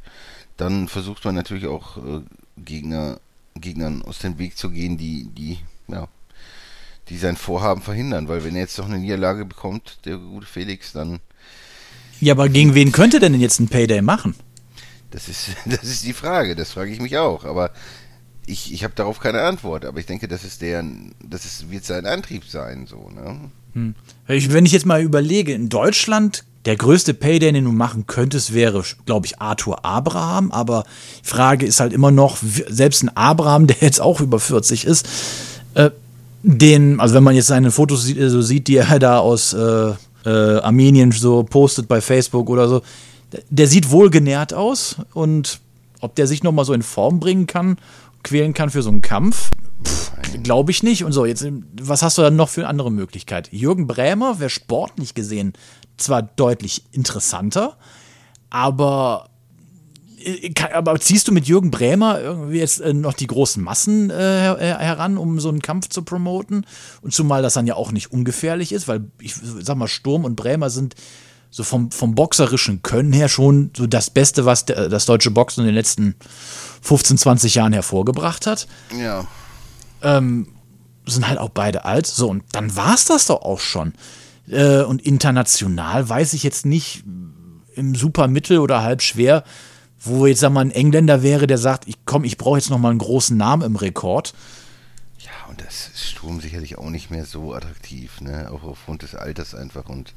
dann 0.57 0.87
versucht 0.87 1.25
man 1.25 1.35
natürlich 1.35 1.67
auch 1.67 1.97
äh, 1.97 2.21
Gegner, 2.57 3.19
Gegnern 3.55 4.01
aus 4.01 4.19
dem 4.19 4.37
Weg 4.37 4.57
zu 4.57 4.69
gehen, 4.69 4.97
die, 4.97 5.25
die, 5.25 5.59
ja, 5.87 6.07
die 7.09 7.17
sein 7.17 7.35
Vorhaben 7.35 7.81
verhindern, 7.81 8.27
weil 8.27 8.43
wenn 8.43 8.55
er 8.55 8.61
jetzt 8.61 8.77
noch 8.77 8.87
eine 8.87 8.99
Niederlage 8.99 9.45
bekommt, 9.45 9.99
der 10.05 10.17
gute 10.17 10.47
Felix, 10.47 10.91
dann. 10.93 11.19
Ja, 12.19 12.33
aber 12.33 12.49
gegen 12.49 12.73
wen 12.73 12.91
könnte 12.91 13.19
denn 13.19 13.39
jetzt 13.39 13.59
ein 13.59 13.67
Payday 13.67 14.01
machen? 14.01 14.35
Das 15.11 15.27
ist, 15.27 15.49
das 15.65 15.83
ist 15.83 16.05
die 16.05 16.13
Frage, 16.13 16.55
das 16.55 16.71
frage 16.71 16.91
ich 16.91 16.99
mich 16.99 17.17
auch. 17.17 17.45
Aber 17.45 17.71
ich, 18.47 18.73
ich 18.73 18.83
habe 18.83 18.93
darauf 18.95 19.19
keine 19.19 19.41
Antwort, 19.41 19.85
aber 19.85 19.99
ich 19.99 20.05
denke, 20.05 20.27
das 20.27 20.43
ist 20.43 20.61
der, 20.61 20.83
das 21.27 21.45
ist, 21.45 21.71
wird 21.71 21.85
sein 21.85 22.05
Antrieb 22.05 22.43
sein, 22.45 22.85
so, 22.87 23.09
ne? 23.09 23.39
Hm. 23.73 23.95
Wenn 24.27 24.65
ich 24.65 24.71
jetzt 24.71 24.85
mal 24.85 25.01
überlege, 25.01 25.53
in 25.53 25.69
Deutschland, 25.69 26.45
der 26.65 26.75
größte 26.75 27.13
Payday, 27.13 27.51
den 27.51 27.65
du 27.65 27.71
machen 27.71 28.07
könntest, 28.07 28.53
wäre, 28.53 28.83
glaube 29.05 29.25
ich, 29.25 29.39
Arthur 29.39 29.85
Abraham, 29.85 30.51
aber 30.51 30.85
die 31.23 31.27
Frage 31.27 31.65
ist 31.65 31.79
halt 31.79 31.93
immer 31.93 32.11
noch, 32.11 32.37
selbst 32.41 33.03
ein 33.03 33.15
Abraham, 33.15 33.67
der 33.67 33.77
jetzt 33.81 34.01
auch 34.01 34.21
über 34.21 34.39
40 34.39 34.85
ist, 34.85 35.07
äh, 35.73 35.91
den, 36.43 36.99
also 36.99 37.15
wenn 37.15 37.23
man 37.23 37.35
jetzt 37.35 37.47
seine 37.47 37.71
Fotos 37.71 38.03
sieht, 38.03 38.17
so 38.29 38.41
sieht, 38.41 38.67
die 38.67 38.77
er 38.77 38.99
da 38.99 39.19
aus 39.19 39.53
äh, 39.53 39.93
äh, 40.25 40.59
Armenien 40.59 41.11
so 41.11 41.43
postet 41.43 41.87
bei 41.87 42.01
Facebook 42.01 42.49
oder 42.49 42.67
so, 42.67 42.81
der 43.49 43.67
sieht 43.67 43.89
wohl 43.89 44.09
genährt 44.09 44.53
aus 44.53 44.97
und 45.13 45.59
ob 46.01 46.15
der 46.15 46.27
sich 46.27 46.43
noch 46.43 46.51
mal 46.51 46.65
so 46.65 46.73
in 46.73 46.83
Form 46.83 47.19
bringen 47.19 47.47
kann, 47.47 47.77
quälen 48.25 48.53
kann 48.53 48.69
für 48.69 48.81
so 48.81 48.89
einen 48.89 49.01
Kampf, 49.01 49.51
glaube 50.43 50.71
ich 50.71 50.83
nicht. 50.83 51.05
Und 51.05 51.13
so, 51.13 51.25
jetzt, 51.25 51.47
was 51.81 52.01
hast 52.01 52.17
du 52.17 52.21
dann 52.21 52.35
noch 52.35 52.49
für 52.49 52.61
eine 52.61 52.69
andere 52.69 52.91
Möglichkeit? 52.91 53.49
Jürgen 53.53 53.87
Brämer 53.87 54.39
wäre 54.39 54.49
sportlich 54.49 55.13
gesehen 55.13 55.53
zwar 55.97 56.23
deutlich 56.23 56.83
interessanter, 56.91 57.77
aber 58.49 59.29
äh, 60.19 60.53
aber 60.73 60.99
ziehst 60.99 61.27
du 61.27 61.31
mit 61.31 61.47
Jürgen 61.47 61.71
Brämer 61.71 62.19
irgendwie 62.19 62.57
jetzt 62.57 62.81
äh, 62.81 62.93
noch 62.93 63.13
die 63.13 63.27
großen 63.27 63.63
Massen 63.63 64.09
äh, 64.09 64.13
heran, 64.13 65.17
um 65.17 65.39
so 65.39 65.49
einen 65.49 65.61
Kampf 65.61 65.89
zu 65.89 66.01
promoten? 66.01 66.65
Und 67.01 67.13
zumal 67.13 67.41
das 67.41 67.53
dann 67.53 67.67
ja 67.67 67.75
auch 67.75 67.91
nicht 67.91 68.11
ungefährlich 68.11 68.71
ist, 68.71 68.87
weil 68.87 69.05
ich 69.19 69.35
sag 69.35 69.77
mal, 69.77 69.87
Sturm 69.87 70.25
und 70.25 70.35
Brämer 70.35 70.69
sind 70.69 70.95
so 71.51 71.63
vom, 71.63 71.89
vom 71.91 72.15
boxerischen 72.15 72.81
Können 72.81 73.13
her 73.13 73.29
schon 73.29 73.71
so 73.77 73.87
das 73.87 74.09
Beste, 74.09 74.43
was 74.43 74.65
der, 74.65 74.89
das 74.89 75.05
deutsche 75.05 75.31
Boxen 75.31 75.61
in 75.61 75.67
den 75.67 75.75
letzten 75.75 76.15
15, 76.81 77.17
20 77.17 77.55
Jahren 77.55 77.73
hervorgebracht 77.73 78.47
hat. 78.47 78.67
Ja. 78.99 79.25
Ähm, 80.01 80.47
sind 81.05 81.27
halt 81.27 81.39
auch 81.39 81.49
beide 81.49 81.85
alt. 81.85 82.07
So, 82.07 82.29
und 82.29 82.43
dann 82.51 82.75
war 82.75 82.95
es 82.95 83.05
das 83.05 83.27
doch 83.27 83.41
auch 83.41 83.59
schon. 83.59 83.93
Äh, 84.49 84.81
und 84.81 85.01
international 85.01 86.07
weiß 86.07 86.33
ich 86.33 86.43
jetzt 86.43 86.65
nicht 86.65 87.03
im 87.75 87.95
Supermittel 87.95 88.59
oder 88.59 88.83
halb 88.83 89.01
schwer, 89.01 89.43
wo 89.99 90.25
jetzt 90.27 90.39
sag 90.39 90.51
mal 90.51 90.61
ein 90.61 90.71
Engländer 90.71 91.23
wäre, 91.23 91.47
der 91.47 91.57
sagt, 91.57 91.87
ich 91.87 92.05
komm, 92.05 92.23
ich 92.23 92.37
brauche 92.37 92.57
jetzt 92.57 92.69
noch 92.69 92.77
mal 92.77 92.89
einen 92.89 92.99
großen 92.99 93.35
Namen 93.35 93.63
im 93.63 93.75
Rekord. 93.75 94.33
Ja, 95.19 95.49
und 95.49 95.61
das 95.61 95.89
ist 95.93 96.05
Sturm 96.05 96.39
sicherlich 96.39 96.77
auch 96.77 96.89
nicht 96.89 97.09
mehr 97.09 97.25
so 97.25 97.53
attraktiv, 97.53 98.21
ne? 98.21 98.51
Auch 98.51 98.63
aufgrund 98.63 99.01
des 99.01 99.15
Alters 99.15 99.55
einfach 99.55 99.89
und 99.89 100.13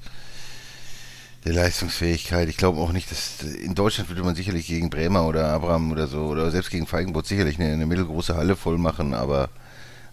der 1.49 1.55
Leistungsfähigkeit. 1.55 2.49
Ich 2.49 2.59
glaube 2.59 2.79
auch 2.79 2.93
nicht, 2.93 3.11
dass 3.11 3.43
in 3.43 3.75
Deutschland 3.75 4.11
würde 4.11 4.23
man 4.23 4.35
sicherlich 4.35 4.67
gegen 4.67 4.91
Bremer 4.91 5.27
oder 5.27 5.49
Abraham 5.49 5.91
oder 5.93 6.07
so 6.07 6.27
oder 6.27 6.51
selbst 6.51 6.71
gegen 6.71 6.87
Feigenbot 6.87 7.27
sicherlich 7.27 7.59
eine, 7.59 7.73
eine 7.73 7.87
mittelgroße 7.87 8.37
Halle 8.37 8.55
voll 8.55 8.79
machen, 8.79 9.15
aber 9.15 9.49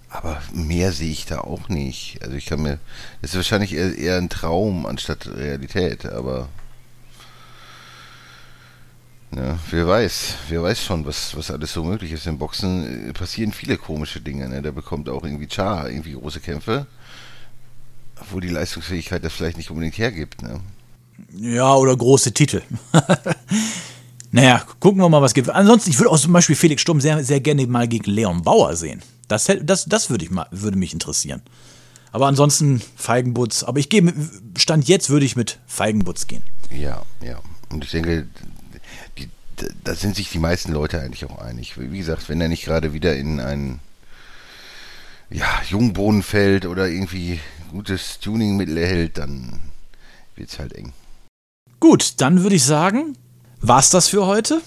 aber 0.10 0.42
mehr 0.54 0.94
sehe 0.94 1.12
ich 1.12 1.26
da 1.26 1.40
auch 1.40 1.68
nicht. 1.68 2.22
Also 2.24 2.38
ich 2.38 2.46
kann 2.46 2.62
mir, 2.62 2.80
das 3.22 3.32
ist 3.32 3.36
wahrscheinlich 3.36 3.74
eher, 3.74 3.98
eher 3.98 4.18
ein 4.18 4.30
Traum 4.30 4.86
anstatt 4.86 5.28
Realität, 5.28 6.06
aber 6.06 6.48
ja, 9.36 9.60
wer 9.72 9.88
weiß, 9.88 10.36
wer 10.48 10.64
weiß 10.64 10.82
schon, 10.82 11.06
was, 11.06 11.36
was 11.36 11.52
alles 11.52 11.74
so 11.74 11.84
möglich 11.84 12.14
ist. 12.14 12.28
Im 12.28 12.38
Boxen 12.38 13.10
äh, 13.10 13.14
passieren 13.14 13.52
viele 13.52 13.78
komische 13.78 14.22
Dinge. 14.22 14.48
Ne? 14.48 14.62
Da 14.62 14.72
bekommt 14.72 15.10
auch 15.10 15.26
irgendwie 15.26 15.50
Char 15.52 15.90
irgendwie 15.90 16.14
große 16.14 16.40
Kämpfe, 16.40 16.88
wo 18.32 18.40
die 18.40 18.48
Leistungsfähigkeit 18.48 19.22
das 19.22 19.34
vielleicht 19.34 19.58
nicht 19.58 19.70
unbedingt 19.70 19.98
hergibt. 19.98 20.42
Ne? 20.42 20.62
Ja, 21.38 21.76
oder 21.76 21.96
große 21.96 22.34
Titel. 22.34 22.62
naja, 24.32 24.66
gucken 24.80 25.02
wir 25.02 25.10
mal, 25.10 25.22
was 25.22 25.34
gibt. 25.34 25.50
Ansonsten, 25.50 25.90
ich 25.90 26.00
würde 26.00 26.12
auch 26.12 26.20
zum 26.20 26.34
Beispiel 26.34 26.56
Felix 26.56 26.82
Sturm 26.82 27.02
sehr, 27.02 27.24
sehr 27.24 27.40
gerne 27.40 27.66
mal 27.68 27.88
gegen 27.88 28.10
Leon 28.10 28.44
Bauer 28.44 28.76
sehen. 28.76 29.02
Das, 29.28 29.52
das, 29.62 29.86
das 29.86 30.10
würde, 30.10 30.26
ich 30.26 30.32
mal, 30.32 30.48
würde 30.52 30.78
mich 30.78 30.94
interessieren. 30.94 31.42
Aber 32.12 32.28
ansonsten 32.28 32.82
Feigenbutz. 32.96 33.64
Aber 33.64 33.80
ich 33.80 33.90
gehe, 33.90 34.14
Stand 34.58 34.88
jetzt 34.88 35.10
würde 35.10 35.26
ich 35.26 35.36
mit 35.36 35.60
Feigenbutz 35.68 36.28
gehen. 36.28 36.44
Ja, 36.72 37.04
ja. 37.22 37.40
Und 37.70 37.84
ich 37.84 37.92
denke, 37.92 38.28
die, 39.18 39.30
da 39.84 39.96
sind 39.96 40.16
sich 40.16 40.30
die 40.30 40.40
meisten 40.40 40.72
Leute 40.72 41.02
eigentlich 41.02 41.26
auch 41.26 41.40
einig. 41.40 41.78
Wie 41.78 41.98
gesagt, 41.98 42.30
wenn 42.30 42.40
er 42.40 42.48
nicht 42.48 42.64
gerade 42.64 42.94
wieder 42.94 43.16
in 43.16 43.40
ein 43.40 43.80
ja, 45.30 45.48
Jungbohnen 45.68 46.24
fällt 46.24 46.66
oder 46.66 46.88
irgendwie 46.88 47.40
gutes 47.72 48.20
Tuningmittel 48.20 48.78
erhält, 48.78 49.18
dann 49.18 49.60
wird 50.36 50.50
es 50.50 50.60
halt 50.60 50.74
eng. 50.74 50.94
Gut, 51.88 52.16
dann 52.18 52.42
würde 52.42 52.56
ich 52.56 52.64
sagen, 52.64 53.16
war's 53.62 53.92
das 53.92 54.08
für 54.08 54.26
heute. 54.26 54.60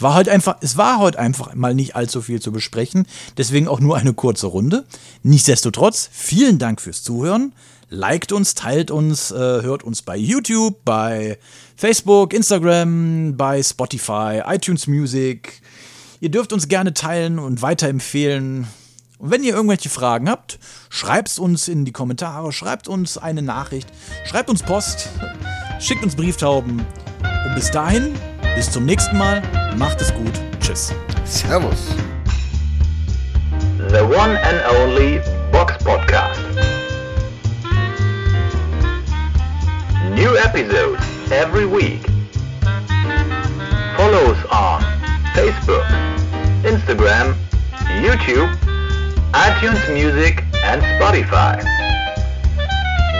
War 0.00 0.14
heute 0.14 0.32
einfach, 0.32 0.56
es 0.62 0.76
war 0.76 0.98
heute 0.98 1.16
einfach 1.16 1.54
mal 1.54 1.76
nicht 1.76 1.94
allzu 1.94 2.20
viel 2.20 2.42
zu 2.42 2.50
besprechen, 2.50 3.06
deswegen 3.36 3.68
auch 3.68 3.78
nur 3.78 3.96
eine 3.96 4.14
kurze 4.14 4.48
Runde. 4.48 4.84
Nichtsdestotrotz, 5.22 6.10
vielen 6.10 6.58
Dank 6.58 6.80
fürs 6.80 7.04
Zuhören. 7.04 7.52
Liked 7.88 8.32
uns, 8.32 8.56
teilt 8.56 8.90
uns, 8.90 9.30
äh, 9.30 9.36
hört 9.36 9.84
uns 9.84 10.02
bei 10.02 10.16
YouTube, 10.16 10.84
bei 10.84 11.38
Facebook, 11.76 12.32
Instagram, 12.32 13.36
bei 13.36 13.62
Spotify, 13.62 14.42
iTunes 14.44 14.88
Music. 14.88 15.62
Ihr 16.18 16.30
dürft 16.32 16.52
uns 16.52 16.66
gerne 16.66 16.94
teilen 16.94 17.38
und 17.38 17.62
weiterempfehlen. 17.62 18.66
Und 19.18 19.30
wenn 19.30 19.44
ihr 19.44 19.54
irgendwelche 19.54 19.88
Fragen 19.88 20.28
habt, 20.28 20.58
schreibt 20.88 21.38
uns 21.38 21.68
in 21.68 21.84
die 21.84 21.92
Kommentare, 21.92 22.52
schreibt 22.52 22.88
uns 22.88 23.18
eine 23.18 23.42
Nachricht, 23.42 23.88
schreibt 24.24 24.50
uns 24.50 24.64
Post, 24.64 25.08
schickt 25.80 26.02
uns 26.02 26.16
Brieftauben. 26.16 26.84
Und 27.46 27.54
bis 27.54 27.70
dahin, 27.70 28.14
bis 28.54 28.70
zum 28.70 28.84
nächsten 28.84 29.16
Mal, 29.18 29.42
macht 29.76 30.00
es 30.00 30.12
gut. 30.14 30.32
Tschüss. 30.60 30.94
Servus. 31.24 31.94
The 33.88 34.02
one 34.02 34.38
and 34.42 34.60
only 34.78 35.20
Box 35.52 35.74
Podcast. 35.84 36.40
New 40.14 40.34
episodes 40.36 41.02
every 41.30 41.66
week. 41.66 42.00
Follow 43.96 44.32
us 44.32 44.38
on 44.50 44.82
Facebook, 45.34 45.84
Instagram, 46.64 47.34
YouTube, 48.02 48.50
iTunes 49.32 49.80
Music 49.92 50.42
and 50.64 50.82
Spotify. 50.82 51.62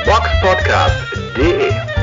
Boxpodcast.de 0.04 1.95